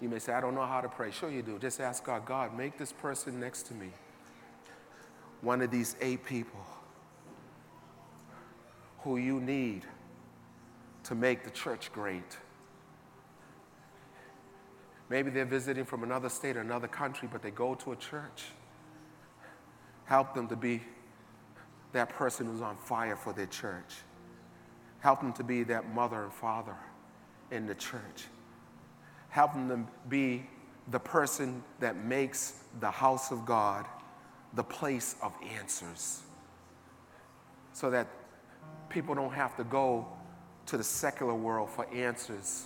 You 0.00 0.08
may 0.08 0.20
say, 0.20 0.32
I 0.32 0.40
don't 0.40 0.54
know 0.54 0.64
how 0.64 0.80
to 0.80 0.88
pray. 0.88 1.10
Sure, 1.10 1.30
you 1.30 1.42
do. 1.42 1.58
Just 1.58 1.80
ask 1.80 2.02
God, 2.02 2.24
God, 2.24 2.56
make 2.56 2.78
this 2.78 2.92
person 2.92 3.38
next 3.38 3.64
to 3.64 3.74
me 3.74 3.90
one 5.42 5.60
of 5.60 5.70
these 5.70 5.94
eight 6.00 6.24
people 6.24 6.64
who 9.00 9.18
you 9.18 9.38
need 9.38 9.82
to 11.04 11.14
make 11.14 11.44
the 11.44 11.50
church 11.50 11.92
great. 11.92 12.38
Maybe 15.08 15.30
they're 15.30 15.44
visiting 15.44 15.84
from 15.84 16.02
another 16.02 16.28
state 16.28 16.56
or 16.56 16.60
another 16.60 16.88
country, 16.88 17.28
but 17.30 17.42
they 17.42 17.50
go 17.50 17.74
to 17.76 17.92
a 17.92 17.96
church. 17.96 18.44
Help 20.04 20.34
them 20.34 20.48
to 20.48 20.56
be 20.56 20.82
that 21.92 22.10
person 22.10 22.46
who's 22.46 22.60
on 22.60 22.76
fire 22.76 23.16
for 23.16 23.32
their 23.32 23.46
church. 23.46 23.94
Help 25.00 25.20
them 25.20 25.32
to 25.34 25.44
be 25.44 25.62
that 25.64 25.94
mother 25.94 26.24
and 26.24 26.32
father 26.32 26.76
in 27.50 27.66
the 27.66 27.74
church. 27.74 28.26
Help 29.30 29.52
them 29.54 29.68
to 29.68 29.86
be 30.08 30.46
the 30.90 30.98
person 30.98 31.62
that 31.80 31.96
makes 31.96 32.60
the 32.80 32.90
house 32.90 33.30
of 33.30 33.44
God 33.46 33.86
the 34.54 34.64
place 34.64 35.16
of 35.22 35.32
answers 35.58 36.22
so 37.72 37.90
that 37.90 38.08
people 38.88 39.14
don't 39.14 39.32
have 39.32 39.56
to 39.56 39.64
go 39.64 40.06
to 40.66 40.76
the 40.76 40.84
secular 40.84 41.34
world 41.34 41.70
for 41.70 41.86
answers 41.94 42.64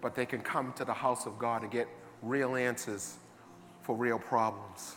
but 0.00 0.14
they 0.14 0.26
can 0.26 0.40
come 0.40 0.72
to 0.74 0.84
the 0.84 0.94
house 0.94 1.26
of 1.26 1.38
God 1.38 1.62
and 1.62 1.70
get 1.70 1.88
real 2.22 2.56
answers 2.56 3.16
for 3.82 3.94
real 3.94 4.18
problems. 4.18 4.96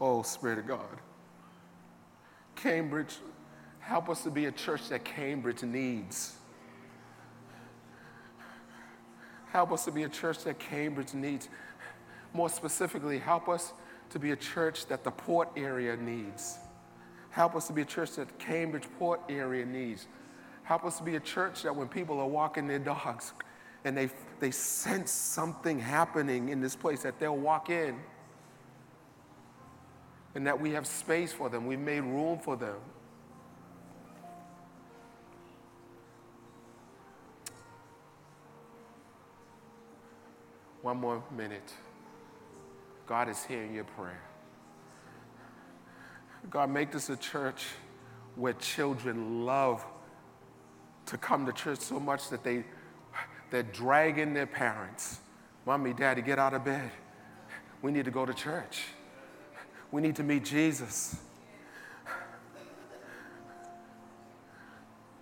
Oh, 0.00 0.22
Spirit 0.22 0.58
of 0.58 0.66
God. 0.66 1.00
Cambridge, 2.56 3.16
help 3.80 4.08
us 4.08 4.22
to 4.22 4.30
be 4.30 4.46
a 4.46 4.52
church 4.52 4.88
that 4.88 5.04
Cambridge 5.04 5.62
needs. 5.62 6.36
Help 9.50 9.72
us 9.72 9.84
to 9.84 9.90
be 9.92 10.04
a 10.04 10.08
church 10.08 10.44
that 10.44 10.58
Cambridge 10.58 11.12
needs. 11.12 11.48
More 12.32 12.48
specifically, 12.48 13.18
help 13.18 13.48
us 13.48 13.72
to 14.10 14.18
be 14.18 14.30
a 14.30 14.36
church 14.36 14.86
that 14.86 15.04
the 15.04 15.10
port 15.10 15.50
area 15.56 15.96
needs. 15.96 16.58
Help 17.30 17.54
us 17.54 17.66
to 17.66 17.72
be 17.72 17.82
a 17.82 17.84
church 17.84 18.12
that 18.12 18.38
Cambridge 18.38 18.86
port 18.98 19.20
area 19.28 19.64
needs. 19.64 20.06
Help 20.64 20.84
us 20.84 20.98
to 20.98 21.02
be 21.02 21.16
a 21.16 21.20
church 21.20 21.62
that 21.62 21.74
when 21.74 21.88
people 21.88 22.18
are 22.20 22.28
walking 22.28 22.66
their 22.66 22.78
dogs, 22.78 23.32
and 23.84 23.96
they, 23.96 24.10
they 24.40 24.50
sense 24.50 25.10
something 25.10 25.78
happening 25.78 26.48
in 26.50 26.60
this 26.60 26.76
place 26.76 27.02
that 27.02 27.18
they'll 27.18 27.36
walk 27.36 27.70
in 27.70 27.98
and 30.34 30.46
that 30.46 30.60
we 30.60 30.72
have 30.72 30.86
space 30.86 31.32
for 31.32 31.48
them. 31.48 31.66
We've 31.66 31.78
made 31.78 32.00
room 32.00 32.38
for 32.38 32.56
them. 32.56 32.76
One 40.80 40.96
more 40.96 41.22
minute. 41.30 41.72
God 43.06 43.28
is 43.28 43.44
hearing 43.44 43.74
your 43.74 43.84
prayer. 43.84 44.20
God, 46.50 46.70
make 46.70 46.90
this 46.90 47.08
a 47.08 47.16
church 47.16 47.66
where 48.34 48.52
children 48.54 49.44
love 49.44 49.84
to 51.06 51.18
come 51.18 51.46
to 51.46 51.52
church 51.52 51.78
so 51.78 52.00
much 52.00 52.30
that 52.30 52.42
they 52.42 52.64
they're 53.52 53.62
dragging 53.62 54.32
their 54.32 54.46
parents. 54.46 55.20
Mommy, 55.66 55.92
daddy, 55.92 56.22
get 56.22 56.38
out 56.38 56.54
of 56.54 56.64
bed. 56.64 56.90
We 57.82 57.92
need 57.92 58.06
to 58.06 58.10
go 58.10 58.24
to 58.24 58.32
church. 58.32 58.84
We 59.90 60.00
need 60.00 60.16
to 60.16 60.22
meet 60.22 60.44
Jesus. 60.44 61.16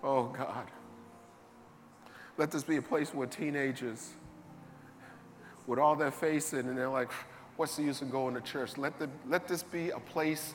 Oh, 0.02 0.28
God. 0.28 0.68
Let 2.38 2.52
this 2.52 2.62
be 2.62 2.76
a 2.76 2.82
place 2.82 3.12
where 3.12 3.26
teenagers, 3.26 4.10
with 5.66 5.80
all 5.80 5.96
their 5.96 6.12
facing, 6.12 6.60
and 6.60 6.78
they're 6.78 6.88
like, 6.88 7.10
what's 7.56 7.76
the 7.76 7.82
use 7.82 8.00
of 8.00 8.12
going 8.12 8.34
to 8.34 8.40
church? 8.40 8.78
Let, 8.78 8.98
the, 9.00 9.10
let 9.28 9.48
this 9.48 9.64
be 9.64 9.90
a 9.90 9.98
place 9.98 10.54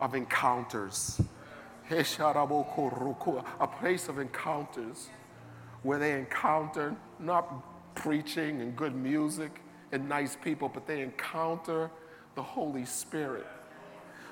of 0.00 0.14
encounters. 0.14 1.20
A 1.90 2.04
place 3.80 4.08
of 4.08 4.18
encounters 4.18 5.08
where 5.86 6.00
they 6.00 6.18
encounter 6.18 6.96
not 7.20 7.94
preaching 7.94 8.60
and 8.60 8.74
good 8.74 8.94
music 8.94 9.60
and 9.92 10.08
nice 10.08 10.34
people, 10.34 10.68
but 10.68 10.84
they 10.84 11.00
encounter 11.00 11.88
the 12.34 12.42
Holy 12.42 12.84
Spirit. 12.84 13.46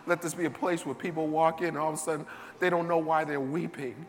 Let 0.05 0.21
this 0.21 0.35
be 0.35 0.47
a 0.47 0.51
place 0.51 0.85
where 0.85 0.97
people 0.97 1.29
walk 1.29 1.63
in 1.63 1.77
all 1.77 1.91
of 1.91 1.95
a 1.95 1.99
sudden 1.99 2.27
they 2.59 2.71
don't 2.71 2.89
know 2.89 2.99
why 2.99 3.23
they're 3.23 3.41
weeping, 3.41 4.05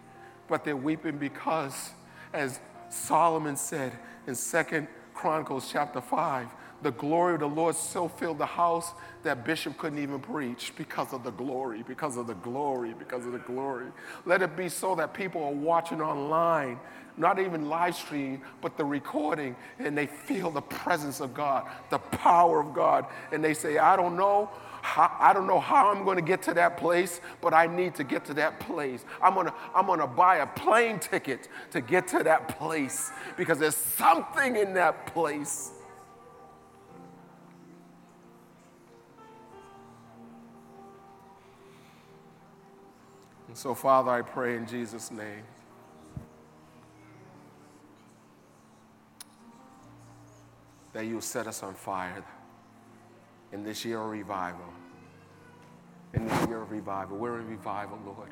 but 0.47 0.65
they're 0.65 0.75
weeping 0.75 1.19
because, 1.19 1.91
as 2.33 2.59
Solomon 2.89 3.55
said 3.55 3.93
in 4.25 4.33
Second 4.33 4.87
Chronicles 5.13 5.71
chapter 5.71 6.01
5, 6.01 6.47
the 6.81 6.91
glory 6.91 7.35
of 7.35 7.39
the 7.39 7.47
Lord 7.47 7.75
so 7.75 8.07
filled 8.07 8.37
the 8.37 8.45
house 8.45 8.91
that 9.23 9.45
Bishop 9.45 9.77
couldn't 9.77 9.99
even 9.99 10.19
preach 10.19 10.73
because 10.77 11.13
of 11.13 11.23
the 11.23 11.31
glory, 11.31 11.83
because 11.87 12.17
of 12.17 12.27
the 12.27 12.35
glory, 12.35 12.93
because 12.97 13.25
of 13.25 13.31
the 13.31 13.39
glory. 13.39 13.87
Let 14.25 14.41
it 14.41 14.55
be 14.55 14.69
so 14.69 14.95
that 14.95 15.13
people 15.13 15.43
are 15.43 15.51
watching 15.51 16.01
online, 16.01 16.79
not 17.17 17.39
even 17.39 17.69
live 17.69 17.95
stream, 17.95 18.41
but 18.61 18.77
the 18.77 18.85
recording, 18.85 19.55
and 19.79 19.97
they 19.97 20.05
feel 20.05 20.51
the 20.51 20.61
presence 20.61 21.21
of 21.21 21.33
God, 21.33 21.67
the 21.89 21.97
power 21.97 22.59
of 22.59 22.73
God, 22.73 23.05
and 23.31 23.43
they 23.43 23.53
say, 23.53 23.77
I 23.77 23.95
don't 23.95 24.15
know, 24.15 24.51
how, 24.85 25.11
I 25.19 25.33
don't 25.33 25.47
know 25.47 25.59
how 25.59 25.89
I'm 25.89 26.03
going 26.05 26.17
to 26.17 26.23
get 26.23 26.43
to 26.43 26.53
that 26.53 26.77
place, 26.77 27.19
but 27.41 27.53
I 27.55 27.65
need 27.65 27.95
to 27.95 28.03
get 28.03 28.23
to 28.25 28.35
that 28.35 28.59
place. 28.59 29.03
I'm 29.21 29.33
going 29.33 29.47
to 29.47 29.53
I'm 29.73 29.87
going 29.87 29.99
to 29.99 30.07
buy 30.07 30.37
a 30.37 30.47
plane 30.47 30.99
ticket 30.99 31.47
to 31.71 31.81
get 31.81 32.07
to 32.09 32.21
that 32.23 32.59
place 32.59 33.11
because 33.35 33.57
there's 33.57 33.75
something 33.75 34.55
in 34.55 34.75
that 34.75 35.07
place. 35.07 35.71
And 43.55 43.59
so, 43.61 43.73
Father, 43.73 44.11
I 44.11 44.21
pray 44.21 44.57
in 44.57 44.67
Jesus' 44.67 45.11
name. 45.11 45.43
That 50.91 51.05
you 51.05 51.21
set 51.21 51.47
us 51.47 51.63
on 51.63 51.73
fire 51.73 52.21
in 53.53 53.63
this 53.63 53.85
year 53.85 54.01
of 54.01 54.09
revival. 54.09 54.65
In 56.13 56.27
this 56.27 56.47
year 56.49 56.63
of 56.63 56.69
revival. 56.69 57.15
We're 57.15 57.39
in 57.39 57.47
revival, 57.47 57.97
Lord. 58.05 58.31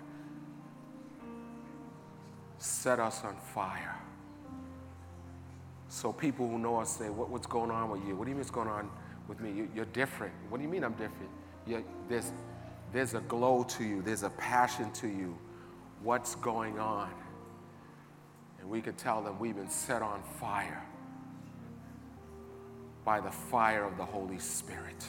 Set 2.57 2.99
us 2.99 3.23
on 3.23 3.37
fire. 3.37 3.95
So 5.87 6.11
people 6.11 6.49
who 6.49 6.59
know 6.59 6.81
us 6.81 6.97
say, 6.97 7.09
what, 7.09 7.29
What's 7.29 7.47
going 7.47 7.71
on 7.71 7.89
with 7.89 8.05
you? 8.05 8.17
What 8.17 8.25
do 8.25 8.31
you 8.31 8.35
mean 8.35 8.41
what's 8.41 8.51
going 8.51 8.67
on 8.67 8.89
with 9.29 9.39
me? 9.39 9.69
You, 9.73 9.83
are 9.83 9.85
different. 9.85 10.33
What 10.49 10.57
do 10.57 10.65
you 10.65 10.69
mean 10.69 10.83
I'm 10.83 10.91
different? 10.91 11.29
You're, 11.65 11.83
there's, 12.09 12.33
there's 12.93 13.15
a 13.15 13.21
glow 13.21 13.63
to 13.63 13.83
you, 13.83 14.01
there's 14.01 14.23
a 14.23 14.29
passion 14.29 14.91
to 14.91 15.07
you. 15.07 15.35
What's 16.03 16.35
going 16.35 16.79
on? 16.79 17.09
And 18.59 18.69
we 18.69 18.81
can 18.81 18.93
tell 18.93 19.21
them 19.21 19.39
we've 19.39 19.55
been 19.55 19.69
set 19.69 20.01
on 20.01 20.21
fire 20.39 20.85
by 23.03 23.19
the 23.19 23.31
fire 23.31 23.83
of 23.83 23.97
the 23.97 24.05
Holy 24.05 24.37
Spirit. 24.37 25.05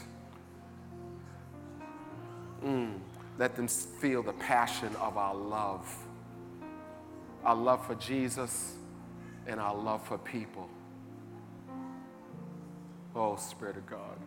Mm. 2.65 2.99
Let 3.39 3.55
them 3.55 3.69
feel 3.69 4.23
the 4.23 4.33
passion 4.33 4.95
of 5.01 5.17
our 5.17 5.35
love, 5.35 5.87
our 7.45 7.55
love 7.55 7.87
for 7.87 7.95
Jesus 7.97 8.75
and 9.47 9.61
our 9.61 9.75
love 9.75 10.07
for 10.07 10.19
people. 10.19 10.69
Oh, 13.15 13.37
Spirit 13.37 13.77
of 13.77 13.87
God. 13.87 14.19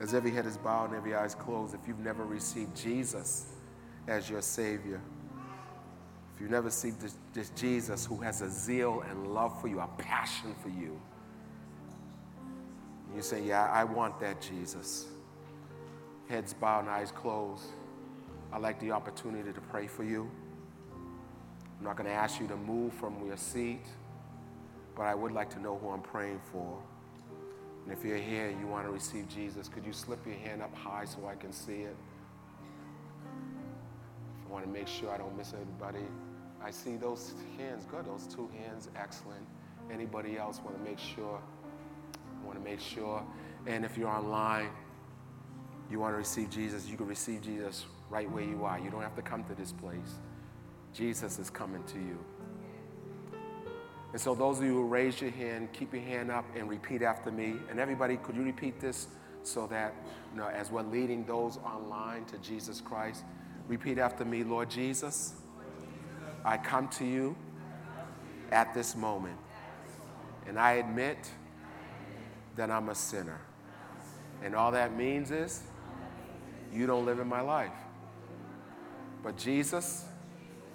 As 0.00 0.14
every 0.14 0.30
head 0.30 0.46
is 0.46 0.56
bowed 0.56 0.86
and 0.86 0.94
every 0.94 1.14
eye 1.14 1.26
is 1.26 1.34
closed, 1.34 1.74
if 1.74 1.86
you've 1.86 2.00
never 2.00 2.24
received 2.24 2.74
Jesus 2.74 3.52
as 4.08 4.30
your 4.30 4.40
Savior, 4.40 5.00
if 6.34 6.40
you've 6.40 6.50
never 6.50 6.66
received 6.66 7.00
this, 7.00 7.14
this 7.34 7.50
Jesus 7.50 8.06
who 8.06 8.16
has 8.16 8.40
a 8.40 8.48
zeal 8.48 9.04
and 9.08 9.34
love 9.34 9.60
for 9.60 9.68
you, 9.68 9.78
a 9.80 9.88
passion 9.98 10.54
for 10.62 10.70
you, 10.70 10.98
you 13.14 13.20
say, 13.20 13.42
Yeah, 13.42 13.70
I 13.70 13.84
want 13.84 14.18
that 14.20 14.40
Jesus. 14.40 15.06
Heads 16.28 16.54
bowed 16.54 16.80
and 16.80 16.88
eyes 16.88 17.12
closed. 17.12 17.64
I'd 18.52 18.62
like 18.62 18.80
the 18.80 18.92
opportunity 18.92 19.52
to 19.52 19.60
pray 19.60 19.86
for 19.86 20.04
you. 20.04 20.30
I'm 21.78 21.84
not 21.84 21.96
going 21.96 22.08
to 22.08 22.14
ask 22.14 22.40
you 22.40 22.46
to 22.48 22.56
move 22.56 22.92
from 22.94 23.26
your 23.26 23.36
seat, 23.36 23.84
but 24.94 25.02
I 25.02 25.14
would 25.14 25.32
like 25.32 25.50
to 25.50 25.60
know 25.60 25.76
who 25.76 25.88
I'm 25.90 26.02
praying 26.02 26.40
for. 26.52 26.80
And 27.84 27.92
if 27.92 28.04
you're 28.04 28.16
here 28.16 28.48
and 28.48 28.60
you 28.60 28.66
want 28.66 28.86
to 28.86 28.92
receive 28.92 29.28
Jesus, 29.28 29.68
could 29.68 29.84
you 29.84 29.92
slip 29.92 30.24
your 30.26 30.36
hand 30.36 30.62
up 30.62 30.74
high 30.74 31.04
so 31.04 31.26
I 31.26 31.34
can 31.34 31.52
see 31.52 31.82
it? 31.82 31.96
I 34.46 34.52
want 34.52 34.64
to 34.64 34.70
make 34.70 34.88
sure 34.88 35.10
I 35.10 35.18
don't 35.18 35.36
miss 35.36 35.54
anybody. 35.54 36.04
I 36.62 36.70
see 36.70 36.96
those 36.96 37.34
hands. 37.56 37.86
Good, 37.90 38.06
those 38.06 38.26
two 38.26 38.50
hands, 38.58 38.88
excellent. 38.96 39.46
Anybody 39.90 40.38
else 40.38 40.60
want 40.64 40.76
to 40.76 40.82
make 40.82 40.98
sure? 40.98 41.40
Want 42.44 42.58
to 42.58 42.64
make 42.64 42.80
sure. 42.80 43.22
And 43.66 43.84
if 43.84 43.96
you're 43.96 44.08
online, 44.08 44.70
you 45.90 45.98
want 45.98 46.14
to 46.14 46.18
receive 46.18 46.50
Jesus, 46.50 46.88
you 46.88 46.96
can 46.96 47.06
receive 47.06 47.42
Jesus 47.42 47.86
right 48.08 48.30
where 48.30 48.44
you 48.44 48.64
are. 48.64 48.78
You 48.78 48.90
don't 48.90 49.02
have 49.02 49.16
to 49.16 49.22
come 49.22 49.44
to 49.44 49.54
this 49.54 49.72
place. 49.72 50.18
Jesus 50.92 51.38
is 51.38 51.50
coming 51.50 51.82
to 51.84 51.98
you. 51.98 52.18
And 54.12 54.20
so, 54.20 54.34
those 54.34 54.58
of 54.58 54.64
you 54.64 54.74
who 54.74 54.84
raise 54.84 55.20
your 55.20 55.30
hand, 55.30 55.72
keep 55.72 55.92
your 55.92 56.02
hand 56.02 56.30
up 56.30 56.44
and 56.56 56.68
repeat 56.68 57.02
after 57.02 57.30
me. 57.30 57.54
And 57.70 57.78
everybody, 57.78 58.16
could 58.16 58.34
you 58.34 58.42
repeat 58.42 58.80
this 58.80 59.06
so 59.42 59.66
that, 59.68 59.94
you 60.32 60.38
know, 60.40 60.48
as 60.48 60.70
we're 60.70 60.82
leading 60.82 61.24
those 61.24 61.58
online 61.58 62.24
to 62.26 62.38
Jesus 62.38 62.80
Christ, 62.80 63.24
repeat 63.68 63.98
after 63.98 64.24
me 64.24 64.42
Lord 64.42 64.68
Jesus, 64.68 65.34
I 66.44 66.56
come 66.56 66.88
to 66.88 67.04
you 67.04 67.36
at 68.50 68.74
this 68.74 68.96
moment. 68.96 69.38
And 70.46 70.58
I 70.58 70.72
admit 70.72 71.30
that 72.56 72.70
I'm 72.70 72.88
a 72.88 72.94
sinner. 72.94 73.40
And 74.42 74.56
all 74.56 74.72
that 74.72 74.96
means 74.96 75.30
is 75.30 75.62
you 76.72 76.86
don't 76.86 77.06
live 77.06 77.20
in 77.20 77.28
my 77.28 77.40
life. 77.40 77.72
But 79.22 79.36
Jesus, 79.36 80.04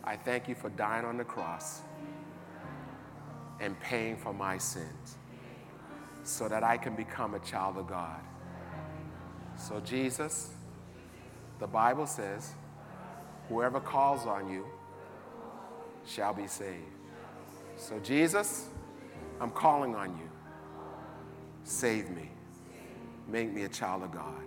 I 0.03 0.15
thank 0.15 0.47
you 0.47 0.55
for 0.55 0.69
dying 0.69 1.03
on 1.03 1.17
the 1.17 1.23
cross 1.23 1.81
and 3.59 3.79
paying 3.79 4.17
for 4.17 4.33
my 4.33 4.57
sins 4.57 5.17
so 6.23 6.47
that 6.47 6.63
I 6.63 6.77
can 6.77 6.95
become 6.95 7.35
a 7.35 7.39
child 7.39 7.77
of 7.77 7.87
God. 7.87 8.19
So, 9.57 9.79
Jesus, 9.79 10.51
the 11.59 11.67
Bible 11.67 12.07
says, 12.07 12.53
whoever 13.47 13.79
calls 13.79 14.25
on 14.25 14.51
you 14.51 14.65
shall 16.05 16.33
be 16.33 16.47
saved. 16.47 16.81
So, 17.77 17.99
Jesus, 17.99 18.67
I'm 19.39 19.51
calling 19.51 19.95
on 19.95 20.09
you. 20.17 20.29
Save 21.63 22.09
me. 22.09 22.29
Make 23.27 23.51
me 23.51 23.63
a 23.63 23.69
child 23.69 24.03
of 24.03 24.11
God. 24.11 24.43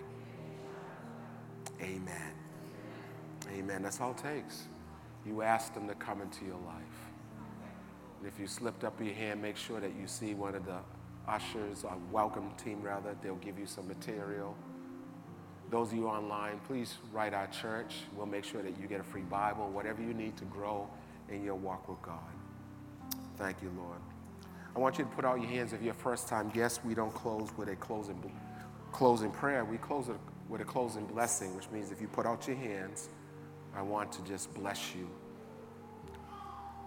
Amen. 1.81 2.33
Amen. 3.53 3.83
That's 3.83 4.01
all 4.01 4.13
it 4.13 4.19
takes. 4.19 4.65
You 5.27 5.43
ask 5.43 5.75
them 5.75 5.89
to 5.89 5.95
come 5.95 6.21
into 6.21 6.45
your 6.45 6.59
life. 6.67 6.98
And 8.19 8.27
if 8.27 8.39
you 8.39 8.47
slipped 8.47 8.85
up 8.85 9.01
your 9.01 9.15
hand, 9.15 9.41
make 9.41 9.57
sure 9.57 9.81
that 9.81 9.95
you 9.99 10.07
see 10.07 10.35
one 10.35 10.55
of 10.55 10.65
the 10.65 10.79
ushers, 11.29 11.85
or 11.85 11.97
welcome 12.11 12.51
team 12.63 12.83
rather. 12.83 13.15
They'll 13.23 13.37
give 13.37 13.59
you 13.59 13.67
some 13.67 13.87
material. 13.87 14.57
Those 15.71 15.93
of 15.93 15.99
you 15.99 16.09
online, 16.09 16.61
please 16.67 16.97
write 17.13 17.35
our 17.35 17.47
church. 17.49 17.95
We'll 18.17 18.27
make 18.27 18.45
sure 18.45 18.63
that 18.63 18.81
you 18.81 18.89
get 18.89 19.01
a 19.01 19.05
free 19.05 19.23
Bible, 19.23 19.69
whatever 19.69 20.03
you 20.03 20.15
need 20.15 20.37
to 20.39 20.45
grow 20.47 20.89
in 21.29 21.45
your 21.45 21.57
walk 21.57 21.89
with 21.89 22.01
God. 22.01 22.19
Thank 23.37 23.63
you, 23.63 23.71
Lord. 23.77 23.99
I 24.75 24.79
want 24.81 24.99
you 24.99 25.05
to 25.05 25.11
put 25.11 25.25
out 25.25 25.41
your 25.41 25.51
hands 25.51 25.73
if 25.73 25.83
you're 25.83 25.93
a 25.93 25.97
first 25.97 26.27
time 26.27 26.49
guest. 26.49 26.85
We 26.85 26.95
don't 26.95 27.13
close 27.13 27.51
with 27.57 27.69
a 27.69 27.77
closing, 27.77 28.33
closing 28.93 29.31
prayer. 29.31 29.65
We 29.65 29.77
close 29.77 30.09
it 30.09 30.17
with 30.49 30.61
a 30.61 30.65
closing 30.65 31.05
blessing, 31.07 31.55
which 31.55 31.71
means 31.71 31.93
if 31.93 32.01
you 32.01 32.09
put 32.09 32.27
out 32.27 32.47
your 32.49 32.57
hands, 32.57 33.11
I 33.75 33.83
want 33.83 34.11
to 34.13 34.23
just 34.23 34.53
bless 34.55 34.95
you. 34.95 35.09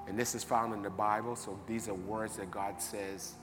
And 0.07 0.17
this 0.17 0.35
is 0.35 0.43
found 0.43 0.73
in 0.73 0.81
the 0.81 0.89
Bible, 0.89 1.35
so 1.35 1.59
these 1.67 1.87
are 1.87 1.93
words 1.93 2.37
that 2.37 2.51
God 2.51 2.81
says 2.81 3.33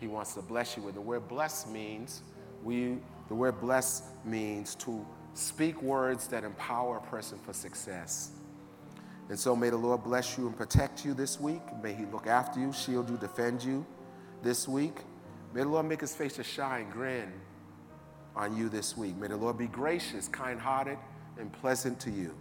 He 0.00 0.06
wants 0.06 0.34
to 0.34 0.42
bless 0.42 0.76
you 0.76 0.82
with. 0.82 0.94
The 0.94 1.00
word 1.00 1.28
bless 1.28 1.66
means 1.66 2.22
we 2.62 2.98
the 3.28 3.34
word 3.34 3.60
bless 3.60 4.02
means 4.24 4.74
to 4.76 5.06
speak 5.34 5.80
words 5.82 6.26
that 6.28 6.44
empower 6.44 6.96
a 6.96 7.00
person 7.02 7.38
for 7.38 7.52
success. 7.52 8.30
And 9.28 9.38
so 9.38 9.54
may 9.54 9.68
the 9.68 9.76
Lord 9.76 10.02
bless 10.02 10.38
you 10.38 10.46
and 10.46 10.56
protect 10.56 11.04
you 11.04 11.12
this 11.12 11.38
week. 11.38 11.60
May 11.82 11.92
He 11.92 12.06
look 12.06 12.26
after 12.26 12.58
you, 12.58 12.72
shield 12.72 13.10
you, 13.10 13.18
defend 13.18 13.62
you 13.62 13.86
this 14.42 14.66
week. 14.66 15.00
May 15.52 15.62
the 15.62 15.68
Lord 15.68 15.86
make 15.86 16.00
His 16.00 16.14
face 16.14 16.34
to 16.36 16.44
shine, 16.44 16.88
grin 16.90 17.32
on 18.34 18.56
you 18.56 18.68
this 18.68 18.96
week. 18.96 19.16
May 19.16 19.28
the 19.28 19.36
Lord 19.36 19.58
be 19.58 19.66
gracious, 19.66 20.28
kind 20.28 20.58
hearted, 20.58 20.98
and 21.38 21.52
pleasant 21.52 22.00
to 22.00 22.10
you. 22.10 22.34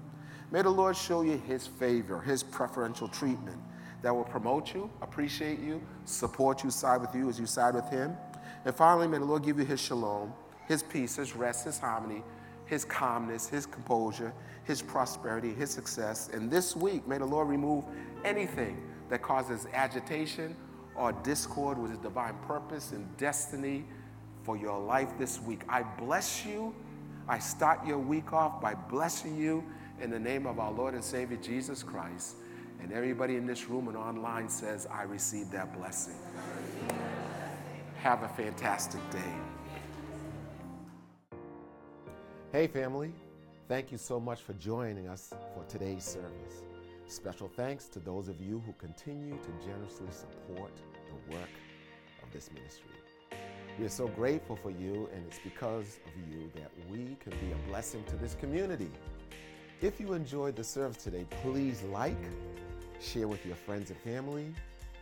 May 0.50 0.62
the 0.62 0.70
Lord 0.70 0.96
show 0.96 1.24
you 1.24 1.38
his 1.46 1.68
favor, 1.68 2.22
his 2.22 2.42
preferential 2.42 3.10
treatment 3.10 3.60
that 4.02 4.16
will 4.16 4.24
promote 4.24 4.74
you, 4.74 4.90
appreciate 5.02 5.60
you, 5.60 5.82
support 6.06 6.64
you, 6.64 6.70
side 6.70 7.02
with 7.02 7.14
you 7.14 7.30
as 7.30 7.40
you 7.40 7.46
side 7.46 7.76
with 7.76 7.90
him. 7.90 8.16
And 8.64 8.74
finally, 8.74 9.08
may 9.08 9.18
the 9.18 9.26
Lord 9.26 9.44
give 9.44 9.60
you 9.60 9.66
his 9.66 9.82
shalom, 9.82 10.34
his 10.68 10.84
peace, 10.84 11.18
his 11.18 11.36
rest, 11.36 11.66
his 11.66 11.80
harmony, 11.80 12.24
his 12.66 12.86
calmness, 12.86 13.50
his 13.50 13.66
composure, 13.66 14.34
his 14.64 14.82
prosperity, 14.82 15.54
his 15.54 15.70
success. 15.70 16.30
And 16.32 16.50
this 16.50 16.76
week, 16.76 17.06
may 17.08 17.18
the 17.18 17.26
Lord 17.26 17.50
remove 17.50 17.84
anything 18.24 18.82
that 19.10 19.22
causes 19.22 19.68
agitation 19.74 20.56
or 20.96 21.12
discord 21.12 21.78
with 21.78 21.92
his 21.92 22.00
divine 22.00 22.36
purpose 22.48 22.92
and 22.92 23.06
destiny 23.18 23.86
for 24.44 24.56
your 24.56 24.80
life 24.80 25.10
this 25.18 25.42
week. 25.42 25.62
I 25.68 25.84
bless 25.84 26.46
you. 26.46 26.74
I 27.28 27.40
start 27.40 27.86
your 27.86 27.98
week 27.98 28.32
off 28.32 28.62
by 28.62 28.74
blessing 28.76 29.38
you 29.38 29.64
in 30.02 30.10
the 30.10 30.20
name 30.20 30.46
of 30.46 30.60
our 30.60 30.72
Lord 30.72 30.94
and 30.94 31.04
Savior 31.04 31.38
Jesus 31.38 31.84
Christ. 31.84 32.36
And 32.82 32.92
everybody 32.92 33.36
in 33.36 33.46
this 33.46 33.68
room 33.68 33.88
and 33.88 33.98
online 33.98 34.50
says, 34.50 34.88
I 34.92 35.04
receive 35.04 35.50
that 35.52 35.76
blessing. 35.78 36.16
Have 37.98 38.24
a 38.24 38.30
fantastic 38.30 39.02
day. 39.10 39.34
Hey, 42.52 42.68
family. 42.68 43.12
Thank 43.68 43.92
you 43.92 43.98
so 43.98 44.20
much 44.20 44.42
for 44.42 44.54
joining 44.54 45.08
us 45.08 45.34
for 45.54 45.64
today's 45.66 46.04
service. 46.04 46.64
Special 47.08 47.50
thanks 47.50 47.88
to 47.90 48.00
those 48.00 48.30
of 48.30 48.40
you 48.40 48.62
who 48.66 48.74
continue 48.74 49.38
to 49.38 49.66
generously 49.66 50.08
support 50.12 50.72
the 51.08 51.36
work 51.36 51.50
of 52.24 52.32
this 52.32 52.50
ministry. 52.54 52.92
We 53.78 53.86
are 53.86 53.90
so 53.90 54.08
grateful 54.08 54.56
for 54.56 54.72
you, 54.72 55.10
and 55.14 55.26
it's 55.28 55.40
because 55.44 56.00
of 56.06 56.34
you 56.34 56.50
that 56.56 56.72
we 56.90 57.18
can 57.20 57.32
be 57.40 57.52
a 57.52 57.70
blessing 57.70 58.04
to 58.06 58.16
this 58.16 58.36
community. 58.36 58.90
If 59.80 60.00
you 60.00 60.14
enjoyed 60.14 60.56
the 60.56 60.64
service 60.64 61.04
today, 61.04 61.28
please 61.44 61.84
like, 61.84 62.18
share 63.00 63.28
with 63.28 63.46
your 63.46 63.56
friends 63.56 63.92
and 63.92 64.00
family, 64.00 64.52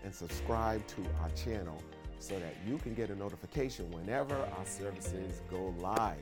and 0.03 0.13
subscribe 0.13 0.85
to 0.87 1.01
our 1.21 1.29
channel 1.29 1.81
so 2.19 2.37
that 2.39 2.55
you 2.67 2.77
can 2.79 2.93
get 2.93 3.09
a 3.09 3.15
notification 3.15 3.89
whenever 3.91 4.35
our 4.35 4.65
services 4.65 5.41
go 5.49 5.73
live. 5.79 6.17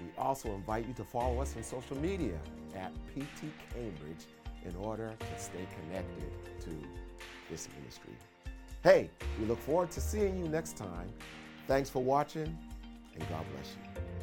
We 0.00 0.06
also 0.16 0.54
invite 0.54 0.86
you 0.86 0.94
to 0.94 1.04
follow 1.04 1.40
us 1.40 1.56
on 1.56 1.64
social 1.64 1.98
media 1.98 2.38
at 2.76 2.92
PT 3.14 3.46
Cambridge 3.74 4.26
in 4.64 4.76
order 4.76 5.12
to 5.18 5.42
stay 5.42 5.66
connected 5.82 6.30
to 6.60 6.70
this 7.50 7.68
ministry. 7.80 8.14
Hey, 8.84 9.10
we 9.40 9.46
look 9.46 9.58
forward 9.58 9.90
to 9.90 10.00
seeing 10.00 10.38
you 10.38 10.48
next 10.48 10.76
time. 10.76 11.08
Thanks 11.66 11.90
for 11.90 12.00
watching, 12.00 12.56
and 13.14 13.28
God 13.28 13.44
bless 13.52 13.74
you. 13.74 14.15